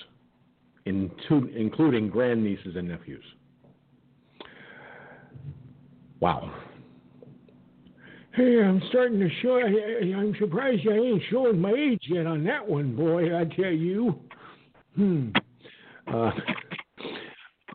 [0.85, 3.25] in two, including grandnieces and nephews.
[6.21, 6.53] Wow.
[8.35, 9.59] Hey, I'm starting to show.
[9.59, 13.37] I'm surprised I ain't showing my age yet on that one, boy.
[13.37, 14.21] I tell you.
[14.95, 15.31] Hmm.
[16.07, 16.31] Uh,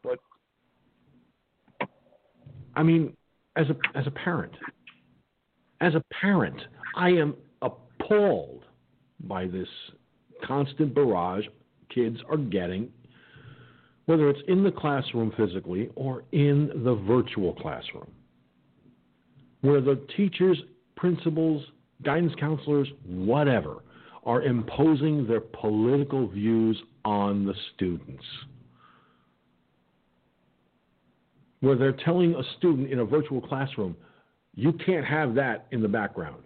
[0.04, 0.20] but
[2.76, 3.16] I mean,
[3.56, 4.54] as a as a parent,
[5.82, 6.60] as a parent,
[6.96, 8.64] I am appalled
[9.22, 9.68] by this
[10.46, 11.46] constant barrage
[11.94, 12.90] kids are getting,
[14.06, 18.12] whether it's in the classroom physically or in the virtual classroom,
[19.62, 20.60] where the teachers,
[20.96, 21.64] principals,
[22.04, 23.84] guidance counselors, whatever,
[24.26, 28.24] are imposing their political views on the students.
[31.64, 33.96] Where they're telling a student in a virtual classroom,
[34.54, 36.44] you can't have that in the background.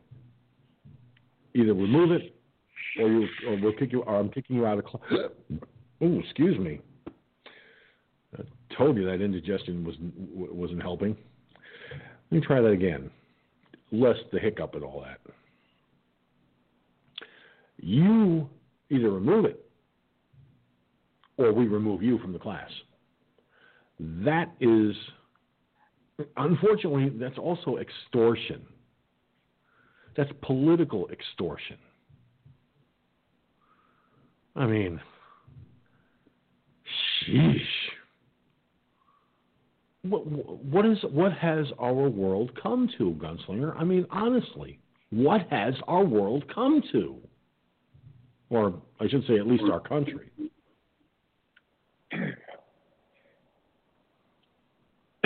[1.56, 2.36] Either remove it,
[3.00, 5.02] or you, or we'll kick you, or I'm kicking you out of class.
[6.00, 6.80] Oh, excuse me.
[8.38, 8.44] I
[8.78, 9.96] told you that indigestion was
[10.32, 11.18] wasn't helping.
[12.30, 13.10] Let me try that again.
[13.92, 15.18] Less the hiccup and all that.
[17.78, 18.48] You
[18.92, 19.68] either remove it
[21.38, 22.70] or we remove you from the class.
[24.00, 24.96] That is,
[26.36, 28.62] unfortunately, that's also extortion.
[30.16, 31.78] That's political extortion.
[34.56, 35.00] I mean,
[37.28, 37.60] sheesh.
[40.04, 43.76] What, what is what has our world come to, Gunslinger?
[43.78, 44.80] I mean, honestly,
[45.10, 47.18] what has our world come to?
[48.50, 50.32] Or I should say, at least our country.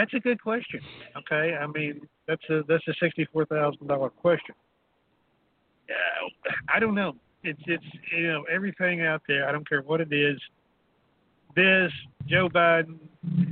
[0.01, 0.81] That's a good question.
[1.15, 4.55] Okay, I mean that's a that's a sixty-four thousand dollar question.
[5.87, 7.13] Yeah, I don't know.
[7.43, 9.47] It's it's you know everything out there.
[9.47, 10.39] I don't care what it is.
[11.55, 11.91] This
[12.25, 12.97] Joe Biden,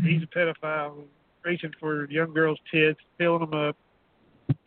[0.03, 1.03] he's a pedophile,
[1.43, 3.77] reaching for young girls' tits, filling them up.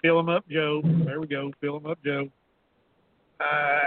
[0.03, 0.83] Fill them up, Joe.
[0.85, 1.51] There we go.
[1.61, 2.29] Fill them up, Joe.
[3.41, 3.81] Uh,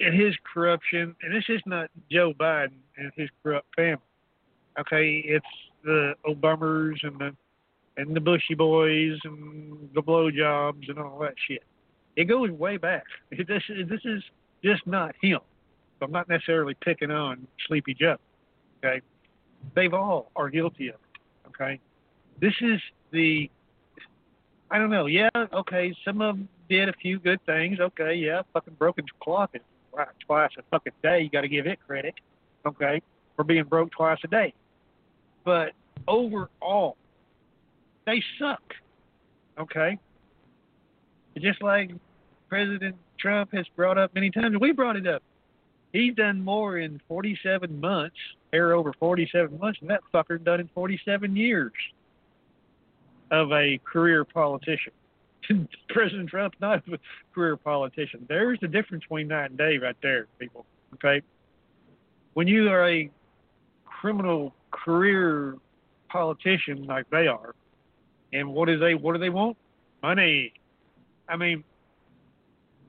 [0.00, 4.00] and his corruption, and this is not Joe Biden and his corrupt family.
[4.80, 5.44] Okay, it's
[5.86, 7.34] the Obamas and the
[7.96, 11.62] and the Bushy boys and the blowjobs and all that shit.
[12.16, 13.04] It goes way back.
[13.30, 14.22] This is this is
[14.62, 15.40] just not him.
[16.02, 18.16] I'm not necessarily picking on Sleepy Joe.
[18.84, 19.00] Okay,
[19.74, 21.48] they've all are guilty of it.
[21.48, 21.80] Okay,
[22.40, 22.80] this is
[23.12, 23.50] the
[24.70, 25.06] I don't know.
[25.06, 25.94] Yeah, okay.
[26.04, 27.78] Some of them did a few good things.
[27.80, 28.42] Okay, yeah.
[28.52, 29.62] Fucking broken clock is
[30.26, 31.20] twice a fucking day.
[31.22, 32.14] You got to give it credit.
[32.66, 33.00] Okay,
[33.36, 34.52] for being broke twice a day.
[35.46, 35.74] But
[36.08, 36.96] overall,
[38.04, 38.74] they suck.
[39.58, 39.96] Okay.
[41.38, 41.92] Just like
[42.48, 45.22] President Trump has brought up many times, we brought it up.
[45.92, 48.16] He's done more in 47 months,
[48.52, 51.72] or over 47 months, than that fucker done in 47 years
[53.30, 54.92] of a career politician.
[55.88, 56.98] President Trump's not a
[57.32, 58.26] career politician.
[58.28, 60.66] There's the difference between night and day right there, people.
[60.94, 61.22] Okay?
[62.34, 63.08] When you are a
[63.84, 64.52] criminal
[64.84, 65.56] career
[66.08, 67.54] politician like they are,
[68.32, 69.56] and what is they what do they want?
[70.02, 70.52] Money.
[71.28, 71.64] I mean,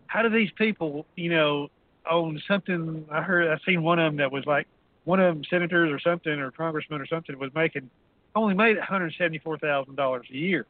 [0.07, 1.69] how do these people, you know,
[2.09, 3.05] own something?
[3.11, 4.67] I heard I seen one of them that was like
[5.05, 7.89] one of them senators or something or congressman or something was making
[8.35, 10.65] only made one hundred seventy four thousand dollars a year,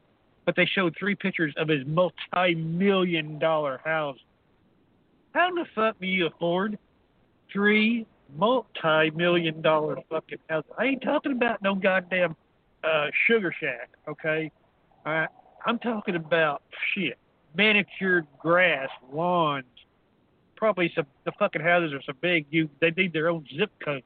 [0.45, 4.17] but they showed three pictures of his multi million dollar house.
[5.33, 6.77] How in the fuck do you afford
[7.51, 8.05] three
[8.35, 10.71] multi million dollar fucking houses?
[10.77, 12.35] I ain't talking about no goddamn
[12.83, 14.51] uh, sugar shack, okay?
[15.05, 15.29] All right,
[15.65, 16.61] I'm talking about
[16.93, 17.17] shit
[17.55, 19.65] manicured grass, lawns.
[20.55, 24.03] Probably some the fucking houses are so big you they need their own zip codes.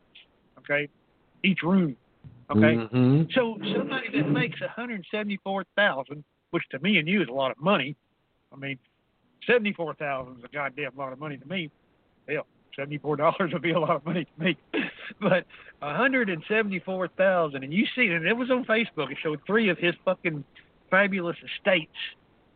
[0.60, 0.89] Okay,
[1.43, 1.95] each room.
[2.49, 3.34] Okay, Mhm.
[3.34, 7.30] so somebody that makes one hundred seventy four thousand, which to me and you is
[7.30, 7.95] a lot of money.
[8.52, 8.77] I mean,
[9.48, 11.72] seventy four thousand is a goddamn lot of money to me.
[12.27, 12.45] Hell,
[12.76, 14.57] seventy four dollars would be a lot of money to me.
[15.19, 15.45] but
[15.80, 18.26] one hundred and seventy four thousand, and you see it.
[18.26, 19.11] It was on Facebook.
[19.11, 20.43] It showed three of his fucking
[20.89, 21.91] fabulous estates,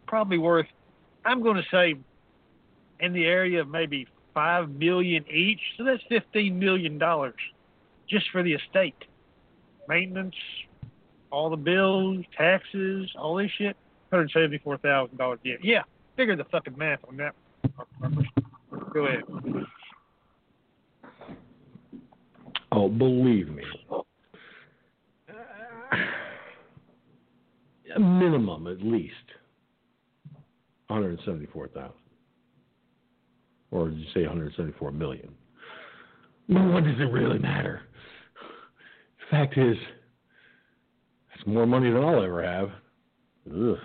[0.07, 0.67] probably worth.
[1.25, 1.95] I'm going to say,
[2.99, 5.61] in the area of maybe five million each.
[5.77, 7.35] So that's fifteen million dollars
[8.09, 9.05] just for the estate,
[9.87, 10.35] maintenance,
[11.31, 13.75] all the bills, taxes, all this shit.
[14.11, 15.39] Hundred seventy-four thousand dollars.
[15.43, 15.81] Yeah, yeah.
[16.15, 17.33] Figure the fucking math on that.
[18.93, 19.23] Go ahead.
[22.75, 23.63] Oh, believe me.
[27.95, 29.13] A minimum, at least,
[30.87, 31.93] one hundred seventy-four thousand,
[33.71, 35.33] or did you say one hundred seventy-four million?
[36.49, 37.83] Well, what does it really matter?
[39.19, 39.77] The fact is,
[41.33, 42.69] it's more money than I'll ever have.
[43.49, 43.77] Ugh.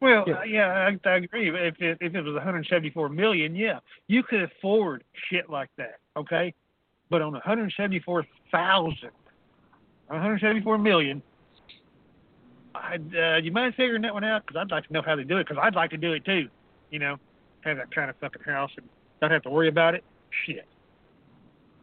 [0.00, 0.68] Well, yeah, yeah
[1.04, 1.50] I, I agree.
[1.50, 6.00] If it, if it was 174 million, yeah, you could afford shit like that.
[6.16, 6.54] Okay,
[7.10, 9.10] but on 174,000,
[10.08, 11.22] 174 million,
[12.74, 14.46] I'd, uh, you mind figuring that one out?
[14.46, 15.46] Because I'd like to know how they do it.
[15.48, 16.48] Because I'd like to do it too.
[16.90, 17.16] You know,
[17.62, 18.88] have that kind of fucking house and
[19.20, 20.04] don't have to worry about it.
[20.44, 20.66] Shit.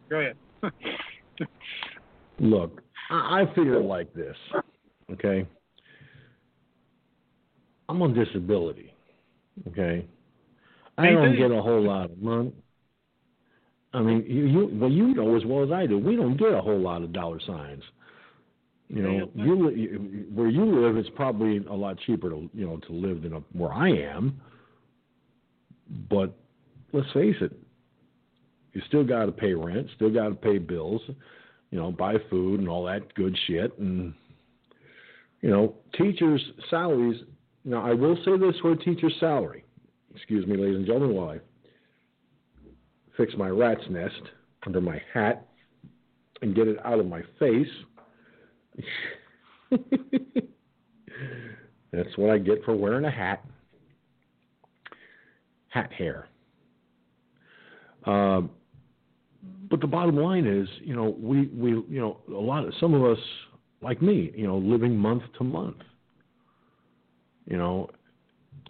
[0.09, 0.37] Go ahead.
[2.39, 4.35] Look, I I figure it like this,
[5.11, 5.47] okay?
[7.89, 8.93] I'm on disability,
[9.67, 10.07] okay?
[10.97, 12.53] I don't get a whole lot of money.
[13.93, 16.53] I mean, you, you well, you know as well as I do, we don't get
[16.53, 17.83] a whole lot of dollar signs.
[18.89, 22.77] You know, you, you where you live, it's probably a lot cheaper to you know
[22.77, 24.39] to live than a, where I am.
[26.09, 26.35] But
[26.91, 27.51] let's face it,
[28.73, 31.01] you still got to pay rent, still got to pay bills,
[31.71, 33.77] you know, buy food and all that good shit.
[33.77, 34.13] And,
[35.41, 37.21] you know, teachers' salaries.
[37.65, 39.63] Now, I will say this for a teacher's salary.
[40.15, 41.39] Excuse me, ladies and gentlemen, while I
[43.17, 44.21] fix my rat's nest
[44.65, 45.47] under my hat
[46.41, 47.67] and get it out of my face.
[51.91, 53.45] That's what I get for wearing a hat.
[55.69, 56.27] Hat hair.
[58.05, 58.49] Um,
[59.69, 62.93] but the bottom line is, you know, we, we, you know, a lot of some
[62.93, 63.17] of us,
[63.81, 65.77] like me, you know, living month to month.
[67.45, 67.89] You know,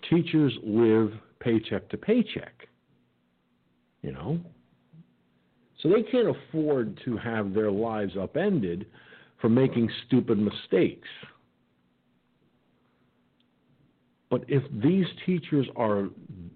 [0.09, 2.67] teachers live paycheck to paycheck.
[4.03, 4.39] You know,
[5.79, 8.85] so they can't afford to have their lives upended
[9.39, 11.07] for making stupid mistakes.
[14.29, 16.09] But if these teachers are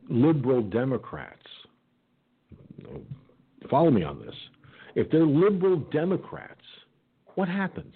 [0.10, 1.46] liberal Democrats,
[3.70, 4.36] follow me on this.
[4.96, 6.62] If they're liberal Democrats,
[7.36, 7.94] what happens?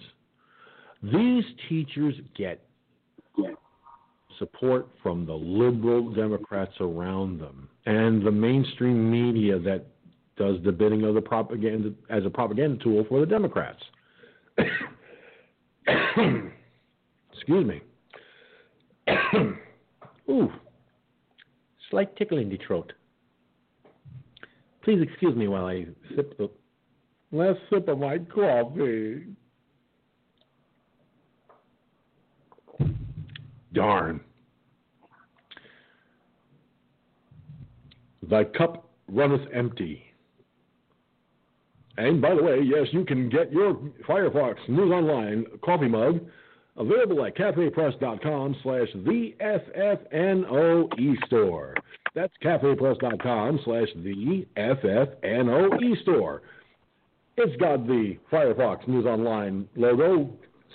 [1.02, 2.64] These teachers get
[4.38, 9.86] support from the liberal Democrats around them and the mainstream media that
[10.36, 13.82] does the bidding of the propaganda as a propaganda tool for the Democrats.
[17.32, 17.80] Excuse me.
[20.28, 20.50] Ooh,
[21.90, 22.92] slight tickle in the throat.
[24.82, 25.86] Please excuse me while I
[26.16, 26.50] sip the
[27.30, 29.24] last sip of my coffee.
[33.72, 34.20] Darn.
[38.28, 40.02] Thy cup runneth empty.
[41.98, 43.74] And by the way, yes, you can get your
[44.08, 46.20] Firefox News Online coffee mug
[46.76, 51.74] available at cafepress.com slash the FFNOE store.
[52.14, 56.42] That's cafepress.com slash the FFNOE store.
[57.36, 60.30] It's got the Firefox News Online logo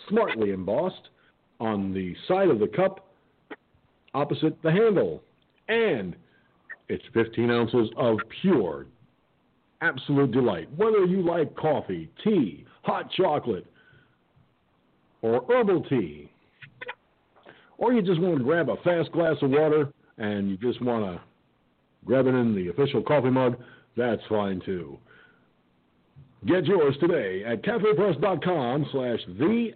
[0.10, 1.10] smartly embossed
[1.60, 3.08] on the side of the cup
[4.14, 5.22] opposite the handle.
[5.68, 6.16] And
[6.90, 8.86] it's 15 ounces of pure,
[9.82, 10.70] absolute delight.
[10.78, 13.66] Whether you like coffee, tea, hot chocolate,
[15.22, 16.32] or herbal tea,
[17.78, 21.06] or you just want to grab a fast glass of water and you just want
[21.06, 21.22] to
[22.06, 23.58] grab it in the official coffee mug,
[23.96, 24.98] that's fine too.
[26.48, 29.74] Get yours today at cafepress.com slash the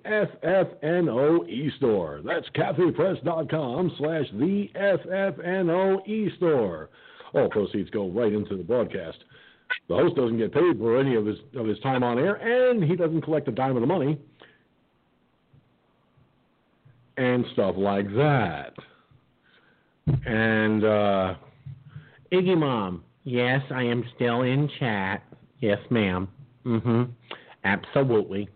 [1.76, 2.22] store.
[2.23, 6.89] That's cafepress.com slash the store.
[7.34, 9.18] All proceeds go right into the broadcast.
[9.89, 12.81] The host doesn't get paid for any of his of his time on air, and
[12.81, 14.18] he doesn't collect a dime of the money.
[17.18, 18.72] And stuff like that.
[20.26, 21.35] And uh,
[22.31, 25.23] Iggy Mom, yes, I am still in chat.
[25.60, 26.30] Yes, ma'am.
[26.65, 27.03] Mm-hmm.
[27.63, 28.49] Absolutely.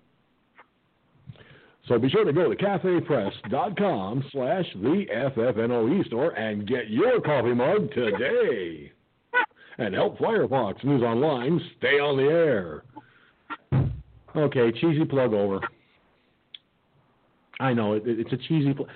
[1.88, 7.54] So be sure to go to cafepress.com slash the FFNOE store and get your coffee
[7.54, 8.92] mug today.
[9.78, 12.84] And help Firefox News Online stay on the air.
[14.36, 15.60] Okay, cheesy plug over.
[17.60, 18.88] I know, it, it's a cheesy plug.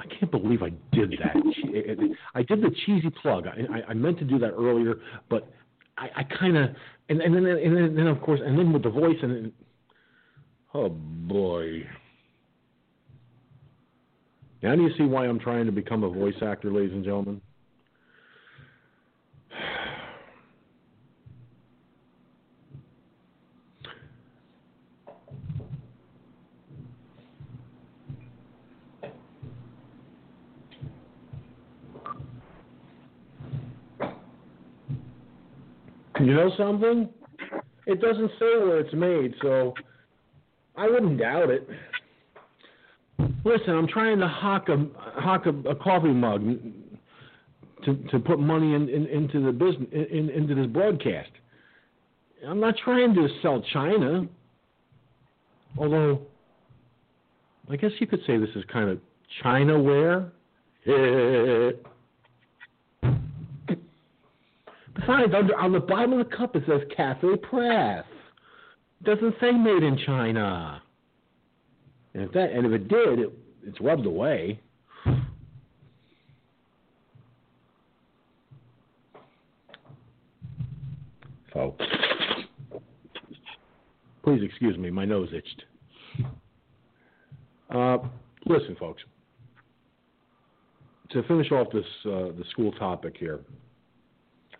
[0.00, 2.14] I can't believe I did that.
[2.34, 3.46] I did the cheesy plug.
[3.46, 4.96] I, I meant to do that earlier,
[5.30, 5.50] but
[5.98, 6.70] I, I kind of
[7.08, 9.52] and and then and then, then of course and then with the voice and then,
[10.74, 11.86] oh boy.
[14.62, 17.40] Now do you see why I'm trying to become a voice actor, ladies and gentlemen?
[36.24, 37.10] You know something?
[37.86, 39.74] It doesn't say where it's made, so
[40.74, 41.68] I wouldn't doubt it.
[43.44, 44.86] Listen, I'm trying to hawk a
[45.20, 46.46] hawk a, a coffee mug
[47.84, 51.28] to to put money in, in into the business in, into this broadcast.
[52.48, 54.26] I'm not trying to sell China,
[55.76, 56.22] although
[57.70, 58.98] I guess you could say this is kind of
[59.42, 60.30] Chinaware.
[65.06, 68.04] Besides, under, on the bottom of the cup it says Cafe Press.
[69.00, 70.82] It doesn't say made in China.
[72.14, 73.32] And if that, and if it did, it,
[73.66, 74.60] it's rubbed away.
[81.52, 81.76] So,
[84.24, 85.64] please excuse me, my nose itched.
[87.70, 87.98] Uh,
[88.46, 89.02] listen, folks.
[91.10, 93.40] To finish off this uh, the school topic here,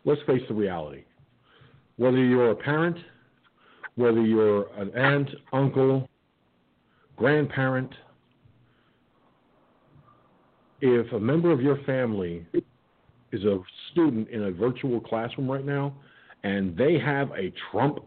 [0.04, 1.04] let's face the reality.
[1.96, 2.96] Whether you're a parent,
[3.96, 6.08] whether you're an aunt, uncle,
[7.16, 7.92] grandparent,
[10.80, 12.46] if a member of your family
[13.32, 13.58] is a
[13.90, 15.94] student in a virtual classroom right now
[16.42, 18.00] and they have a Trump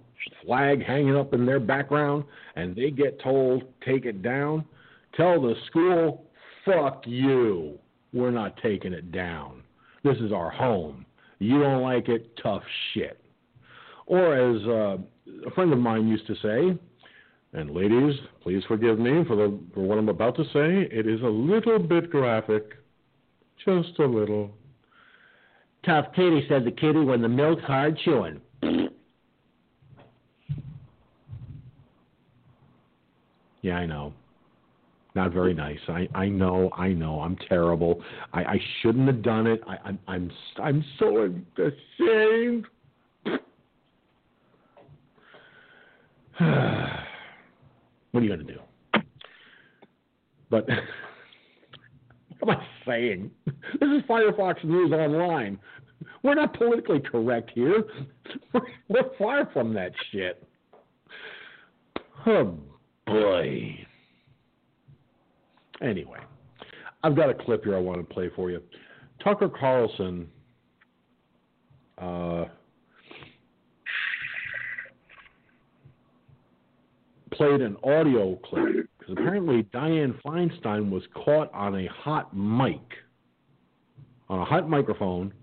[0.46, 2.24] flag hanging up in their background
[2.56, 4.64] and they get told take it down,
[5.16, 6.26] tell the school,
[6.66, 7.80] fuck you.
[8.14, 9.64] We're not taking it down.
[10.04, 11.07] This is our home.
[11.40, 13.20] You don't like it, tough shit.
[14.06, 14.98] Or as uh,
[15.46, 16.80] a friend of mine used to say,
[17.54, 20.88] and ladies, please forgive me for the for what I'm about to say.
[20.92, 22.74] It is a little bit graphic,
[23.64, 24.52] just a little.
[25.86, 28.42] Tough Katie said the kitty when the milk's hard chewing.
[33.62, 34.14] yeah, I know.
[35.18, 35.80] Not very nice.
[35.88, 36.70] I, I know.
[36.78, 37.22] I know.
[37.22, 38.04] I'm terrible.
[38.34, 39.64] I, I shouldn't have done it.
[39.68, 40.30] I, I'm I'm
[40.62, 42.68] I'm so ashamed.
[43.26, 43.42] what
[46.40, 48.60] are you to do?
[50.52, 50.68] But
[52.40, 53.32] what am I saying?
[53.48, 55.58] This is Firefox News Online.
[56.22, 57.86] We're not politically correct here.
[58.88, 60.48] We're far from that shit.
[62.28, 62.56] Oh
[63.08, 63.87] boy.
[65.82, 66.20] Anyway,
[67.04, 68.62] I've got a clip here I want to play for you.
[69.24, 70.28] Tucker Carlson
[71.98, 72.46] uh,
[77.32, 82.82] played an audio clip because apparently Dianne Feinstein was caught on a hot mic,
[84.30, 85.34] on a hot microphone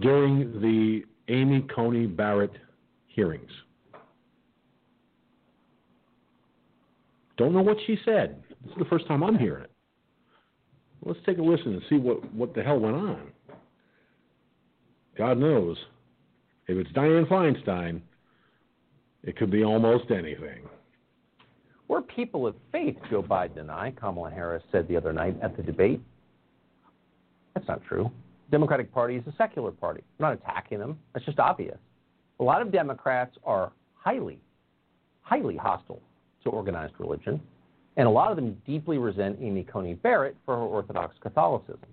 [0.00, 2.52] during the Amy Coney Barrett
[3.08, 3.50] hearings.
[7.36, 8.42] Don't know what she said.
[8.64, 9.70] This is the first time I'm hearing it.
[11.04, 13.32] Let's take a listen and see what, what the hell went on.
[15.18, 15.76] God knows.
[16.68, 18.00] If it's Dianne Feinstein,
[19.24, 20.68] it could be almost anything.
[21.88, 25.56] We're people of faith, Joe Biden and I, Kamala Harris said the other night at
[25.56, 26.00] the debate.
[27.54, 28.10] That's not true.
[28.50, 30.02] Democratic Party is a secular party.
[30.18, 30.98] I'm not attacking them.
[31.12, 31.78] That's just obvious.
[32.40, 34.38] A lot of Democrats are highly,
[35.20, 36.00] highly hostile
[36.44, 37.40] to organized religion,
[37.96, 41.88] and a lot of them deeply resent Amy Coney Barrett for her Orthodox Catholicism.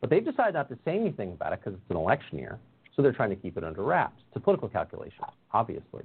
[0.00, 2.58] But they've decided not to say anything about it because it's an election year,
[2.94, 4.20] so they're trying to keep it under wraps.
[4.28, 6.02] It's a political calculation, obviously.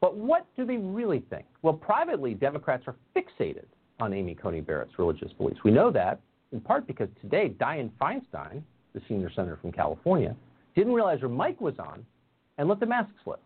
[0.00, 1.44] But what do they really think?
[1.62, 3.66] Well, privately, Democrats are fixated
[4.00, 5.60] on Amy Coney Barrett's religious beliefs.
[5.64, 6.20] We know that
[6.52, 8.62] in part because today Dianne Feinstein,
[8.94, 10.34] the senior senator from California,
[10.74, 12.04] didn't realize her mic was on
[12.58, 13.40] and let the mask slip.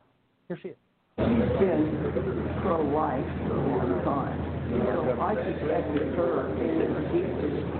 [0.49, 0.77] Here she is.
[1.17, 3.25] Been pro-life
[4.05, 4.39] time.
[4.71, 6.49] So I suspect that her
[7.13, 7.75] deepest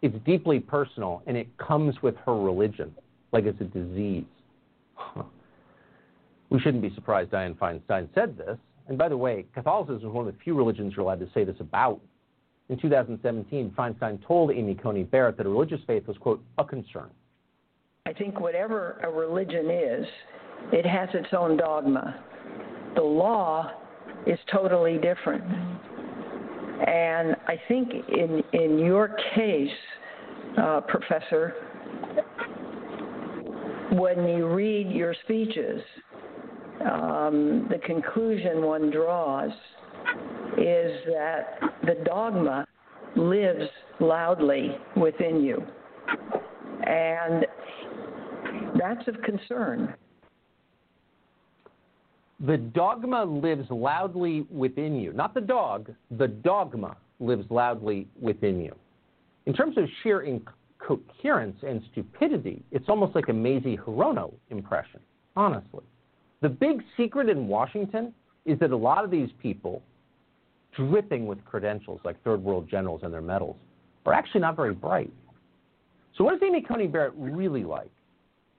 [0.00, 2.94] It's deeply personal, and it comes with her religion,
[3.32, 4.24] like it's a disease.
[6.50, 8.56] We shouldn't be surprised Dianne Feinstein said this.
[8.88, 11.44] And by the way, Catholicism is one of the few religions you're allowed to say
[11.44, 12.00] this about.
[12.70, 17.10] In 2017, Feinstein told Amy Coney Barrett that a religious faith was, quote, a concern.
[18.08, 20.06] I think whatever a religion is,
[20.72, 22.24] it has its own dogma.
[22.94, 23.70] The law
[24.26, 25.44] is totally different.
[26.88, 29.68] And I think in, in your case,
[30.56, 31.52] uh, Professor,
[33.92, 35.82] when you read your speeches,
[36.90, 39.50] um, the conclusion one draws
[40.56, 42.66] is that the dogma
[43.16, 43.68] lives
[44.00, 45.62] loudly within you.
[46.86, 47.44] And
[48.78, 49.94] that's of concern.
[52.40, 55.12] The dogma lives loudly within you.
[55.12, 58.74] Not the dog, the dogma lives loudly within you.
[59.46, 65.00] In terms of sheer incoherence and stupidity, it's almost like a Mazie Hirono impression,
[65.36, 65.82] honestly.
[66.40, 68.14] The big secret in Washington
[68.44, 69.82] is that a lot of these people,
[70.76, 73.56] dripping with credentials like third world generals and their medals,
[74.06, 75.12] are actually not very bright.
[76.16, 77.90] So, what is Amy Coney Barrett really like?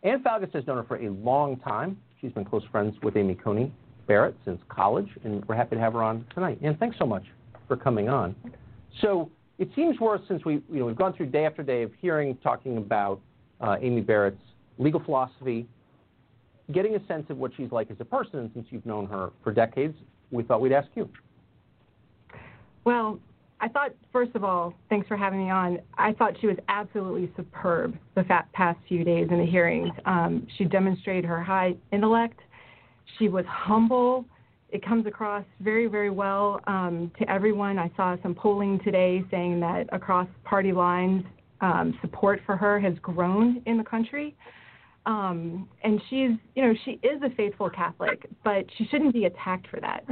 [0.04, 1.98] Ann Falgus has known her for a long time.
[2.22, 3.72] She's been close friends with Amy Coney
[4.08, 6.60] Barrett since college, and we're happy to have her on tonight.
[6.62, 7.24] And thanks so much
[7.68, 8.36] for coming on.
[9.02, 11.92] So, it seems worse since we, you know, we've gone through day after day of
[12.02, 13.20] hearing, talking about
[13.60, 14.42] uh, Amy Barrett's
[14.78, 15.68] legal philosophy,
[16.72, 18.40] getting a sense of what she's like as a person.
[18.40, 19.96] And since you've known her for decades,
[20.32, 21.10] we thought we'd ask you.
[22.86, 23.20] Well,
[23.61, 25.80] I thought, first of all, thanks for having me on.
[25.98, 28.23] I thought she was absolutely superb the
[28.53, 29.91] past few days in the hearings.
[30.06, 32.40] Um, she demonstrated her high intellect.
[33.18, 34.26] She was humble.
[34.69, 37.77] It comes across very, very well um, to everyone.
[37.77, 41.23] I saw some polling today saying that across party lines,
[41.61, 44.38] um, support for her has grown in the country.
[45.06, 49.68] Um, and she's, you know, she is a faithful Catholic, but she shouldn't be attacked
[49.68, 50.06] for that.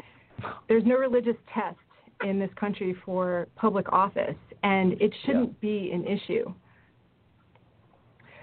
[0.67, 1.77] There's no religious test
[2.23, 5.69] in this country for public office, and it shouldn't yeah.
[5.69, 6.53] be an issue.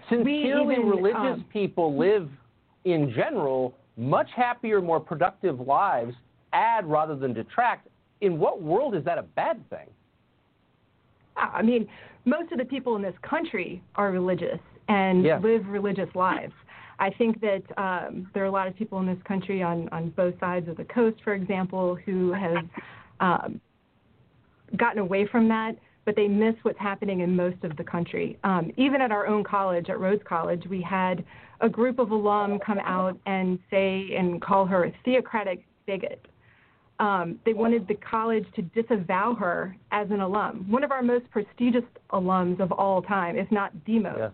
[0.09, 2.29] Sincerely even, religious um, people live,
[2.85, 6.15] in general, much happier, more productive lives,
[6.53, 7.89] add rather than detract.
[8.21, 9.89] In what world is that a bad thing?
[11.37, 11.89] I mean,
[12.25, 15.39] most of the people in this country are religious and yeah.
[15.39, 16.53] live religious lives.
[16.99, 20.11] I think that um, there are a lot of people in this country on, on
[20.11, 22.65] both sides of the coast, for example, who have
[23.21, 23.61] um,
[24.77, 28.39] gotten away from that, but they miss what's happening in most of the country.
[28.45, 31.25] Um, even at our own college, at Rhodes College, we had
[31.61, 36.27] a group of alum come out and say and call her a theocratic bigot.
[37.01, 41.29] Um, they wanted the college to disavow her as an alum, one of our most
[41.31, 41.83] prestigious
[42.13, 44.19] alums of all time, if not the most.
[44.19, 44.31] Yes.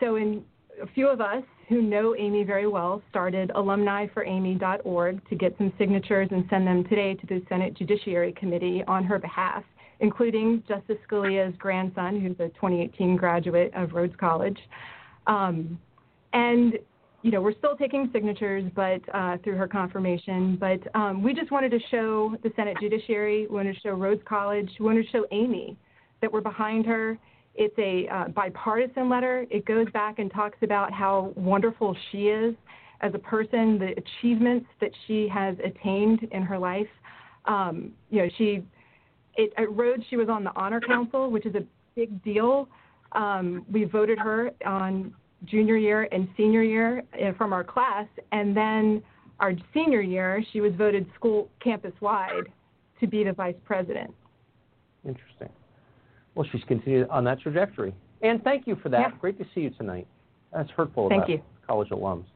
[0.00, 0.44] So, in
[0.82, 6.28] a few of us who know Amy very well started alumniforamy.org to get some signatures
[6.30, 9.62] and send them today to the Senate Judiciary Committee on her behalf,
[10.00, 14.58] including Justice Scalia's grandson, who's a 2018 graduate of Rhodes College.
[15.26, 15.78] Um,
[16.32, 16.74] and
[17.22, 20.56] you know, we're still taking signatures, but uh, through her confirmation.
[20.58, 24.22] But um, we just wanted to show the Senate Judiciary, we wanted to show Rhodes
[24.26, 25.76] College, we wanted to show Amy
[26.22, 27.18] that we're behind her
[27.58, 29.44] it's a uh, bipartisan letter.
[29.50, 32.54] It goes back and talks about how wonderful she is
[33.00, 36.86] as a person, the achievements that she has attained in her life.
[37.46, 38.62] Um, you know, she
[39.36, 41.64] it, at Rhodes she was on the honor council, which is a
[41.96, 42.68] big deal.
[43.12, 45.12] Um, we voted her on
[45.44, 49.02] junior year and senior year uh, from our class, and then
[49.40, 52.52] our senior year she was voted school campus wide
[53.00, 54.14] to be the vice president.
[55.04, 55.48] Interesting.
[56.38, 57.92] Well, she's continued on that trajectory.
[58.22, 59.00] And thank you for that.
[59.00, 59.10] Yeah.
[59.20, 60.06] Great to see you tonight.
[60.52, 61.42] That's hurtful thank about you.
[61.66, 62.26] college alums.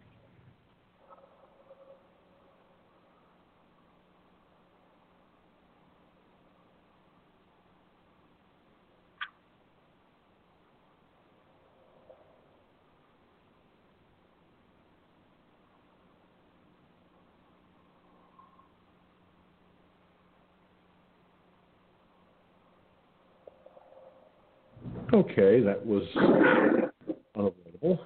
[25.23, 26.03] Okay, that was
[27.36, 28.05] unavoidable.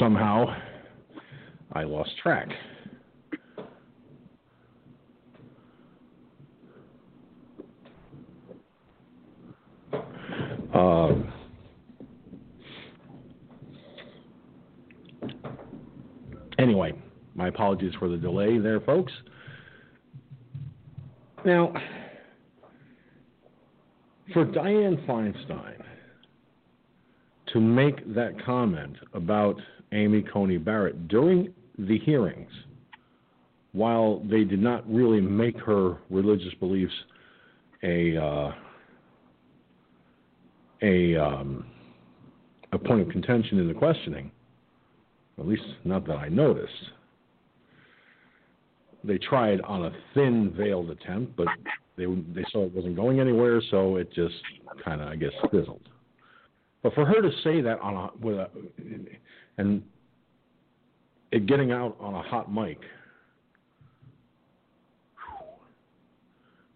[0.00, 0.46] Somehow,
[1.72, 2.48] I lost track.
[10.74, 11.32] Um,
[16.58, 16.94] anyway,
[17.36, 19.12] my apologies for the delay there, folks.
[21.44, 21.72] Now,
[24.32, 25.82] for Dianne Feinstein
[27.52, 29.56] to make that comment about
[29.92, 32.50] Amy Coney Barrett during the hearings,
[33.72, 36.92] while they did not really make her religious beliefs
[37.82, 38.52] a uh,
[40.82, 41.66] a um,
[42.72, 44.30] a point of contention in the questioning,
[45.38, 46.72] at least not that I noticed.
[49.04, 51.46] They tried on a thin veiled attempt, but
[51.98, 54.34] they they saw it wasn't going anywhere, so it just
[54.84, 55.88] kind of I guess fizzled.
[56.82, 58.48] But for her to say that on a with a
[59.58, 59.82] and
[61.32, 62.78] it getting out on a hot mic,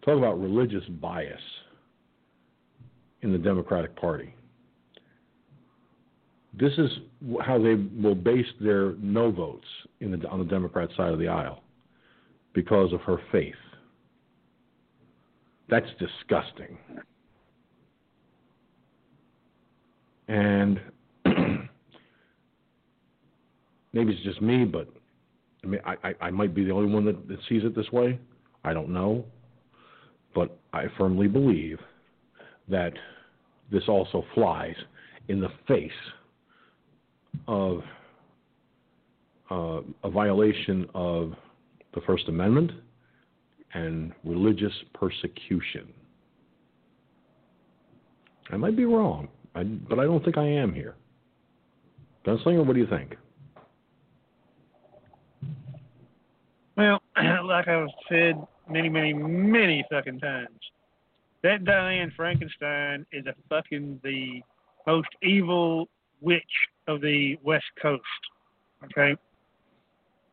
[0.05, 1.41] talk about religious bias
[3.21, 4.35] in the Democratic Party.
[6.59, 6.91] This is
[7.41, 9.65] how they will base their no votes
[10.01, 11.63] in the, on the Democrat side of the aisle
[12.53, 13.55] because of her faith.
[15.69, 16.77] That's disgusting.
[20.27, 20.79] And
[23.93, 24.87] maybe it's just me, but
[25.63, 27.91] I mean, I, I, I might be the only one that, that sees it this
[27.91, 28.19] way.
[28.63, 29.25] I don't know.
[30.35, 31.79] But I firmly believe
[32.67, 32.93] that
[33.71, 34.75] this also flies
[35.27, 35.91] in the face
[37.47, 37.81] of
[39.51, 41.33] uh, a violation of
[41.93, 42.71] the First Amendment
[43.73, 45.87] and religious persecution.
[48.51, 50.95] I might be wrong, but I don't think I am here.
[52.25, 53.15] Gunslinger, what do you think?
[56.77, 57.01] Well,
[57.45, 58.35] like I've said
[58.69, 60.59] many, many, many fucking times,
[61.43, 64.41] that Diane Frankenstein is a fucking the
[64.87, 65.87] most evil
[66.21, 66.43] witch
[66.87, 68.01] of the West Coast.
[68.85, 69.15] Okay?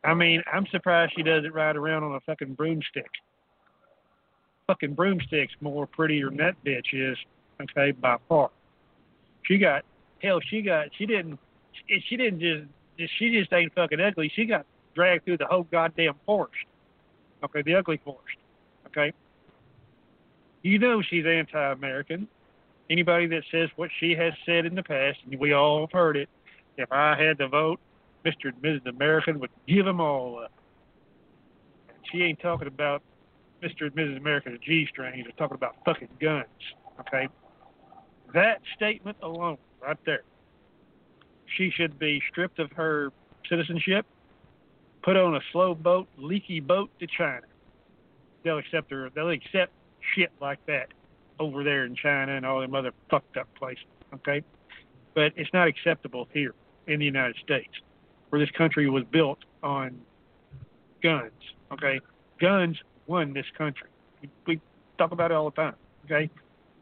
[0.04, 3.10] I mean, I'm surprised she doesn't ride around on a fucking broomstick.
[4.70, 7.18] Fucking broomstick's more prettier than that bitch is,
[7.60, 8.50] okay, by far.
[9.42, 9.84] She got
[10.22, 11.40] hell, she got she didn't
[11.88, 14.30] she, didn't just she just ain't fucking ugly.
[14.36, 14.64] She got
[14.94, 16.54] dragged through the whole goddamn forest.
[17.42, 18.36] Okay, the ugly forest.
[18.86, 19.12] Okay.
[20.62, 22.28] You know she's anti American.
[22.88, 26.16] Anybody that says what she has said in the past, and we all have heard
[26.16, 26.28] it,
[26.76, 27.80] if I had to vote,
[28.24, 28.52] Mr.
[28.52, 28.86] and Mrs.
[28.86, 30.52] American would give them all up.
[32.12, 33.02] She ain't talking about
[33.62, 33.82] Mr.
[33.82, 34.16] and Mrs.
[34.16, 36.46] American or G strings, are talking about fucking guns.
[37.00, 37.28] Okay?
[38.32, 40.22] That statement alone, right there,
[41.56, 43.12] she should be stripped of her
[43.48, 44.06] citizenship,
[45.02, 47.46] put on a slow boat, leaky boat to China.
[48.42, 49.10] They'll accept her.
[49.14, 49.72] They'll accept
[50.14, 50.88] shit like that
[51.38, 53.84] over there in China and all them other fucked up places.
[54.14, 54.42] Okay,
[55.14, 56.54] but it's not acceptable here
[56.86, 57.72] in the United States,
[58.28, 60.00] where this country was built on
[61.02, 61.32] guns.
[61.72, 62.00] Okay,
[62.40, 62.76] guns
[63.34, 63.88] this country.
[64.22, 64.60] We, we
[64.98, 65.74] talk about it all the time.
[66.04, 66.30] Okay,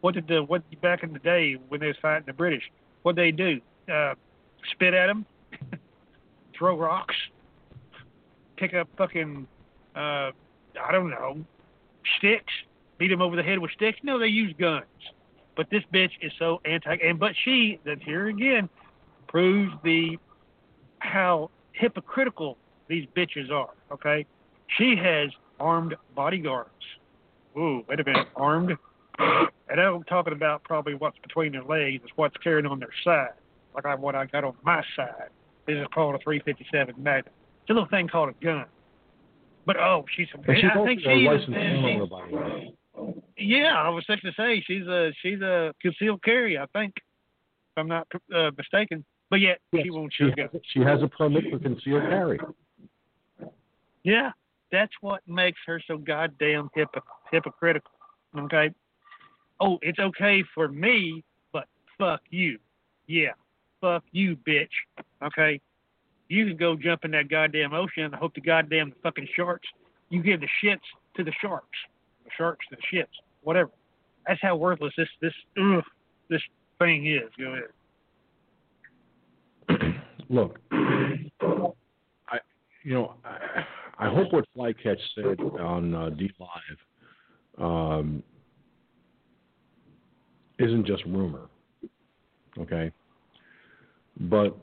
[0.01, 2.63] what did the what back in the day when they was fighting the British?
[3.03, 3.61] What they do?
[3.93, 4.15] Uh,
[4.73, 5.25] spit at them,
[6.57, 7.15] throw rocks,
[8.57, 9.47] pick up fucking
[9.97, 10.31] uh,
[10.81, 11.39] I don't know
[12.19, 12.53] sticks,
[12.99, 13.99] beat them over the head with sticks.
[14.03, 14.85] No, they use guns.
[15.57, 16.97] But this bitch is so anti.
[17.03, 18.69] And but she that here again
[19.27, 20.19] proves the
[21.01, 22.57] how hypocritical
[22.89, 23.71] these bitches are.
[23.93, 24.25] Okay,
[24.77, 25.31] she has
[25.61, 26.71] armed bodyguards.
[27.57, 28.73] Ooh, wait a minute, armed.
[29.71, 33.33] And I'm talking about probably what's between their legs is what's carrying on their side,
[33.75, 35.29] like I, what I got on my side.
[35.67, 37.33] This is called a 357 Magnum.
[37.63, 38.65] It's a little thing called a gun.
[39.67, 40.29] But oh, she's.
[40.33, 41.27] And she's I think a she's.
[41.27, 42.75] licensed gun by the way.
[43.37, 46.57] Yeah, I was just to say she's a she's a concealed carry.
[46.59, 47.03] I think, if
[47.77, 49.05] I'm not uh, mistaken.
[49.31, 50.51] But yet she won't shoot guns.
[50.73, 52.41] she has a permit for concealed carry.
[54.03, 54.31] Yeah,
[54.71, 57.93] that's what makes her so goddamn hypo- hypocritical.
[58.37, 58.71] Okay.
[59.61, 61.67] Oh, it's okay for me, but
[61.99, 62.59] fuck you.
[63.07, 63.33] Yeah,
[63.81, 64.69] fuck you, bitch.
[65.23, 65.61] Okay.
[66.29, 69.67] You can go jump in that goddamn ocean and hope the goddamn fucking sharks.
[70.11, 70.81] You give the shits
[71.17, 71.79] to the sharks,
[72.25, 73.07] the sharks to the shits,
[73.43, 73.71] whatever.
[74.27, 75.85] That's how worthless this this ugh,
[76.29, 76.43] this
[76.79, 77.31] thing is.
[77.39, 77.57] Go
[79.71, 79.95] ahead.
[80.31, 82.39] Look, I,
[82.85, 83.15] you know,
[83.99, 86.79] I hope what Flycatch said on uh, DLive
[87.59, 88.23] um,
[90.59, 91.49] isn't just rumor,
[92.59, 92.93] okay?
[94.21, 94.57] But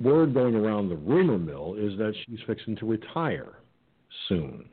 [0.00, 3.54] word going around the rumor mill is that she's fixing to retire
[4.28, 4.68] soon.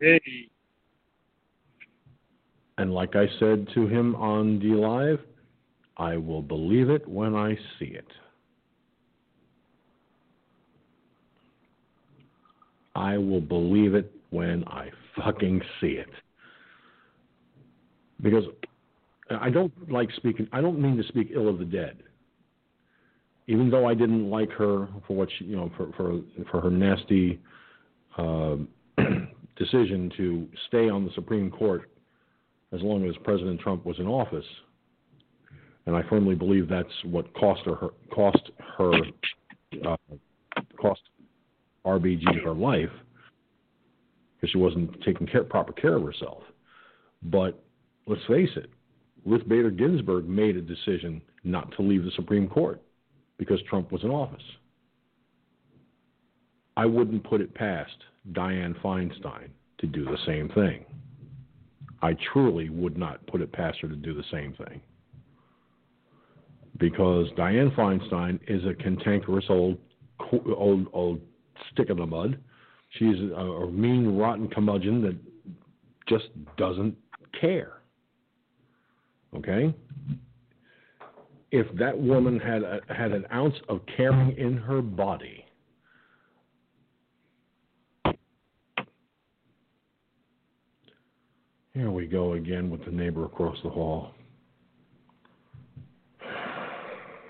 [0.00, 0.48] Hey,
[2.78, 5.20] And like I said to him on DLive,
[5.98, 8.06] I will believe it when I see it.
[13.00, 16.10] I will believe it when I fucking see it.
[18.22, 18.44] Because
[19.30, 22.02] I don't like speaking, I don't mean to speak ill of the dead.
[23.46, 26.20] Even though I didn't like her for what she, you know, for, for,
[26.50, 27.40] for her nasty
[28.18, 28.56] uh,
[29.56, 31.90] decision to stay on the Supreme Court
[32.72, 34.44] as long as President Trump was in office,
[35.86, 38.92] and I firmly believe that's what cost her, cost her
[39.88, 39.96] uh,
[40.80, 41.00] cost
[41.84, 42.90] RBG her life
[44.36, 46.42] because she wasn't taking care, proper care of herself.
[47.22, 47.62] But
[48.06, 48.70] let's face it,
[49.24, 52.80] Ruth Bader Ginsburg made a decision not to leave the Supreme Court
[53.38, 54.42] because Trump was in office.
[56.76, 57.92] I wouldn't put it past
[58.32, 59.48] Dianne Feinstein
[59.78, 60.84] to do the same thing.
[62.02, 64.80] I truly would not put it past her to do the same thing.
[66.78, 69.76] Because Dianne Feinstein is a cantankerous old
[70.56, 71.20] old old
[71.72, 72.38] stick in the mud.
[72.90, 75.16] She's a, a mean, rotten curmudgeon that
[76.08, 76.96] just doesn't
[77.40, 77.80] care.
[79.36, 79.74] Okay?
[81.52, 85.44] If that woman had a, had an ounce of caring in her body,
[91.72, 94.10] Here we go again with the neighbor across the hall.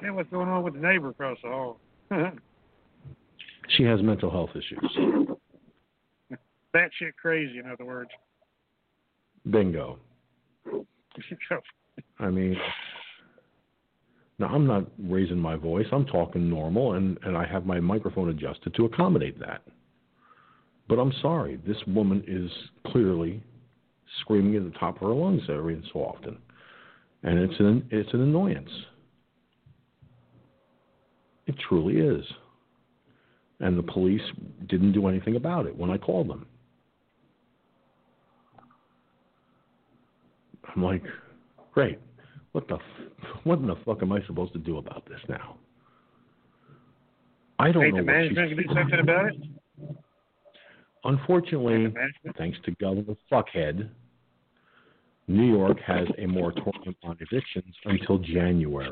[0.01, 1.79] Hey, what's going on with the neighbor across the hall?
[3.77, 4.99] She has mental health issues.
[6.73, 8.11] That shit crazy, in other words.
[9.51, 9.99] Bingo.
[12.19, 12.57] I mean,
[14.39, 15.87] now I'm not raising my voice.
[15.93, 19.63] I'm talking normal, and, and I have my microphone adjusted to accommodate that.
[20.89, 22.51] But I'm sorry, this woman is
[22.91, 23.43] clearly
[24.21, 26.39] screaming at the top of her lungs every so often,
[27.23, 28.71] and it's an it's an annoyance.
[31.47, 32.25] It truly is.
[33.61, 34.23] And the police
[34.69, 36.47] didn't do anything about it when I called them.
[40.75, 41.03] I'm like,
[41.73, 41.99] great.
[42.53, 42.79] What the
[43.45, 45.57] what in the fuck am I supposed to do about this now?
[47.59, 49.37] I don't Ain't know the management can do something about it?
[51.05, 51.93] Unfortunately,
[52.37, 53.89] thanks to Governor Fuckhead,
[55.29, 58.91] New York has a moratorium on evictions until January.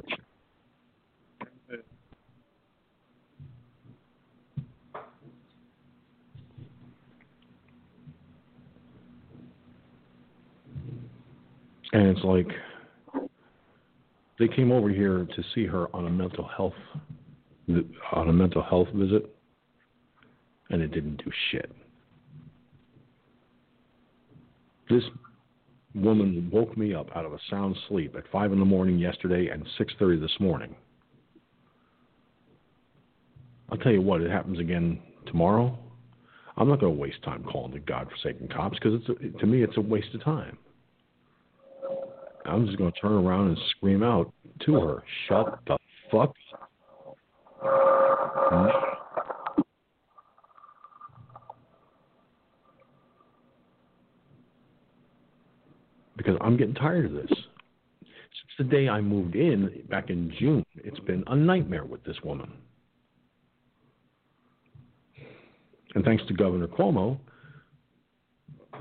[11.93, 12.48] And it's like
[14.39, 16.74] they came over here to see her on a mental health
[18.12, 19.35] on a mental health visit,
[20.70, 21.70] and it didn't do shit.
[24.89, 25.02] This
[25.94, 29.48] woman woke me up out of a sound sleep at five in the morning yesterday
[29.48, 30.74] and six thirty this morning.
[33.70, 35.78] I'll tell you what, it happens again tomorrow.
[36.56, 39.62] I'm not going to waste time calling the godforsaken cops because it's a, to me
[39.62, 40.56] it's a waste of time.
[42.49, 44.33] I'm just going to turn around and scream out
[44.65, 45.79] to her, "Shut the
[46.11, 46.35] fuck
[48.53, 48.89] up!"
[56.16, 57.31] because I'm getting tired of this.
[57.31, 62.16] Since the day I moved in back in June, it's been a nightmare with this
[62.23, 62.51] woman.
[65.95, 67.19] And thanks to Governor Cuomo,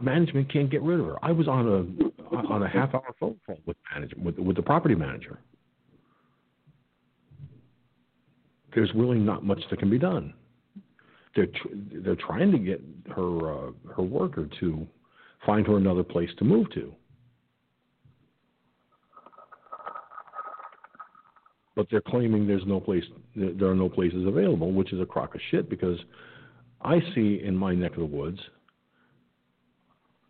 [0.03, 1.25] management can't get rid of her.
[1.25, 4.61] I was on a on a half hour phone call with management with, with the
[4.61, 5.39] property manager.
[8.75, 10.33] There's really not much that can be done.
[11.35, 12.81] They're tr- they're trying to get
[13.15, 14.87] her uh, her worker to
[15.45, 16.93] find her another place to move to.
[21.77, 23.03] but they're claiming there's no place,
[23.35, 25.99] there are no places available, which is a crock of shit because
[26.81, 28.39] I see in my neck of the woods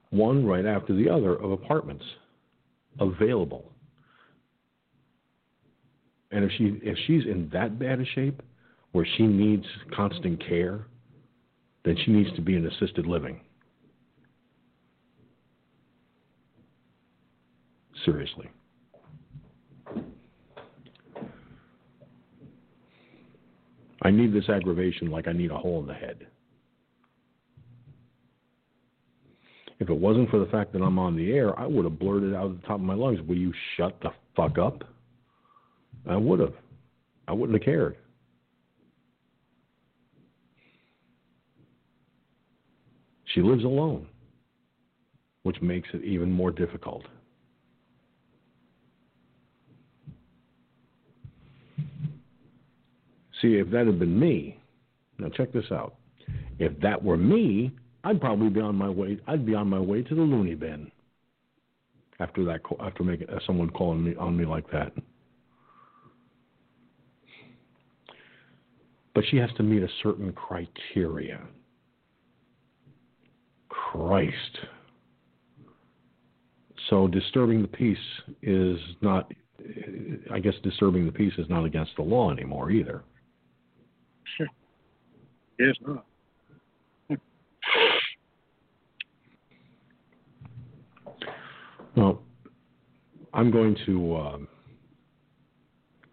[0.10, 2.04] one right after the other of apartments
[3.00, 3.72] available.
[6.32, 8.42] And if she if she's in that bad a shape
[8.92, 9.66] where she needs
[9.96, 10.86] constant care,
[11.86, 13.42] then she needs to be in assisted living.
[18.06, 18.50] Seriously.
[24.02, 26.28] I need this aggravation like I need a hole in the head.
[29.88, 32.36] If it wasn't for the fact that I'm on the air, I would have blurted
[32.36, 34.84] out at the top of my lungs, Will you shut the fuck up?
[36.06, 36.56] I would have.
[37.26, 37.96] I wouldn't have cared.
[43.34, 44.08] She lives alone,
[45.44, 47.06] which makes it even more difficult.
[53.42, 54.60] See, if that had been me,
[55.18, 55.96] now check this out.
[56.60, 57.72] If that were me,
[58.04, 59.20] I'd probably be on my way.
[59.28, 60.92] I'd be on my way to the loony bin.
[62.20, 64.92] After that, after making uh, someone calling me on me like that.
[69.14, 71.42] But she has to meet a certain criteria.
[73.70, 74.58] Christ.
[76.90, 77.98] So disturbing the peace
[78.42, 79.32] is not.
[80.32, 83.04] I guess disturbing the peace is not against the law anymore either.
[84.38, 84.48] Sure.
[85.60, 86.06] Yes, not.
[91.98, 92.22] Well,
[93.34, 94.48] I'm going to um,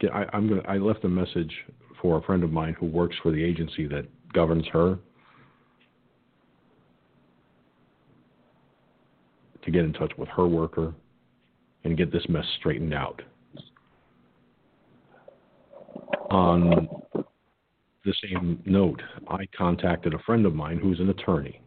[0.00, 0.14] get.
[0.14, 0.62] I, I'm going.
[0.66, 1.52] I left a message
[2.00, 4.98] for a friend of mine who works for the agency that governs her
[9.62, 10.94] to get in touch with her worker
[11.84, 13.20] and get this mess straightened out.
[16.30, 16.88] On
[18.06, 21.60] the same note, I contacted a friend of mine who's an attorney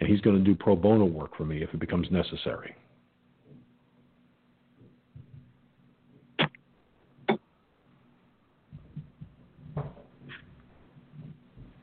[0.00, 2.74] and he's going to do pro bono work for me if it becomes necessary.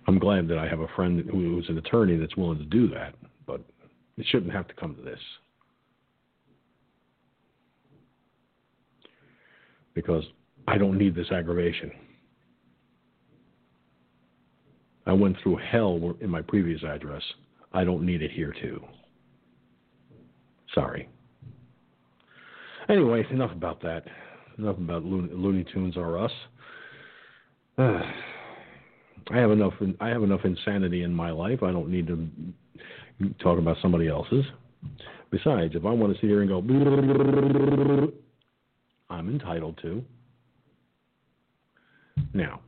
[0.08, 3.14] I'm glad that I have a friend who's an attorney that's willing to do that,
[3.46, 3.62] but
[4.18, 5.20] it shouldn't have to come to this.
[9.94, 10.24] Because
[10.68, 11.92] I don't need this aggravation.
[15.06, 17.24] I went through hell in my previous address
[17.74, 18.82] I don't need it here too.
[20.74, 21.10] Sorry.
[22.90, 24.04] Anyway, enough about that.
[24.58, 26.32] Enough about Looney, Looney Tunes or us.
[27.78, 28.02] Uh,
[29.32, 29.74] I have enough.
[30.00, 31.62] I have enough insanity in my life.
[31.62, 32.28] I don't need to
[33.40, 34.46] talk about somebody else's.
[35.32, 36.60] Besides, if I want to sit here and go,
[39.10, 40.04] I'm entitled to.
[42.34, 42.62] Now,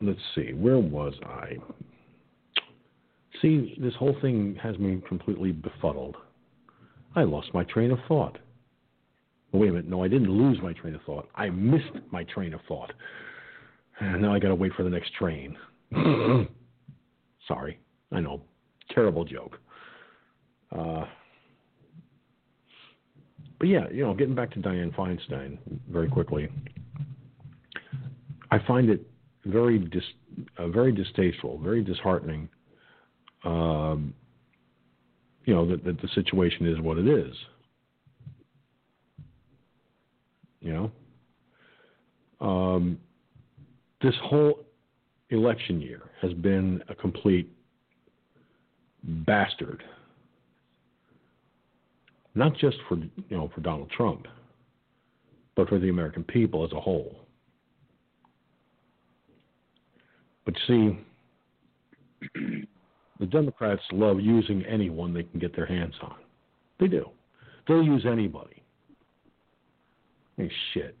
[0.00, 1.56] let's see, where was I?
[3.42, 6.16] See, this whole thing has me completely befuddled.
[7.16, 8.38] I lost my train of thought.
[9.52, 11.28] wait a minute, no, I didn't lose my train of thought.
[11.34, 12.92] I missed my train of thought.
[14.00, 15.56] And now I got to wait for the next train.
[17.48, 17.78] Sorry,
[18.12, 18.42] I know,
[18.90, 19.58] terrible joke.
[20.74, 21.04] Uh,
[23.58, 25.58] but yeah, you know, getting back to Dianne Feinstein
[25.90, 26.48] very quickly,
[28.50, 29.06] I find it
[29.50, 30.02] very dis,
[30.58, 32.48] uh, very distasteful, very disheartening.
[33.44, 34.14] Um,
[35.44, 37.34] you know that, that the situation is what it is.
[40.60, 40.90] You
[42.40, 42.98] know, um,
[44.02, 44.64] this whole
[45.30, 47.50] election year has been a complete
[49.02, 49.82] bastard.
[52.34, 54.26] Not just for you know for Donald Trump,
[55.56, 57.26] but for the American people as a whole.
[60.50, 60.98] But see,
[63.20, 66.16] the Democrats love using anyone they can get their hands on.
[66.80, 67.08] They do.
[67.68, 68.60] They'll use anybody.
[70.36, 70.96] Hey, shit.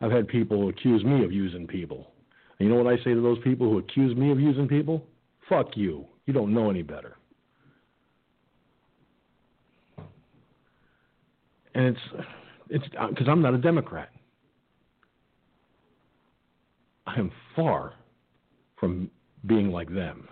[0.00, 2.12] I've had people accuse me of using people.
[2.58, 5.04] And you know what I say to those people who accuse me of using people?
[5.46, 6.06] Fuck you.
[6.24, 7.18] You don't know any better.
[11.74, 12.00] And it's
[12.70, 14.08] it's uh, because I'm not a Democrat.
[17.06, 17.94] I am far
[18.80, 19.10] from
[19.46, 20.26] being like them.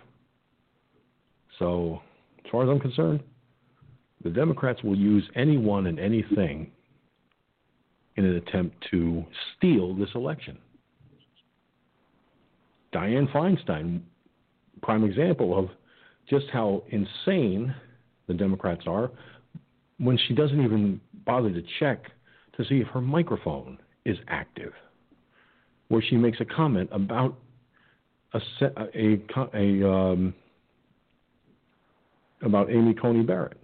[1.59, 2.01] So,
[2.43, 3.21] as far as I'm concerned,
[4.23, 6.71] the Democrats will use anyone and anything
[8.17, 9.23] in an attempt to
[9.55, 10.57] steal this election.
[12.93, 14.01] Dianne Feinstein,
[14.81, 15.69] prime example of
[16.29, 17.73] just how insane
[18.27, 19.11] the Democrats are
[19.99, 22.03] when she doesn't even bother to check
[22.57, 24.73] to see if her microphone is active,
[25.89, 27.37] where she makes a comment about
[28.33, 28.39] a
[28.95, 29.19] a,
[29.53, 30.33] a um,
[32.41, 33.57] about Amy Coney Barrett.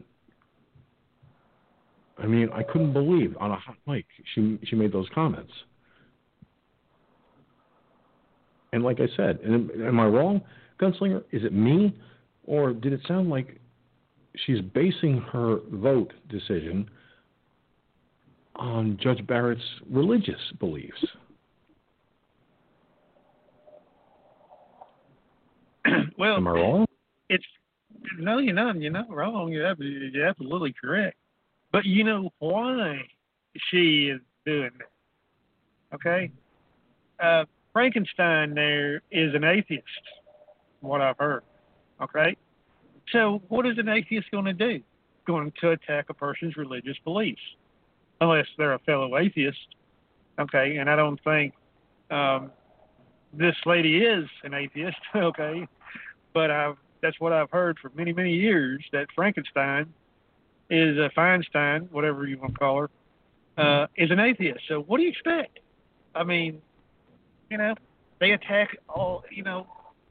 [2.17, 5.51] I mean, I couldn't believe on a hot mic she she made those comments.
[8.73, 10.41] And like I said, am, am I wrong,
[10.81, 11.23] Gunslinger?
[11.31, 11.95] Is it me,
[12.45, 13.57] or did it sound like
[14.45, 16.89] she's basing her vote decision
[18.57, 21.05] on Judge Barrett's religious beliefs?
[26.17, 26.85] well, am I wrong?
[27.29, 27.45] It's
[28.19, 28.79] no, you're not.
[28.79, 29.51] You're not wrong.
[29.51, 31.17] You're, you're absolutely correct.
[31.71, 33.01] But you know why
[33.69, 35.95] she is doing that?
[35.95, 36.31] Okay,
[37.21, 39.83] uh, Frankenstein there is an atheist,
[40.79, 41.43] from what I've heard.
[42.01, 42.35] Okay,
[43.11, 44.81] so what is an atheist going to do?
[45.25, 47.41] Going to attack a person's religious beliefs,
[48.21, 49.57] unless they're a fellow atheist
[50.39, 51.53] Okay, and I don't think
[52.11, 52.51] um,
[53.33, 54.97] this lady is an atheist.
[55.15, 55.67] Okay,
[56.35, 59.91] but I've that's what I've heard for many many years that Frankenstein
[60.69, 62.89] is a Feinstein, whatever you want to call her,
[63.57, 64.61] uh, is an atheist.
[64.67, 65.59] So what do you expect?
[66.13, 66.61] I mean,
[67.49, 67.75] you know,
[68.19, 69.67] they attack all, you know,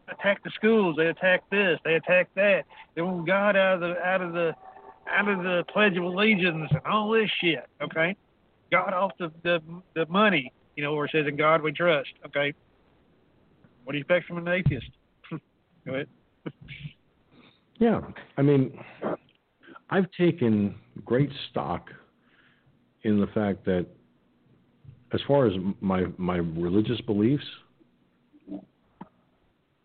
[0.08, 0.96] attack the schools.
[0.96, 1.78] They attack this.
[1.84, 2.64] They attack that.
[2.94, 4.54] They want God out of the out of the
[5.08, 7.66] out of the Pledge of Allegiance and all this shit.
[7.82, 8.16] Okay,
[8.70, 9.60] God off the the,
[9.94, 10.52] the money.
[10.76, 12.10] You know, where it says in God we trust.
[12.26, 12.54] Okay,
[13.84, 14.86] what do you expect from an atheist?
[17.78, 18.00] Yeah,
[18.36, 18.78] I mean,
[19.90, 21.90] I've taken great stock
[23.02, 23.86] in the fact that,
[25.12, 27.44] as far as my my religious beliefs,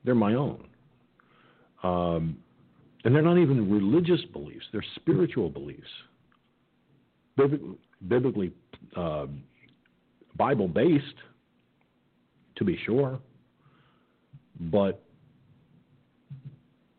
[0.03, 0.67] they're my own,
[1.83, 2.37] um,
[3.03, 5.89] and they're not even religious beliefs; they're spiritual beliefs,
[8.07, 8.53] biblically
[8.95, 9.25] uh,
[10.35, 11.05] Bible based,
[12.55, 13.19] to be sure,
[14.59, 15.03] but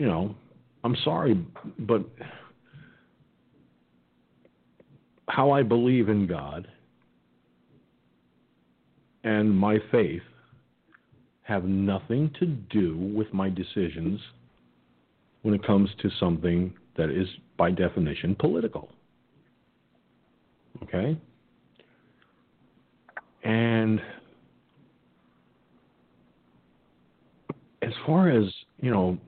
[0.01, 0.35] you know,
[0.83, 1.39] I'm sorry,
[1.81, 2.03] but
[5.29, 6.67] how I believe in God
[9.25, 10.23] and my faith
[11.43, 14.19] have nothing to do with my decisions
[15.43, 17.29] when it comes to something that is,
[17.59, 18.89] by definition, political.
[20.83, 21.15] Okay?
[23.45, 24.01] And
[27.83, 28.45] as far as,
[28.81, 29.19] you know,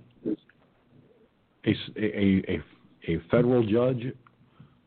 [1.67, 2.63] a, a, a,
[3.09, 4.13] a federal judge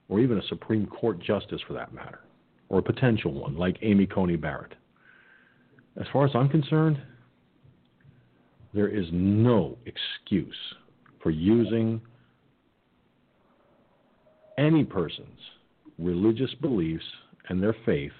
[0.10, 2.19] or even a Supreme Court justice for that matter,
[2.69, 4.73] or a potential one like Amy Coney Barrett.
[5.99, 7.02] As far as I'm concerned,
[8.73, 10.56] there is no excuse
[11.23, 12.02] for using
[14.57, 15.39] any person's
[15.97, 17.06] religious beliefs
[17.49, 18.11] and their faith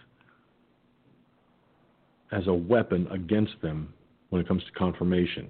[2.32, 3.94] as a weapon against them
[4.30, 5.50] when it comes to confirmation.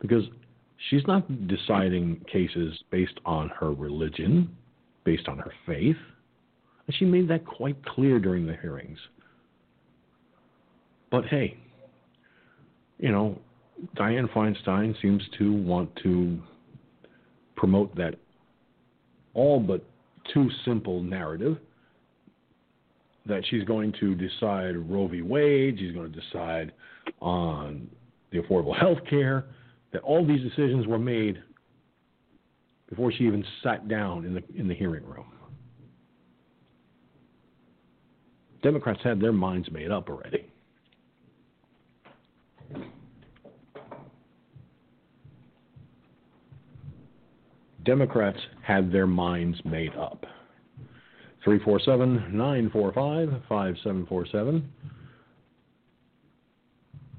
[0.00, 0.24] Because
[0.88, 4.56] she's not deciding cases based on her religion,
[5.04, 5.96] based on her faith.
[6.86, 8.98] And she made that quite clear during the hearings.
[11.10, 11.56] But hey,
[12.98, 13.38] you know,
[13.96, 16.38] Dianne Feinstein seems to want to
[17.56, 18.14] promote that
[19.34, 19.84] all but
[20.32, 21.58] too simple narrative
[23.26, 25.22] that she's going to decide Roe v.
[25.22, 26.72] Wade, she's going to decide
[27.20, 27.88] on
[28.32, 29.44] the affordable health care,
[29.92, 31.42] that all these decisions were made
[32.88, 35.26] before she even sat down in the in the hearing room.
[38.62, 40.46] Democrats had their minds made up already.
[47.84, 50.26] Democrats had their minds made up.
[51.44, 54.72] 347 945 5747.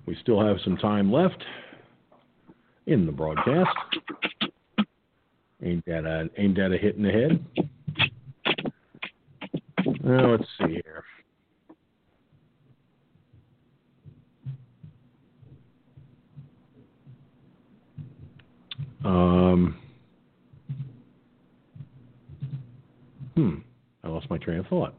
[0.06, 1.44] We still have some time left
[2.90, 3.70] in the broadcast.
[5.64, 7.46] Ain't that a ain't that a hit in the head?
[10.04, 11.04] Now let's see here.
[19.06, 19.78] Um,
[23.36, 23.56] hmm,
[24.04, 24.94] I lost my train of thought.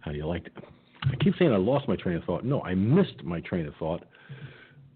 [0.00, 0.64] How do you like that?
[1.04, 2.44] I keep saying I lost my train of thought.
[2.44, 4.04] No, I missed my train of thought.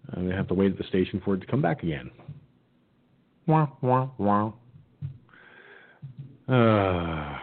[0.09, 2.09] I'm going to have to wait at the station for it to come back again.
[3.45, 4.51] Wah, wah, wah.
[6.47, 7.37] Uh,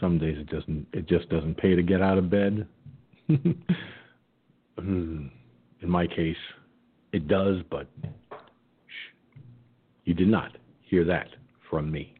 [0.00, 0.86] some days it doesn't.
[0.92, 2.66] It just doesn't pay to get out of bed.
[4.78, 5.26] Hmm.
[5.82, 6.36] In my case,
[7.12, 9.38] it does, but shh,
[10.04, 11.28] you did not hear that
[11.68, 12.14] from me.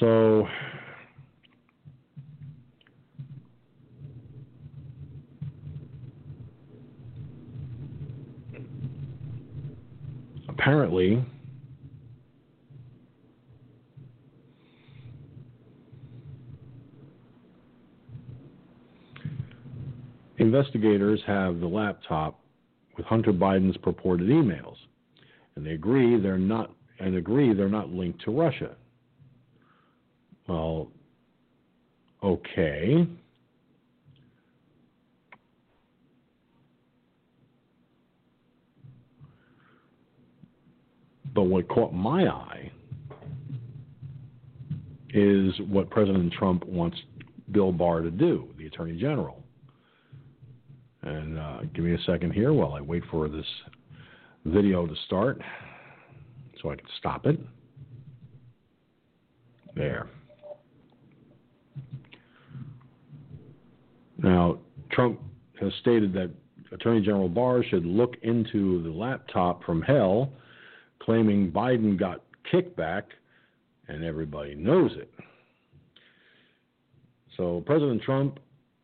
[0.00, 0.46] So
[10.62, 11.24] apparently
[20.38, 22.38] investigators have the laptop
[22.96, 24.76] with Hunter Biden's purported emails,
[25.56, 26.70] and they agree they're not
[27.00, 28.76] and agree they're not linked to Russia.
[30.46, 30.88] Well,
[32.22, 33.08] okay.
[41.34, 42.70] But what caught my eye
[45.10, 46.96] is what President Trump wants
[47.50, 49.42] Bill Barr to do, the Attorney General.
[51.02, 53.46] And uh, give me a second here while I wait for this
[54.44, 55.40] video to start
[56.60, 57.38] so I can stop it.
[59.74, 60.08] There.
[64.18, 64.58] Now,
[64.90, 65.20] Trump
[65.60, 66.30] has stated that
[66.72, 70.30] Attorney General Barr should look into the laptop from hell,
[71.02, 72.22] claiming Biden got
[72.52, 73.02] kickback,
[73.88, 75.12] and everybody knows it.
[77.36, 78.38] So President Trump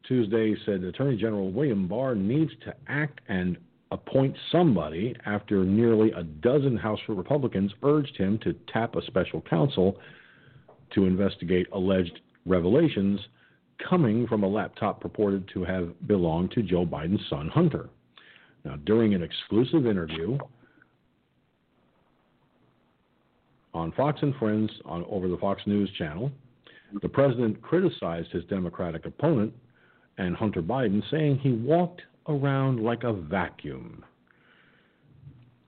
[0.07, 3.59] Tuesday said Attorney General William Barr needs to act and
[3.91, 9.99] appoint somebody after nearly a dozen House Republicans urged him to tap a special counsel
[10.95, 13.21] to investigate alleged revelations
[13.89, 17.89] coming from a laptop purported to have belonged to Joe Biden's son Hunter.
[18.65, 20.39] Now, during an exclusive interview
[23.75, 26.31] on Fox and Friends on over the Fox News channel,
[27.03, 29.53] the president criticized his Democratic opponent
[30.17, 34.05] and Hunter Biden, saying he walked around like a vacuum.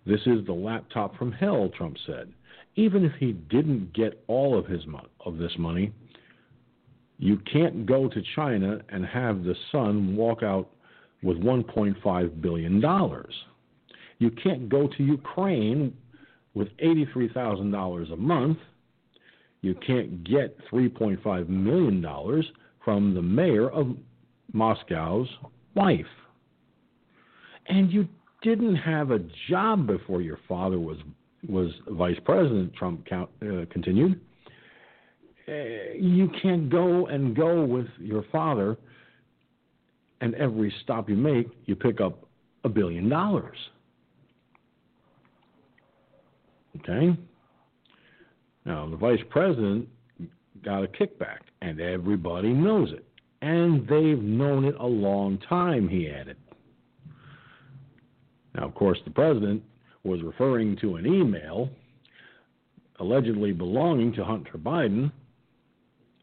[0.07, 2.33] This is the laptop from hell, Trump said.
[2.77, 5.93] Even if he didn't get all of his mo- of this money,
[7.19, 10.71] you can't go to China and have the son walk out
[11.23, 13.35] with 1.5 billion dollars.
[14.19, 15.95] You can't go to Ukraine
[16.55, 18.59] with $83,000 a month.
[19.63, 22.45] You can't get $3.5 million
[22.85, 23.97] from the mayor of
[24.53, 25.29] Moscow's
[25.75, 26.07] wife.
[27.69, 28.09] And you
[28.43, 30.99] didn't have a job before your father was
[31.49, 32.75] was vice president.
[32.75, 34.21] Trump count, uh, continued.
[35.49, 35.53] Uh,
[35.95, 38.77] you can't go and go with your father,
[40.21, 42.27] and every stop you make, you pick up
[42.65, 43.57] a billion dollars.
[46.79, 47.17] Okay.
[48.65, 49.89] Now the vice president
[50.65, 53.05] got a kickback, and everybody knows it
[53.43, 56.37] and they've known it a long time, he added.
[58.55, 59.63] Now, of course, the president
[60.05, 61.71] was referring to an email
[62.99, 65.11] allegedly belonging to Hunter Biden.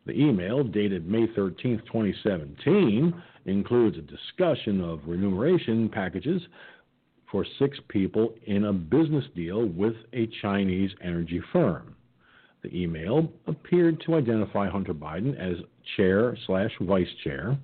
[0.06, 3.14] The email, dated May 13, 2017,
[3.46, 6.42] includes a discussion of remuneration packages
[7.32, 11.96] for six people in a business deal with a Chinese energy firm.
[12.64, 15.58] The email appeared to identify Hunter Biden as
[15.96, 17.58] chair slash vice chair,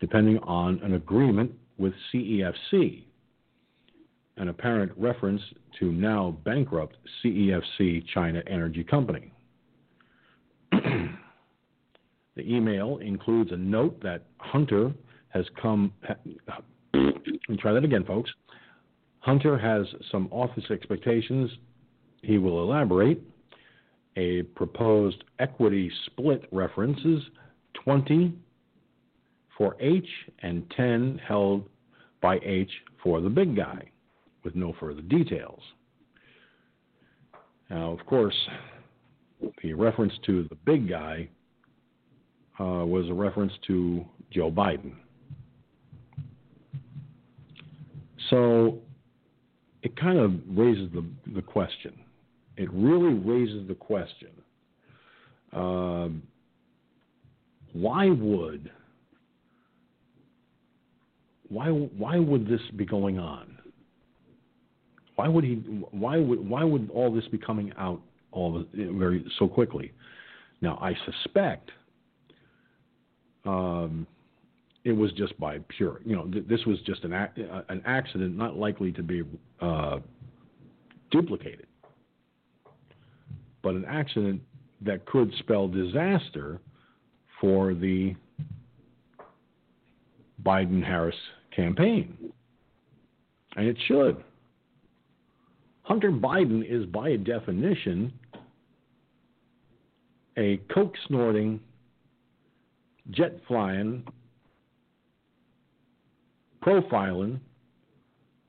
[0.00, 3.04] depending on an agreement with CEFC,
[4.36, 5.40] an apparent reference
[5.78, 9.32] to now bankrupt CEFC China Energy Company.
[10.72, 11.10] the
[12.38, 14.92] email includes a note that Hunter
[15.28, 15.92] has come.
[16.94, 18.30] me try that again, folks.
[19.26, 21.50] Hunter has some office expectations.
[22.22, 23.20] He will elaborate
[24.14, 27.24] a proposed equity split references
[27.82, 28.32] 20
[29.58, 30.06] for H
[30.42, 31.68] and 10 held
[32.22, 32.70] by H
[33.02, 33.90] for the big guy,
[34.44, 35.60] with no further details.
[37.68, 38.36] Now, of course,
[39.60, 41.28] the reference to the big guy
[42.60, 44.92] uh, was a reference to Joe Biden.
[48.30, 48.82] So
[49.86, 51.94] it kind of raises the, the question
[52.56, 54.30] it really raises the question
[55.52, 56.22] um,
[57.72, 58.70] why would
[61.48, 63.58] why why would this be going on?
[65.14, 65.54] Why would he?
[65.90, 68.00] Why would why would all this be coming out
[68.32, 69.92] all very so quickly?
[70.60, 71.70] Now I suspect
[73.44, 74.06] um,
[74.86, 76.00] it was just by pure.
[76.04, 79.22] You know, th- this was just an ac- an accident, not likely to be
[79.60, 79.98] uh,
[81.10, 81.66] duplicated
[83.66, 84.40] but an accident
[84.80, 86.60] that could spell disaster
[87.40, 88.14] for the
[90.44, 91.16] Biden Harris
[91.50, 92.16] campaign.
[93.56, 94.22] And it should.
[95.82, 98.12] Hunter Biden is, by definition,
[100.36, 101.58] a coke snorting,
[103.10, 104.06] jet flying,
[106.66, 107.38] profiling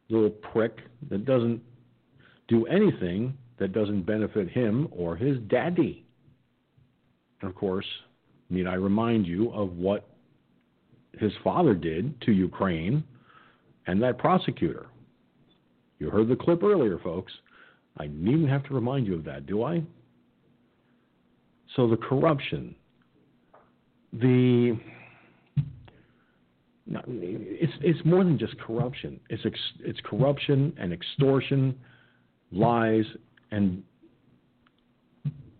[0.09, 0.77] little prick
[1.09, 1.61] that doesn't
[2.47, 6.05] do anything that doesn't benefit him or his daddy.
[7.43, 7.85] of course,
[8.49, 10.07] need I remind you of what
[11.19, 13.03] his father did to Ukraine
[13.85, 14.87] and that prosecutor?
[15.99, 17.33] You heard the clip earlier, folks.
[17.97, 19.83] I needn't have to remind you of that, do I?
[21.75, 22.75] So the corruption,
[24.13, 24.79] the
[26.89, 29.19] it's it's more than just corruption.
[29.29, 29.43] It's
[29.79, 31.77] it's corruption and extortion,
[32.51, 33.05] lies
[33.51, 33.83] and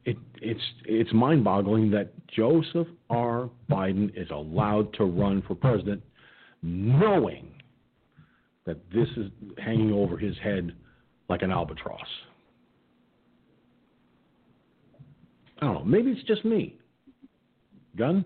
[0.06, 3.50] it, it's it's mind-boggling that Joseph R.
[3.70, 6.02] Biden is allowed to run for president,
[6.62, 7.52] knowing
[8.66, 10.74] that this is hanging over his head
[11.30, 12.00] like an albatross.
[15.60, 15.84] I don't know.
[15.84, 16.78] Maybe it's just me.
[17.98, 18.24] Gun.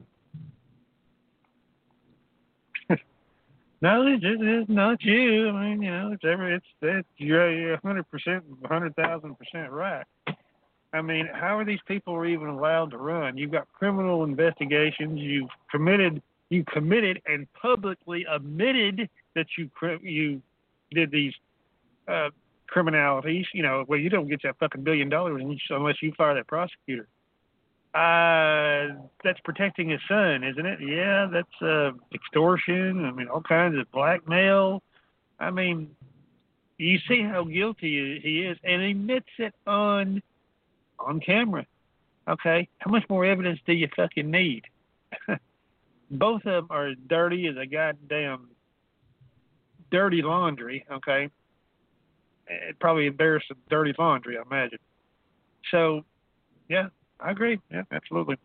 [3.82, 5.50] No, it's, it's, not you.
[5.50, 9.72] I mean, you know, it's every it's it's you're a hundred percent, hundred thousand percent
[9.72, 10.06] right.
[10.94, 13.38] I mean, how are these people even allowed to run?
[13.38, 15.20] You've got criminal investigations.
[15.20, 19.70] You've committed, you committed and publicly admitted that you
[20.04, 20.42] you
[20.92, 21.34] did these
[22.08, 22.30] uh,
[22.72, 23.46] criminalities.
[23.54, 27.08] You know, well, you don't get that fucking billion dollars unless you fire that prosecutor.
[27.94, 30.80] Uh, that's protecting his son, isn't it?
[30.82, 33.04] Yeah, that's uh, extortion.
[33.06, 34.82] I mean, all kinds of blackmail.
[35.40, 35.90] I mean,
[36.78, 40.22] you see how guilty he is, and he admits it on
[41.00, 41.66] on camera.
[42.30, 44.64] Okay, how much more evidence do you fucking need?
[46.12, 48.50] Both of them are as dirty as a goddamn
[49.92, 50.86] dirty laundry.
[50.90, 51.30] Okay,
[52.48, 54.80] it probably embarrassed dirty laundry, I imagine.
[55.72, 56.06] So,
[56.70, 56.88] yeah,
[57.22, 57.60] I agree.
[57.72, 58.36] Yeah, absolutely.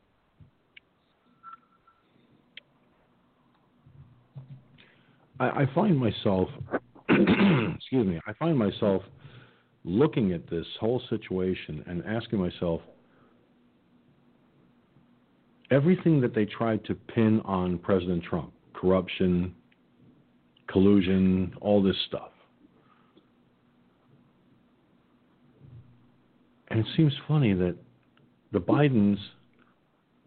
[5.40, 6.48] I, I find myself,
[7.08, 9.02] excuse me, I find myself
[9.84, 12.80] looking at this whole situation and asking myself,
[15.70, 19.54] everything that they tried to pin on President Trump, corruption,
[20.68, 22.30] collusion, all this stuff.
[26.68, 27.76] And it seems funny that
[28.52, 29.18] the Bidens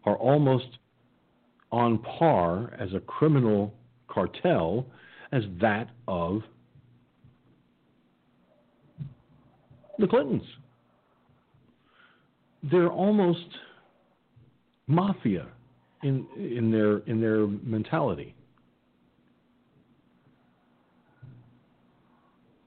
[0.05, 0.67] are almost
[1.71, 3.73] on par as a criminal
[4.07, 4.85] cartel
[5.31, 6.41] as that of
[9.99, 10.43] the Clintons.
[12.71, 13.47] They're almost
[14.87, 15.47] mafia
[16.03, 18.35] in in their in their mentality.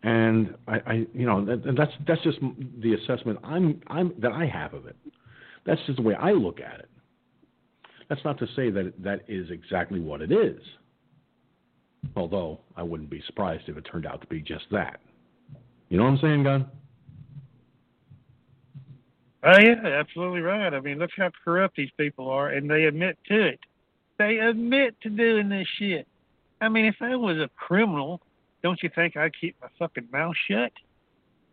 [0.05, 2.39] And I, I you know, that, that's that's just
[2.81, 4.97] the assessment I'm I'm that I have of it.
[5.65, 6.89] That's just the way I look at it.
[8.09, 10.61] That's not to say that that is exactly what it is.
[12.17, 15.01] Although I wouldn't be surprised if it turned out to be just that.
[15.89, 16.67] You know what I'm saying, Gun?
[19.45, 20.73] Oh yeah, absolutely right.
[20.73, 23.61] I mean, look how corrupt these people are, and they admit to it.
[24.19, 26.07] They admit to doing this shit.
[26.61, 28.21] I mean, if I was a criminal,
[28.63, 30.73] don't you think I'd keep my fucking mouth shut?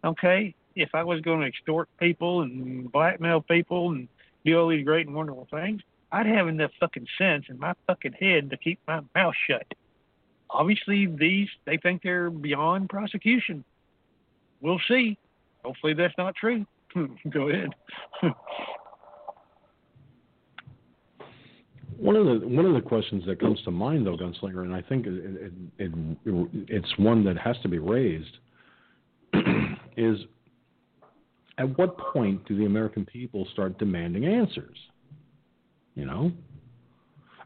[0.04, 4.08] Okay, if I was going to extort people and blackmail people and
[4.46, 5.82] do all these great and wonderful things,
[6.12, 9.66] I'd have enough fucking sense in my fucking head to keep my mouth shut.
[10.50, 13.64] Obviously, these they think they're beyond prosecution.
[14.62, 15.18] We'll see.
[15.64, 16.66] Hopefully, that's not true.
[17.30, 17.70] Go ahead.
[22.00, 24.82] one of the one of the questions that comes to mind, though, Gunslinger, and I
[24.82, 25.92] think it, it, it,
[26.68, 28.38] it's one that has to be raised,
[29.98, 30.18] is
[31.60, 34.78] at what point do the American people start demanding answers?
[35.94, 36.32] You know,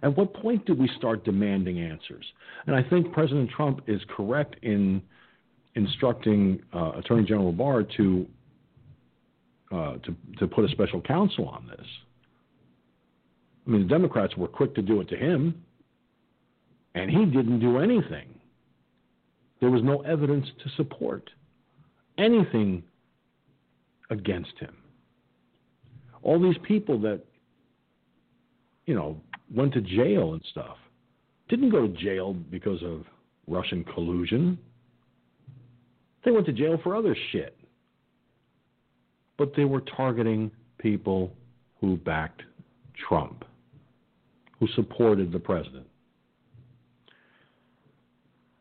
[0.03, 2.23] at what point do we start demanding answers?
[2.67, 5.01] And I think President Trump is correct in
[5.75, 8.27] instructing uh, Attorney General Barr to
[9.71, 11.87] uh, to to put a special counsel on this.
[13.65, 15.63] I mean, the Democrats were quick to do it to him,
[16.93, 18.27] and he didn't do anything.
[19.61, 21.29] There was no evidence to support
[22.19, 22.83] anything
[24.09, 24.75] against him.
[26.21, 27.21] All these people that,
[28.85, 29.19] you know,
[29.53, 30.77] went to jail and stuff
[31.49, 33.03] didn't go to jail because of
[33.47, 34.57] Russian collusion.
[36.23, 37.57] They went to jail for other shit.
[39.37, 41.31] But they were targeting people
[41.81, 42.43] who backed
[43.07, 43.43] Trump
[44.59, 45.85] who supported the president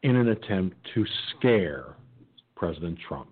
[0.03, 1.95] in an attempt to scare
[2.57, 3.32] President Trump.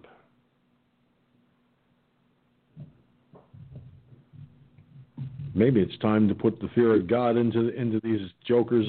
[5.54, 8.86] Maybe it's time to put the fear of God into into these jokers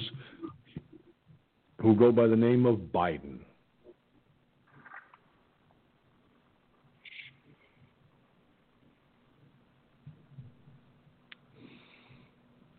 [1.80, 3.40] who go by the name of Biden.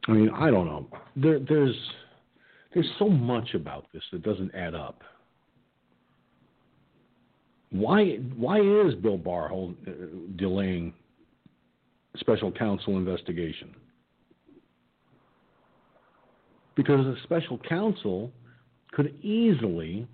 [0.08, 0.86] I mean, I don't know.
[1.16, 1.76] There, there's
[2.74, 5.02] there's so much about this that doesn't add up.
[7.70, 9.90] Why why is Bill Barr hold, uh,
[10.36, 10.92] delaying
[12.18, 13.74] special counsel investigation?
[16.74, 18.32] Because a special counsel
[18.92, 20.06] could easily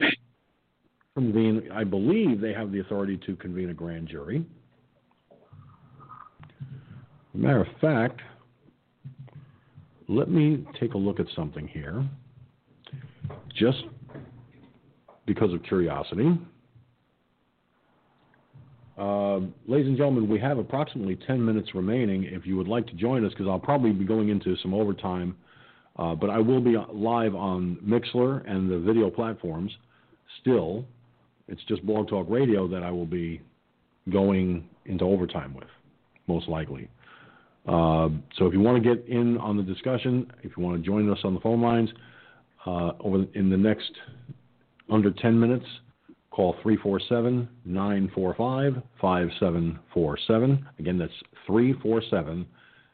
[1.14, 1.68] convene.
[1.72, 4.44] I believe they have the authority to convene a grand jury.
[7.34, 8.20] matter of fact,
[10.08, 12.04] let me take a look at something here,
[13.54, 13.84] just
[15.26, 16.36] because of curiosity.
[18.98, 22.24] Uh, ladies and gentlemen, we have approximately 10 minutes remaining.
[22.24, 25.36] If you would like to join us, because I'll probably be going into some overtime
[25.96, 29.72] Uh, but I will be live on Mixlr and the video platforms.
[30.40, 30.84] Still,
[31.48, 33.40] it's just Blog Talk Radio that I will be
[34.08, 35.66] going into overtime with,
[36.28, 36.88] most likely.
[37.66, 40.86] Uh, so if you want to get in on the discussion, if you want to
[40.86, 41.90] join us on the phone lines,
[42.64, 43.90] uh, over in the next
[44.88, 45.66] under 10 minutes,
[46.38, 50.68] call 347 945 5747.
[50.78, 51.12] Again, that's
[51.48, 52.46] 347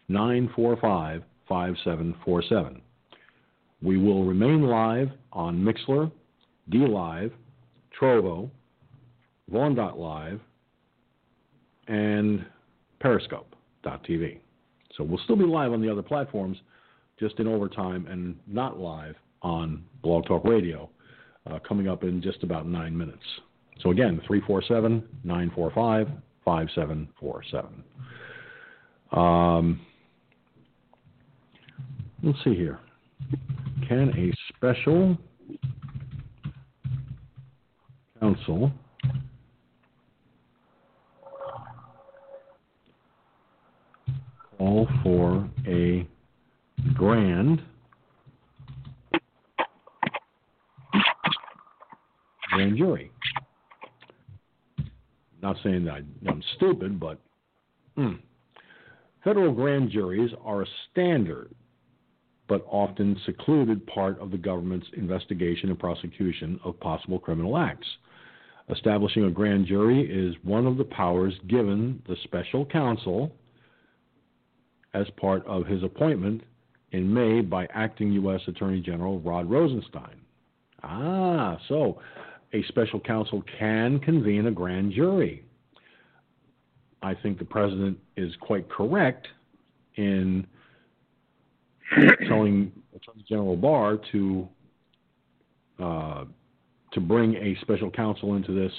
[0.09, 2.81] 945 5747.
[3.83, 6.11] We will remain live on Mixlr,
[6.73, 7.33] DLive,
[8.01, 8.49] Trovo,
[9.51, 10.41] Vaughn.live,
[11.89, 12.47] and
[12.99, 14.39] Periscope.tv.
[14.97, 16.57] So we'll still be live on the other platforms,
[17.21, 20.89] just in overtime and not live on Blog Talk Radio,
[21.51, 23.25] uh, coming up in just about nine minutes.
[23.81, 26.09] So again, 347 945
[26.45, 27.85] 5747.
[29.13, 29.81] Um,
[32.23, 32.79] let's see here.
[33.89, 35.17] Can a special
[38.21, 38.73] counsel
[44.57, 46.07] call for a
[46.95, 47.63] grand
[52.55, 53.11] grand jury?
[55.43, 57.21] Not saying that I'm stupid, but
[57.99, 58.19] mm.
[59.23, 61.55] federal grand juries are a standard
[62.49, 67.87] but often secluded part of the government's investigation and prosecution of possible criminal acts.
[68.71, 73.33] Establishing a grand jury is one of the powers given the special counsel
[74.95, 76.43] as part of his appointment
[76.93, 78.41] in May by acting U.S.
[78.47, 80.17] Attorney General Rod Rosenstein.
[80.83, 81.99] Ah, so
[82.55, 85.45] a special counsel can convene a grand jury.
[87.03, 89.27] I think the president is quite correct
[89.97, 90.47] in
[92.29, 94.49] telling Attorney General Barr to
[95.83, 96.25] uh,
[96.93, 98.73] to bring a special counsel into this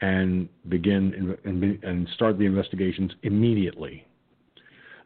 [0.00, 4.06] and begin and, and start the investigations immediately.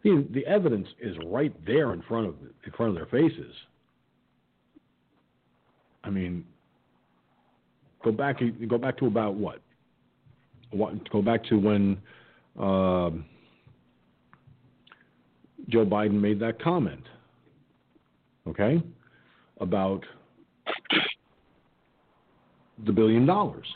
[0.05, 2.35] The, the evidence is right there in front of
[2.65, 3.55] in front of their faces.
[6.05, 6.45] I mean,
[8.05, 9.61] go back go back to about what?
[10.71, 11.97] what go back to when
[12.59, 13.11] uh,
[15.69, 17.03] Joe Biden made that comment
[18.49, 18.83] okay,
[19.61, 20.05] about
[22.87, 23.67] the billion dollars.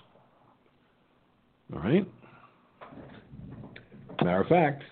[1.73, 2.07] All right?
[4.23, 4.83] Matter of fact,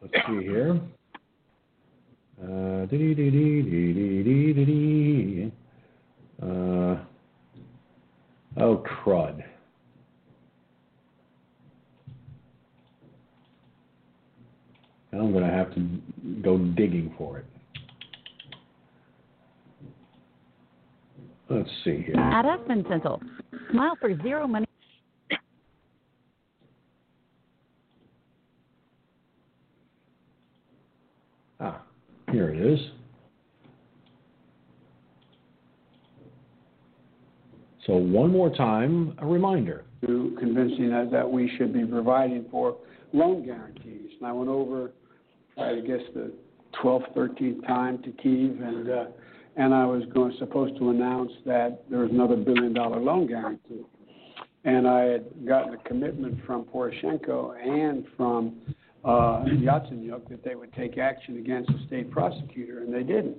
[0.00, 0.80] let's see here.
[2.44, 2.86] Uh,
[6.42, 6.98] uh,
[8.58, 9.42] oh, crud.
[15.12, 15.80] I'm going to have to
[16.42, 17.46] go digging for it.
[21.48, 22.16] Let's see here.
[22.16, 23.22] At Esmond Dental,
[23.70, 24.66] smile for zero money.
[31.60, 31.82] Ah,
[32.34, 32.78] here it is.
[37.86, 39.84] So one more time, a reminder.
[40.06, 42.76] To convincing us that we should be providing for
[43.14, 44.10] loan guarantees.
[44.18, 44.90] And I went over
[45.56, 46.32] I guess the
[46.82, 49.04] 12th, 13th time to Kiev, and uh,
[49.56, 53.84] and I was going supposed to announce that there was another billion dollar loan guarantee,
[54.64, 58.56] and I had gotten a commitment from Poroshenko and from
[59.04, 63.36] uh, Yatsenyuk that they would take action against the state prosecutor, and they didn't.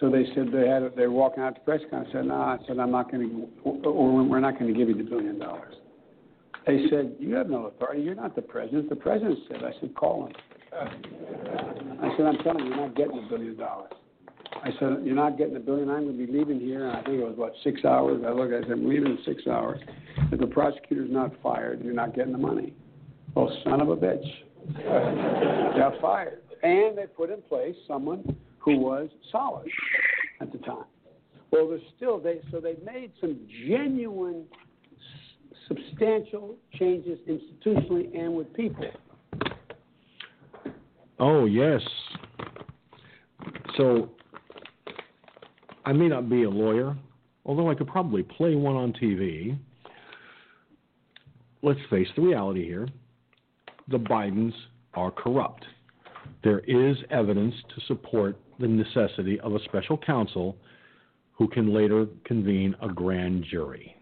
[0.00, 2.10] So they said they had they were walking out to press conference.
[2.10, 4.88] I said, "No," I said, "I'm not going to, or we're not going to give
[4.88, 5.74] you the billion dollars."
[6.66, 8.02] They said, "You have no authority.
[8.02, 10.32] You're not the president." The president said, "I said, call him."
[10.78, 13.92] I said, I'm telling you, you're not getting a billion dollars.
[14.62, 15.88] I said, you're not getting a billion.
[15.88, 16.88] I'm going to be leaving here.
[16.88, 18.22] And I think it was, what, six hours?
[18.26, 19.80] I looked, I said, I'm leaving in six hours.
[20.32, 22.74] If the prosecutor's not fired, you're not getting the money.
[23.36, 24.24] Oh, son of a bitch.
[24.74, 26.42] Got fired.
[26.62, 29.68] And they put in place someone who was solid
[30.40, 30.84] at the time.
[31.50, 33.38] Well, there's still, they, so they made some
[33.68, 34.44] genuine,
[35.68, 38.86] substantial changes institutionally and with people.
[41.18, 41.80] Oh, yes.
[43.76, 44.10] So,
[45.84, 46.96] I may not be a lawyer,
[47.44, 49.56] although I could probably play one on TV.
[51.62, 52.88] Let's face the reality here
[53.88, 54.52] the Bidens
[54.94, 55.64] are corrupt.
[56.42, 60.56] There is evidence to support the necessity of a special counsel
[61.32, 63.94] who can later convene a grand jury.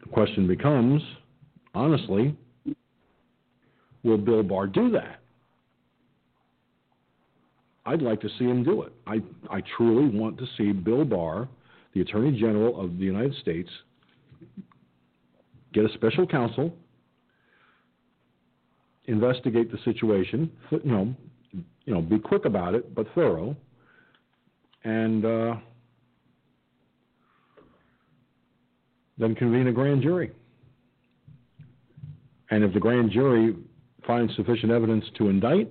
[0.00, 1.02] The question becomes
[1.74, 2.36] honestly,
[4.04, 5.20] will Bill Barr do that?
[7.86, 8.92] I'd like to see him do it.
[9.06, 11.48] I, I truly want to see Bill Barr,
[11.92, 13.68] the Attorney General of the United States,
[15.74, 16.72] get a special counsel,
[19.06, 21.14] investigate the situation, you know,
[21.84, 23.54] you know, be quick about it, but thorough,
[24.84, 25.54] and uh,
[29.18, 30.32] then convene a grand jury.
[32.50, 33.54] And if the grand jury
[34.06, 35.70] finds sufficient evidence to indict,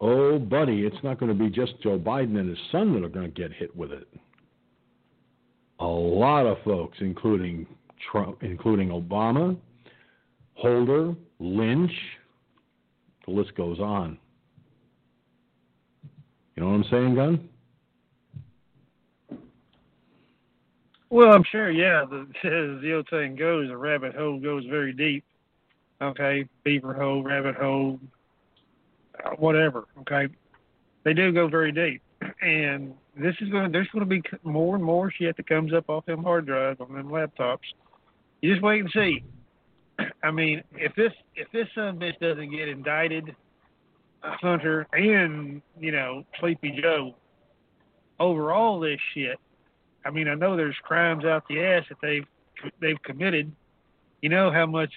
[0.00, 3.08] oh, buddy, it's not going to be just Joe Biden and his son that are
[3.08, 4.06] going to get hit with it.
[5.80, 7.66] A lot of folks, including
[8.10, 9.56] Trump, including Obama,
[10.54, 11.92] Holder, Lynch,
[13.26, 14.18] the list goes on.
[16.54, 17.48] You know what I'm saying, Gun?
[21.10, 22.04] Well, I'm sure, yeah.
[22.08, 22.26] The,
[22.82, 25.24] the old saying goes, a rabbit hole goes very deep.
[26.02, 27.98] Okay, beaver hole, rabbit hole,
[29.24, 29.84] uh, whatever.
[30.00, 30.28] Okay,
[31.04, 32.02] they do go very deep,
[32.42, 33.72] and this is going.
[33.72, 36.80] There's going to be more and more shit that comes up off them hard drives
[36.80, 37.60] on them laptops.
[38.40, 39.24] You just wait and see.
[40.22, 43.34] I mean, if this if this son bitch doesn't get indicted,
[44.22, 47.14] uh, Hunter and you know Sleepy Joe
[48.18, 49.38] over all this shit,
[50.04, 52.26] I mean, I know there's crimes out the ass that they've
[52.80, 53.52] they've committed.
[54.22, 54.92] You know how much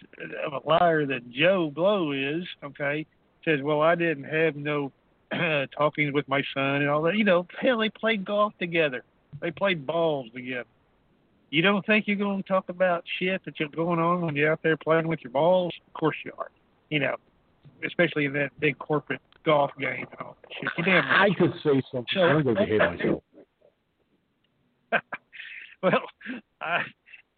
[0.46, 2.44] of a liar that Joe Blow is.
[2.64, 3.06] Okay,
[3.46, 4.92] says, well, I didn't have no
[5.78, 7.16] talking with my son and all that.
[7.16, 9.04] You know, hell, they played golf together.
[9.42, 10.68] They played balls together.
[11.50, 14.52] You don't think you're going to talk about shit that you're going on when you're
[14.52, 15.74] out there playing with your balls?
[15.88, 16.52] Of course you are.
[16.90, 17.16] You know,
[17.86, 20.70] especially in that big corporate golf game and all that shit.
[20.78, 21.32] You damn right.
[21.32, 22.06] I could say something.
[22.14, 23.24] So, I'm going to behave myself.
[25.84, 26.02] well,
[26.62, 26.82] I,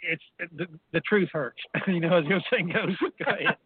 [0.01, 0.23] it's
[0.57, 1.61] the, the truth hurts.
[1.88, 2.95] you know, as your saying goes.
[3.25, 3.57] Go ahead.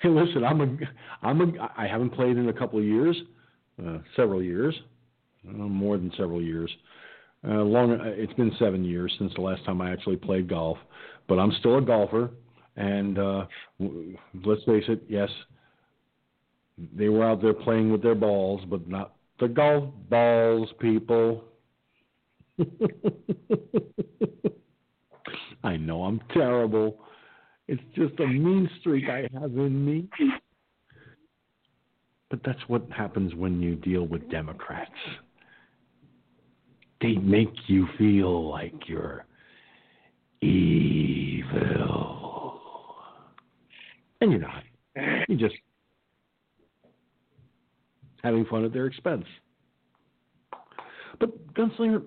[0.00, 0.76] hey, listen, I'm a,
[1.26, 3.16] I'm a, I haven't played in a couple of years,
[3.86, 4.74] uh, several years,
[5.48, 6.70] uh, more than several years.
[7.46, 10.78] Uh, long, uh, it's been seven years since the last time I actually played golf,
[11.28, 12.30] but I'm still a golfer.
[12.76, 13.46] And uh,
[14.44, 15.28] let's face it, yes,
[16.96, 21.44] they were out there playing with their balls, but not the golf balls, people.
[25.64, 26.98] I know I'm terrible.
[27.68, 30.08] It's just a mean streak I have in me.
[32.30, 34.90] But that's what happens when you deal with Democrats.
[37.00, 39.26] They make you feel like you're
[40.40, 41.80] evil.
[44.20, 44.62] And you're not.
[45.28, 45.56] You're just
[48.22, 49.24] having fun at their expense.
[51.18, 52.02] But Gunslinger,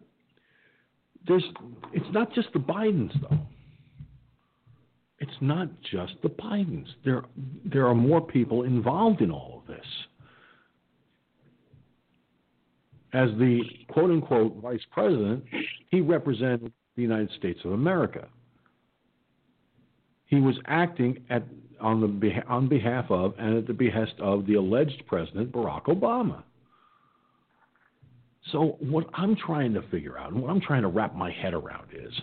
[1.27, 1.43] there's
[1.91, 3.39] it's not just the Bidens though.
[5.19, 6.87] It's not just the Bidens.
[7.03, 7.23] There
[7.65, 9.85] there are more people involved in all of this.
[13.13, 15.43] As the quote unquote vice president,
[15.89, 18.27] he represented the United States of America.
[20.25, 21.43] He was acting at
[21.79, 26.43] on the on behalf of and at the behest of the alleged president Barack Obama.
[28.51, 31.53] So what I'm trying to figure out, and what I'm trying to wrap my head
[31.53, 32.13] around is,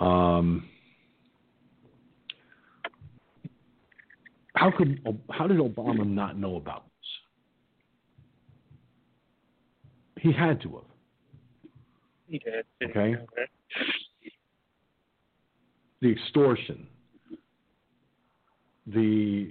[0.00, 0.68] um,
[4.54, 6.84] how could how did Obama not know about
[10.13, 10.13] this?
[10.24, 10.84] He had to have.
[12.26, 12.64] He did.
[12.82, 13.14] Okay.
[16.00, 16.86] The extortion,
[18.86, 19.50] the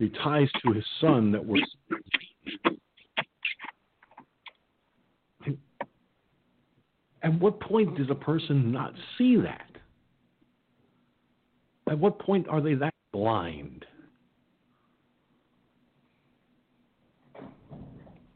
[0.00, 1.58] the ties to his son that were
[7.22, 9.70] at what point does a person not see that?
[11.88, 13.86] At what point are they that blind?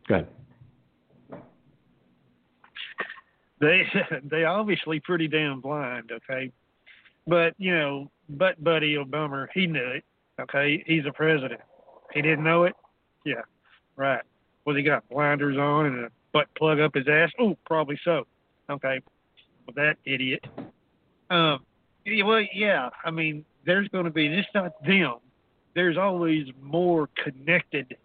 [0.08, 0.28] Go ahead.
[3.62, 3.86] They
[4.24, 6.52] they obviously pretty damn blind, okay.
[7.26, 10.04] But you know, but Buddy Obama, he knew it.
[10.40, 11.60] Okay, he's a president.
[12.12, 12.74] He didn't know it.
[13.24, 13.42] Yeah,
[13.96, 14.22] right.
[14.66, 17.30] Was he got blinders on and a butt plug up his ass?
[17.38, 18.26] Oh, probably so.
[18.68, 19.00] Okay,
[19.66, 20.44] well, that idiot.
[21.30, 21.64] Um,
[22.24, 22.90] well, yeah.
[23.04, 25.16] I mean, there's going to be just not them.
[25.74, 27.96] There's always more connected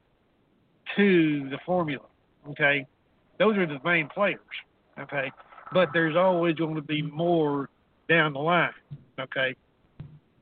[0.95, 2.05] to the formula.
[2.51, 2.85] Okay,
[3.39, 4.39] those are the main players.
[4.99, 5.31] Okay,
[5.73, 7.69] but there's always going to be more
[8.09, 8.71] down the line.
[9.19, 9.55] Okay,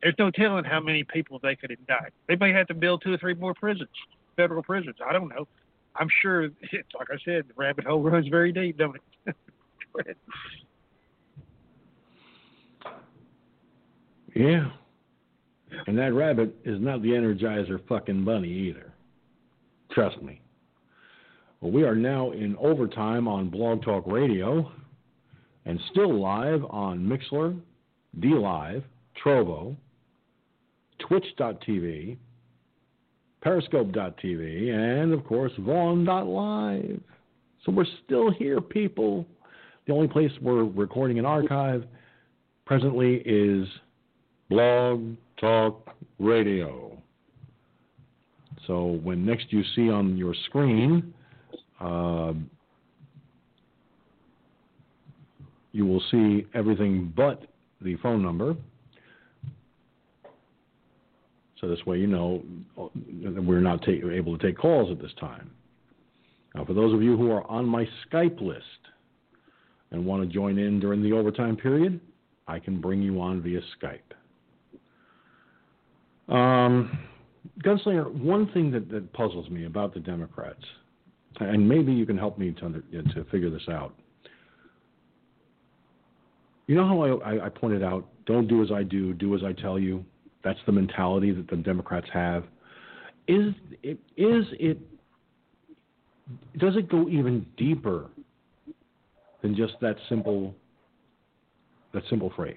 [0.01, 2.11] there's no telling how many people they could indict.
[2.27, 3.89] They may have to build two or three more prisons,
[4.35, 4.95] federal prisons.
[5.05, 5.47] I don't know.
[5.95, 6.55] I'm sure it's
[6.99, 9.37] like I said, the rabbit hole runs very deep, don't it?
[14.35, 14.69] Yeah.
[15.87, 18.93] And that rabbit is not the Energizer fucking bunny either.
[19.91, 20.41] Trust me.
[21.61, 24.71] Well, we are now in overtime on Blog Talk Radio
[25.65, 27.59] and still live on Mixlr,
[28.19, 28.83] DLive,
[29.23, 29.75] Trovo,
[30.99, 32.17] Twitch.tv,
[33.41, 36.99] Periscope.tv, and of course Vaughn.live.
[37.63, 39.25] So we're still here, people.
[39.87, 41.85] The only place we're recording an archive
[42.65, 43.67] presently is
[44.49, 46.97] Blog Talk Radio.
[48.67, 51.13] So when next you see on your screen,
[51.79, 52.33] uh,
[55.75, 57.43] you will see everything but
[57.81, 58.55] the phone number.
[61.59, 62.43] So this way you know
[62.77, 65.51] we're not able to take calls at this time.
[66.53, 68.63] Now, for those of you who are on my Skype list
[69.91, 71.99] and want to join in during the overtime period,
[72.47, 73.99] I can bring you on via Skype.
[76.33, 76.97] Um,
[77.65, 80.63] Gunslinger, one thing that, that puzzles me about the Democrats,
[81.41, 83.93] and maybe you can help me to, under, to figure this out.
[86.67, 89.53] You know how I, I, pointed out, don't do as I do, do as I
[89.53, 90.03] tell you.
[90.43, 92.43] That's the mentality that the Democrats have.
[93.27, 93.53] Is
[93.83, 94.79] it, is it
[96.57, 98.07] does it go even deeper
[99.41, 100.55] than just that simple
[101.93, 102.55] that simple phrase?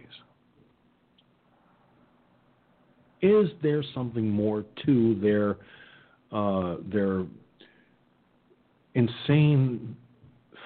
[3.21, 5.57] Is there something more to their
[6.33, 7.25] uh, their
[8.95, 9.97] insane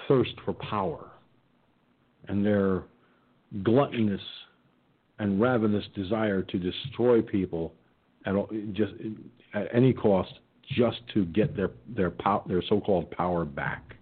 [0.09, 1.11] thirst for power
[2.29, 2.83] and their
[3.63, 4.21] gluttonous
[5.19, 7.75] and ravenous desire to destroy people
[8.27, 8.93] at all, just
[9.55, 10.33] at any cost,
[10.77, 13.97] just to get their their pow, their so-called power back.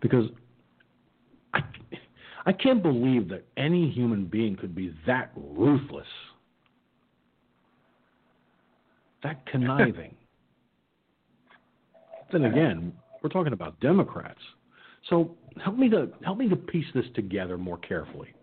[0.00, 0.30] Because
[1.52, 1.62] I,
[2.46, 6.06] I can't believe that any human being could be that ruthless,
[9.22, 10.14] that conniving.
[12.32, 14.40] then again, we're talking about Democrats.
[15.08, 18.34] So help me to help me to piece this together more carefully,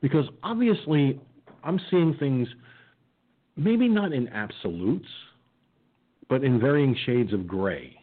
[0.00, 1.20] because obviously
[1.64, 2.48] I'm seeing things
[3.56, 5.08] maybe not in absolutes,
[6.28, 7.96] but in varying shades of gray.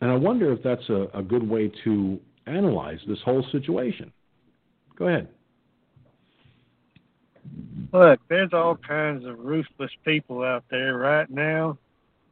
[0.00, 4.12] And I wonder if that's a, a good way to analyze this whole situation.
[4.96, 5.28] Go ahead.
[7.92, 11.78] Look, there's all kinds of ruthless people out there right now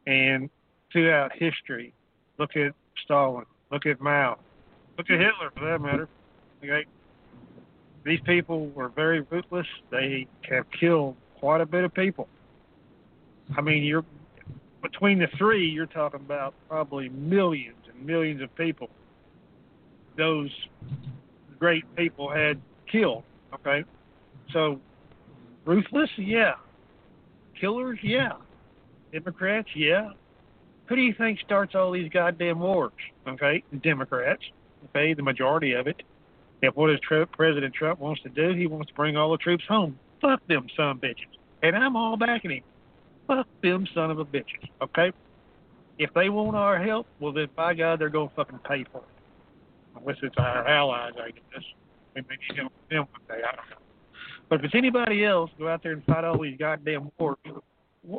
[0.07, 0.51] and
[0.93, 1.95] throughout history.
[2.41, 2.73] Look at
[3.05, 3.45] Stalin.
[3.71, 4.39] Look at Mao.
[4.97, 6.09] Look at Hitler, for that matter.
[6.65, 6.87] Okay,
[8.03, 9.67] these people were very ruthless.
[9.91, 12.29] They have killed quite a bit of people.
[13.57, 14.07] I mean, you're
[14.83, 18.89] between the three, you're talking about probably millions and millions of people.
[20.17, 20.51] Those
[21.59, 22.59] great people had
[22.91, 23.23] killed.
[23.53, 23.85] Okay,
[24.55, 24.81] so
[25.67, 26.55] ruthless, yeah.
[27.61, 28.33] Killers, yeah.
[29.13, 30.13] Democrats, yeah.
[30.91, 32.91] Who do you think starts all these goddamn wars?
[33.27, 34.43] Okay, Democrats.
[34.89, 36.03] Okay, the majority of it.
[36.63, 39.39] If what is Trump, President Trump wants to do, he wants to bring all the
[39.39, 39.97] troops home.
[40.21, 41.31] Fuck them son of bitches.
[41.63, 42.63] And I'm all backing him.
[43.29, 44.69] Fuck them son of a bitches.
[44.83, 45.13] Okay?
[45.99, 49.97] If they want our help, well then by God they're gonna fucking pay for it.
[49.97, 51.65] Unless it's our allies, I guess.
[52.17, 53.77] You know them one day, I don't know.
[54.49, 57.37] But if it's anybody else, go out there and fight all these goddamn wars.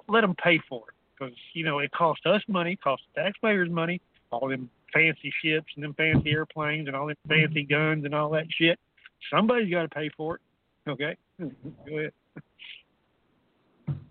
[0.07, 3.69] Let them pay for it, because you know it costs us money, costs the taxpayers
[3.69, 4.01] money.
[4.31, 7.73] All them fancy ships and them fancy airplanes and all them fancy mm-hmm.
[7.73, 8.79] guns and all that shit.
[9.33, 10.41] Somebody's got to pay for it.
[10.89, 11.69] Okay, mm-hmm.
[11.87, 12.13] go ahead.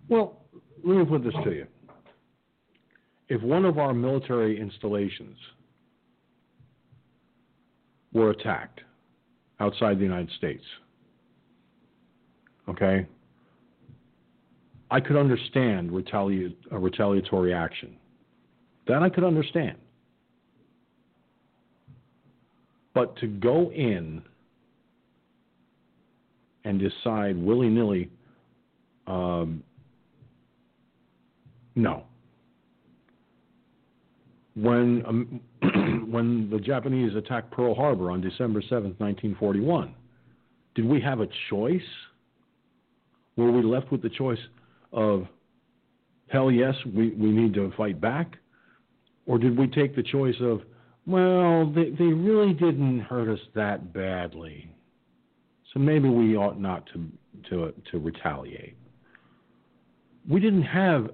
[0.07, 0.41] Well,
[0.83, 1.67] let me put this to you.
[3.29, 5.37] If one of our military installations
[8.13, 8.81] were attacked
[9.59, 10.63] outside the United States,
[12.69, 13.07] okay,
[14.91, 17.95] I could understand a retaliatory action.
[18.87, 19.77] That I could understand.
[22.93, 24.21] But to go in
[26.65, 28.09] and decide willy nilly,
[29.07, 29.63] um,
[31.75, 32.03] no.
[34.55, 35.39] When um,
[36.11, 39.95] when the Japanese attacked Pearl Harbor on December seventh, 1941,
[40.75, 41.81] did we have a choice?
[43.37, 44.37] Were we left with the choice
[44.91, 45.27] of,
[46.27, 48.37] hell yes, we, we need to fight back?
[49.25, 50.61] Or did we take the choice of,
[51.05, 54.69] well, they, they really didn't hurt us that badly.
[55.73, 57.05] So maybe we ought not to,
[57.49, 58.75] to, to retaliate.
[60.29, 61.09] We didn't have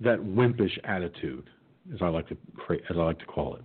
[0.00, 1.48] that wimpish attitude.
[1.92, 2.36] as I like to
[2.90, 3.62] as I like to call it.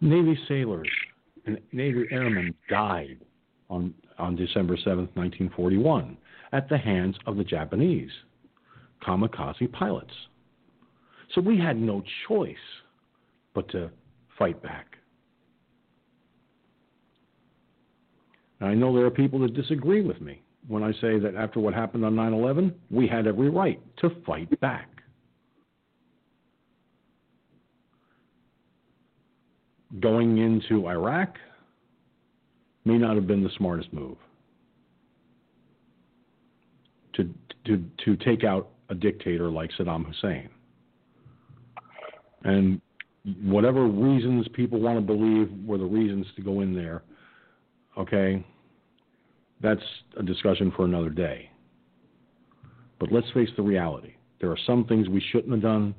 [0.00, 0.88] Navy sailors
[1.46, 3.18] and Navy airmen died
[3.70, 6.16] on, on December 7, 1941,
[6.52, 8.10] at the hands of the Japanese
[9.06, 10.12] kamikaze pilots.
[11.34, 12.56] So we had no choice
[13.54, 13.90] but to
[14.38, 14.96] fight back.
[18.60, 21.60] Now, I know there are people that disagree with me when I say that after
[21.60, 24.88] what happened on 9 11, we had every right to fight back.
[30.00, 31.36] Going into Iraq
[32.84, 34.16] may not have been the smartest move.
[37.14, 37.28] To,
[37.66, 40.48] to, to take out a dictator like Saddam Hussein.
[42.42, 42.80] And
[43.42, 47.02] whatever reasons people want to believe were the reasons to go in there,
[47.96, 48.44] okay,
[49.62, 49.82] that's
[50.18, 51.50] a discussion for another day.
[53.00, 54.14] But let's face the reality.
[54.40, 55.94] There are some things we shouldn't have done.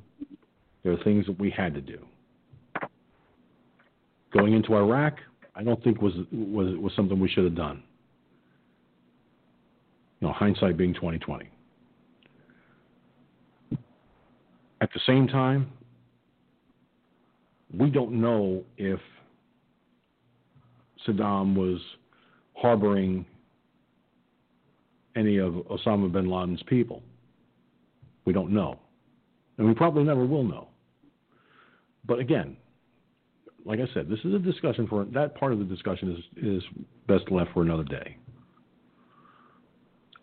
[0.84, 2.06] There are things that we had to do.
[4.32, 5.18] Going into Iraq,
[5.56, 7.82] I don't think was was was something we should have done.
[10.20, 11.50] You know, hindsight being twenty twenty.
[14.82, 15.72] At the same time,
[17.74, 19.00] we don't know if
[21.08, 21.80] Saddam was
[22.56, 23.26] harboring
[25.16, 27.02] any of Osama bin Laden's people.
[28.26, 28.80] We don't know.
[29.58, 30.68] And we probably never will know.
[32.06, 32.58] But again,
[33.66, 36.64] like I said, this is a discussion for that part of the discussion is, is
[37.08, 38.16] best left for another day.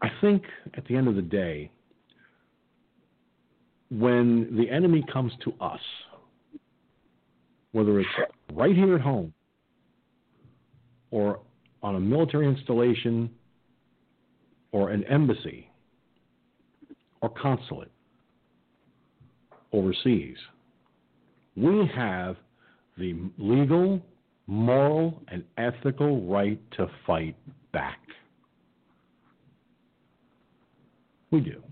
[0.00, 0.44] I think
[0.76, 1.70] at the end of the day,
[3.90, 5.80] when the enemy comes to us,
[7.72, 8.08] whether it's
[8.52, 9.34] right here at home
[11.10, 11.40] or
[11.82, 13.28] on a military installation
[14.70, 15.68] or an embassy
[17.20, 17.90] or consulate
[19.72, 20.36] overseas,
[21.56, 22.36] we have
[22.96, 24.00] the legal,
[24.46, 27.36] moral, and ethical right to fight
[27.72, 27.98] back.
[31.30, 31.62] We do.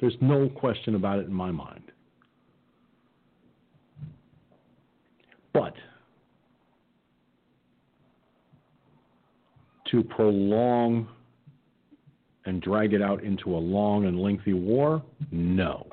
[0.00, 1.90] There's no question about it in my mind.
[5.52, 5.74] But
[9.90, 11.08] to prolong
[12.44, 15.86] and drag it out into a long and lengthy war, no.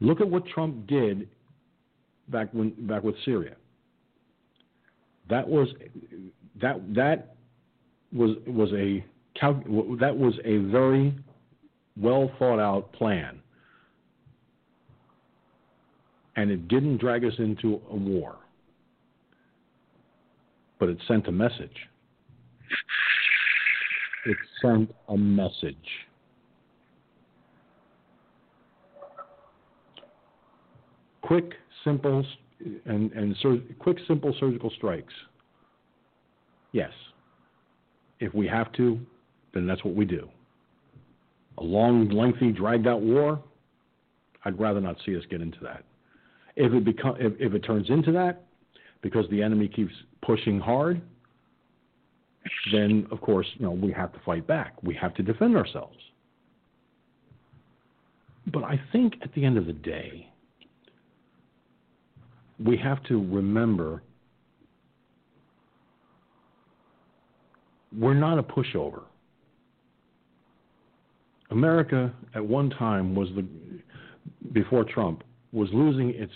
[0.00, 1.28] Look at what Trump did
[2.28, 3.56] back when back with Syria.
[5.28, 5.68] That was
[6.60, 7.36] that that
[8.12, 9.04] was was a
[10.00, 11.14] that was a very
[12.00, 13.40] well thought out plan,
[16.36, 18.36] and it didn't drag us into a war,
[20.78, 21.88] but it sent a message.
[24.24, 25.76] It sent a message.
[31.22, 31.54] Quick,
[31.84, 32.24] simple,
[32.86, 35.12] and, and sur- quick, simple surgical strikes.
[36.72, 36.92] Yes.
[38.20, 38.98] If we have to,
[39.52, 40.28] then that's what we do.
[41.58, 43.42] A long, lengthy, dragged out war,
[44.44, 45.84] I'd rather not see us get into that.
[46.56, 48.44] If it become, if, if it turns into that,
[49.02, 51.00] because the enemy keeps pushing hard,
[52.72, 54.74] then of course, you know, we have to fight back.
[54.82, 55.96] We have to defend ourselves.
[58.52, 60.31] But I think at the end of the day,
[62.64, 64.02] we have to remember
[67.98, 69.02] we're not a pushover.
[71.50, 73.46] America at one time was the
[74.52, 76.32] before Trump was losing its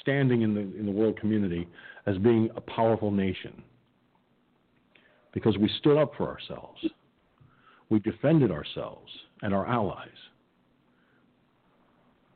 [0.00, 1.66] standing in the in the world community
[2.06, 3.62] as being a powerful nation
[5.32, 6.84] because we stood up for ourselves.
[7.90, 9.10] We defended ourselves
[9.42, 10.08] and our allies.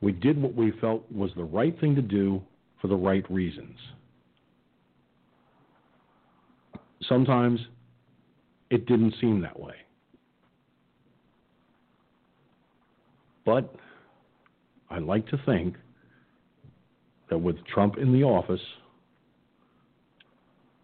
[0.01, 2.41] We did what we felt was the right thing to do
[2.81, 3.77] for the right reasons.
[7.07, 7.59] Sometimes
[8.69, 9.75] it didn't seem that way.
[13.45, 13.73] But
[14.89, 15.75] I like to think
[17.29, 18.61] that with Trump in the office,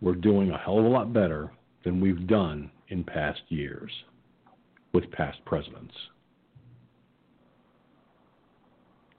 [0.02, 1.52] we're doing a hell of a lot better
[1.84, 3.92] than we've done in past years
[4.94, 5.94] with past presidents.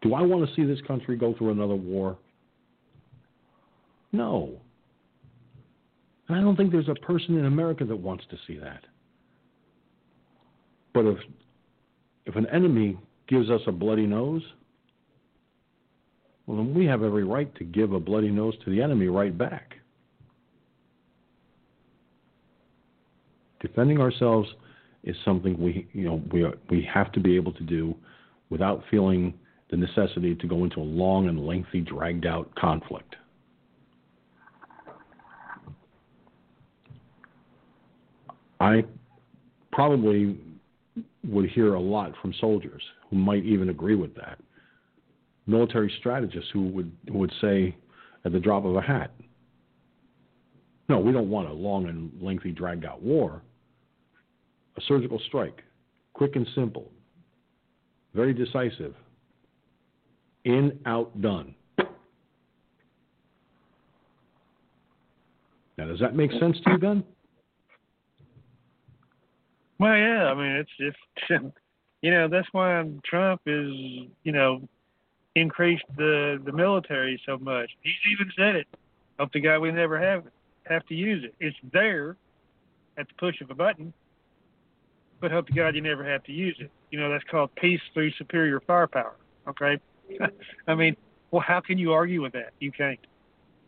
[0.03, 2.17] Do I want to see this country go through another war?
[4.13, 4.61] No.
[6.29, 8.85] And I don't think there's a person in America that wants to see that.
[10.93, 11.19] But if
[12.25, 14.43] if an enemy gives us a bloody nose,
[16.47, 19.37] well then we have every right to give a bloody nose to the enemy right
[19.37, 19.75] back.
[23.61, 24.49] Defending ourselves
[25.05, 27.95] is something we you know we are, we have to be able to do
[28.51, 29.35] without feeling
[29.71, 33.17] the necessity to go into a long and lengthy, dragged out conflict.
[38.61, 38.85] I
[39.73, 40.39] probably
[41.25, 44.39] would hear a lot from soldiers who might even agree with that.
[45.47, 47.77] Military strategists who would who would say
[48.25, 49.13] at the drop of a hat,
[50.89, 53.43] no, we don't want a long and lengthy dragged out war.
[54.77, 55.63] A surgical strike,
[56.13, 56.91] quick and simple,
[58.15, 58.95] very decisive,
[60.45, 61.55] in, out, done.
[65.79, 67.05] Now, does that make sense to you, Ben?
[69.79, 70.27] Well, yeah.
[70.27, 71.31] I mean, it's just
[72.03, 73.73] you know that's why Trump is
[74.23, 74.67] you know
[75.35, 77.71] increased the the military so much.
[77.83, 78.67] He's even said it.
[79.19, 80.25] Hope the guy we never have
[80.65, 81.35] have to use it.
[81.41, 82.17] It's there
[82.99, 83.93] at the push of a button,
[85.21, 86.71] but hope to God you never have to use it.
[86.91, 89.17] You know that's called peace through superior firepower.
[89.49, 89.79] Okay,
[90.67, 90.97] I mean,
[91.31, 92.53] well, how can you argue with that?
[92.61, 92.99] You can't.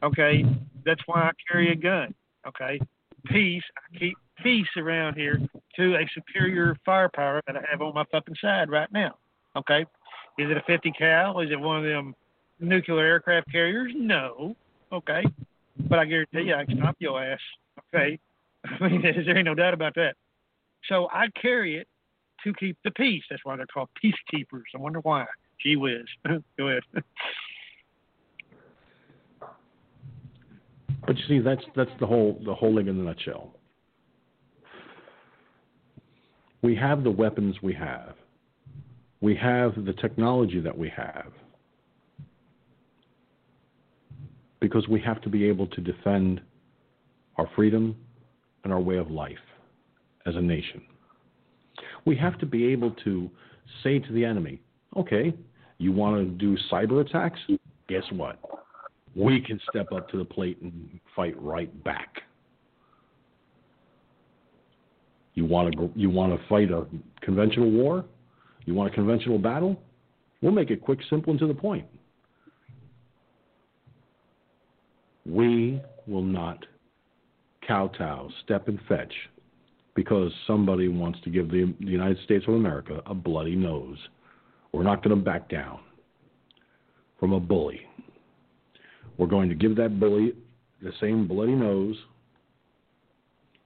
[0.02, 0.44] Okay,
[0.84, 2.14] that's why I carry a gun.
[2.46, 2.80] Okay,
[3.26, 3.64] peace.
[3.76, 5.40] I keep peace around here
[5.76, 9.16] to a superior firepower that I have on my fucking side right now.
[9.56, 9.82] Okay,
[10.38, 11.40] is it a 50 cal?
[11.40, 12.14] Is it one of them
[12.60, 13.92] nuclear aircraft carriers?
[13.94, 14.54] No.
[14.92, 15.22] Okay,
[15.88, 17.40] but I guarantee you I can stop your ass.
[17.94, 18.18] Okay,
[18.80, 20.14] I mean there ain't no doubt about that.
[20.88, 21.88] So I carry it
[22.44, 23.24] to keep the peace.
[23.28, 24.62] That's why they're called peacekeepers.
[24.74, 25.26] I wonder why.
[25.62, 26.04] Gee whiz.
[26.58, 26.82] Go ahead.
[31.06, 33.57] But you see, that's that's the whole the whole thing in a nutshell.
[36.62, 38.14] We have the weapons we have.
[39.20, 41.32] We have the technology that we have.
[44.60, 46.40] Because we have to be able to defend
[47.36, 47.96] our freedom
[48.64, 49.38] and our way of life
[50.26, 50.82] as a nation.
[52.04, 53.30] We have to be able to
[53.82, 54.60] say to the enemy,
[54.96, 55.32] okay,
[55.78, 57.38] you want to do cyber attacks?
[57.88, 58.38] Guess what?
[59.14, 62.22] We can step up to the plate and fight right back.
[65.38, 66.84] You want to you want to fight a
[67.20, 68.04] conventional war?
[68.64, 69.80] You want a conventional battle?
[70.42, 71.86] We'll make it quick, simple, and to the point.
[75.24, 76.66] We will not
[77.64, 79.12] kowtow, step and fetch
[79.94, 83.98] because somebody wants to give the, the United States of America a bloody nose.
[84.72, 85.78] We're not going to back down
[87.20, 87.82] from a bully.
[89.18, 90.32] We're going to give that bully
[90.82, 91.94] the same bloody nose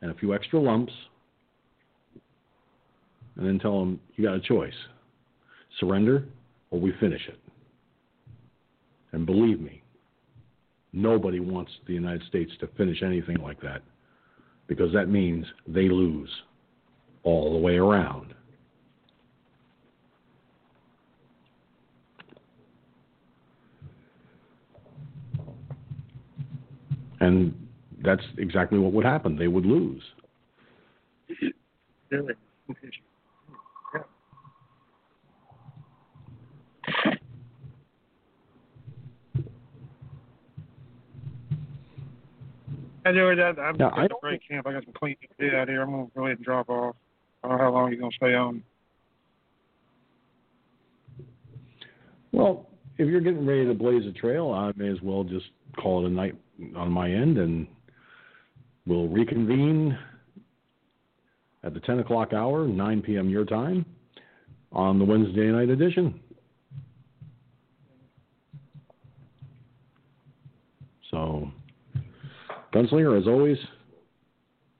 [0.02, 0.92] and a few extra lumps
[3.36, 4.74] and then tell them you got a choice
[5.80, 6.24] surrender
[6.70, 7.38] or we finish it.
[9.12, 9.82] And believe me,
[10.92, 13.82] nobody wants the United States to finish anything like that
[14.66, 16.30] because that means they lose
[17.24, 18.34] all the way around.
[27.20, 27.54] And
[28.02, 29.36] that's exactly what would happen.
[29.36, 30.02] They would lose.
[43.04, 44.66] George, I, I'm at I the break camp.
[44.66, 45.82] I got some cleaning to do out here.
[45.82, 46.94] I'm gonna go ahead and drop off.
[47.42, 48.62] I don't know how long you're gonna stay on.
[52.30, 56.04] Well, if you're getting ready to blaze a trail, I may as well just call
[56.04, 56.36] it a night
[56.76, 57.66] on my end, and
[58.86, 59.98] we'll reconvene
[61.64, 63.28] at the 10 o'clock hour, 9 p.m.
[63.28, 63.84] your time,
[64.72, 66.20] on the Wednesday night edition.
[71.10, 71.50] So,
[72.72, 73.58] Gunslinger, as always,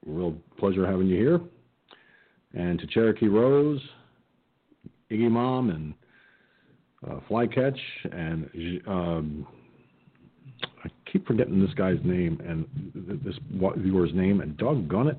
[0.07, 1.41] real pleasure having you here.
[2.55, 3.81] And to Cherokee Rose,
[5.11, 5.95] Iggy Mom, and
[7.09, 7.79] uh, Flycatch,
[8.13, 8.49] and
[8.87, 9.47] um,
[10.85, 12.67] I keep forgetting this guy's name and
[13.25, 13.37] this
[13.77, 15.19] viewer's name, and doggone it.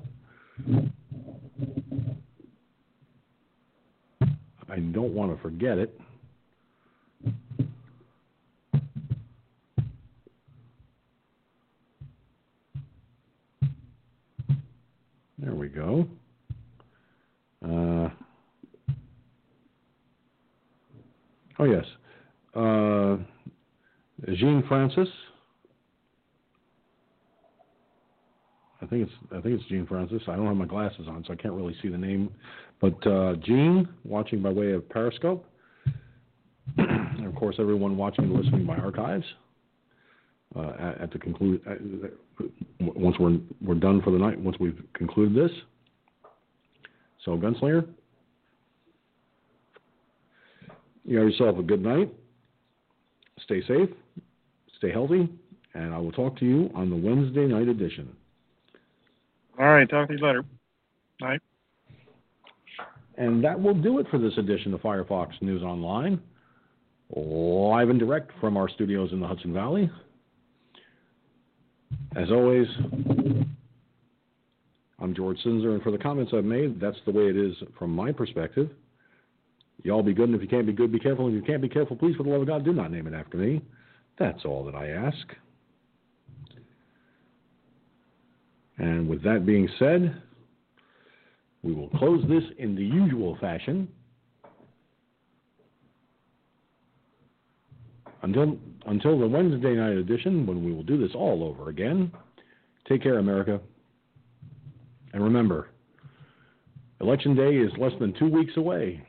[4.68, 6.00] I don't want to forget it.
[15.44, 16.06] There we go.
[17.62, 18.08] Uh,
[21.58, 21.84] oh yes,
[22.54, 23.18] uh,
[24.36, 25.08] Jean Francis.
[28.80, 30.22] I think it's I think it's Jean Francis.
[30.28, 32.30] I don't have my glasses on, so I can't really see the name.
[32.80, 35.44] But uh, Jean, watching by way of Periscope,
[36.78, 39.26] and of course everyone watching and listening by archives.
[40.56, 42.46] Uh, at, at the conclude, uh,
[42.80, 45.50] once we're we're done for the night, once we've concluded this.
[47.24, 47.88] So, Gunslinger,
[51.04, 52.12] you have yourself a good night.
[53.42, 53.88] Stay safe,
[54.78, 55.28] stay healthy,
[55.74, 58.14] and I will talk to you on the Wednesday night edition.
[59.58, 59.88] All right.
[59.88, 60.44] Talk to you later.
[61.22, 61.40] All right.
[63.16, 66.20] And that will do it for this edition of Firefox News Online,
[67.14, 69.90] live and direct from our studios in the Hudson Valley.
[72.16, 72.66] As always,
[75.00, 77.90] I'm George Sinzer, and for the comments I've made, that's the way it is from
[77.90, 78.70] my perspective.
[79.82, 81.26] Y'all be good, and if you can't be good, be careful.
[81.26, 83.06] And if you can't be careful, please, for the love of God, do not name
[83.06, 83.60] it after me.
[84.18, 85.26] That's all that I ask.
[88.78, 90.22] And with that being said,
[91.62, 93.88] we will close this in the usual fashion.
[98.24, 102.10] Until, until the Wednesday night edition, when we will do this all over again,
[102.88, 103.60] take care, America.
[105.12, 105.68] And remember,
[107.02, 109.06] Election Day is less than two weeks away.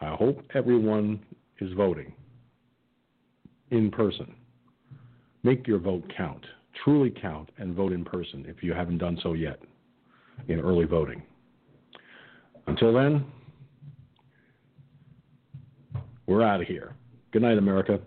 [0.00, 1.20] I hope everyone
[1.60, 2.14] is voting
[3.72, 4.34] in person.
[5.42, 6.46] Make your vote count,
[6.82, 9.60] truly count, and vote in person if you haven't done so yet
[10.48, 11.22] in early voting.
[12.66, 13.26] Until then,
[16.26, 16.94] we're out of here.
[17.32, 18.00] Good night, America.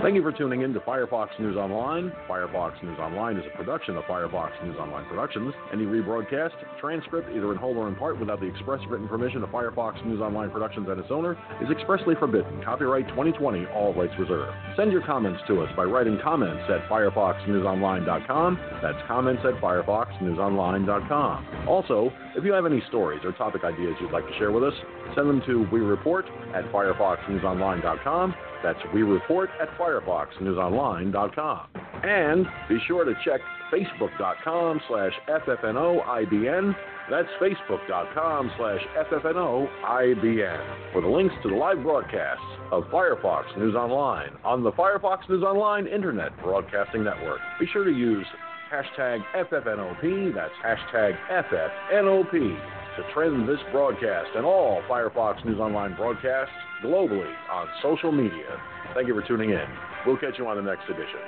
[0.00, 2.12] Thank you for tuning in to Firefox News Online.
[2.28, 5.52] Firefox News Online is a production of Firefox News Online Productions.
[5.72, 9.50] Any rebroadcast, transcript, either in whole or in part, without the express written permission of
[9.50, 12.62] Firefox News Online Productions and its owner, is expressly forbidden.
[12.62, 14.52] Copyright 2020, all rights reserved.
[14.76, 18.60] Send your comments to us by writing comments at firefoxnewsonline.com.
[18.80, 21.66] That's comments at firefoxnewsonline.com.
[21.68, 24.74] Also, if you have any stories or topic ideas you'd like to share with us,
[25.16, 28.34] send them to we report at firefoxnewsonline.com.
[28.62, 31.66] That's we report at firefoxnewsonline.com.
[32.04, 33.40] And be sure to check
[33.72, 36.76] facebook.com slash ffnoibn.
[37.10, 38.80] That's facebook.com slash
[39.10, 45.28] ffnoibn for the links to the live broadcasts of Firefox News Online on the Firefox
[45.28, 47.40] News Online Internet Broadcasting Network.
[47.58, 48.26] Be sure to use
[48.70, 52.60] hashtag FFNOP, that's hashtag FFNOP,
[52.98, 56.52] to trend this broadcast and all Firefox News Online broadcasts
[56.84, 58.60] globally on social media.
[58.92, 59.66] Thank you for tuning in.
[60.04, 61.20] We'll catch you on the next edition.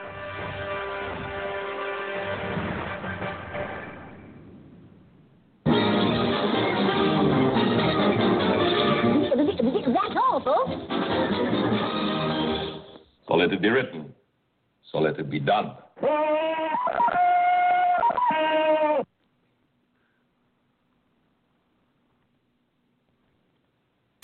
[9.87, 10.71] That's all, folks.
[13.29, 14.13] So let it be written.
[14.91, 15.77] So let it be done.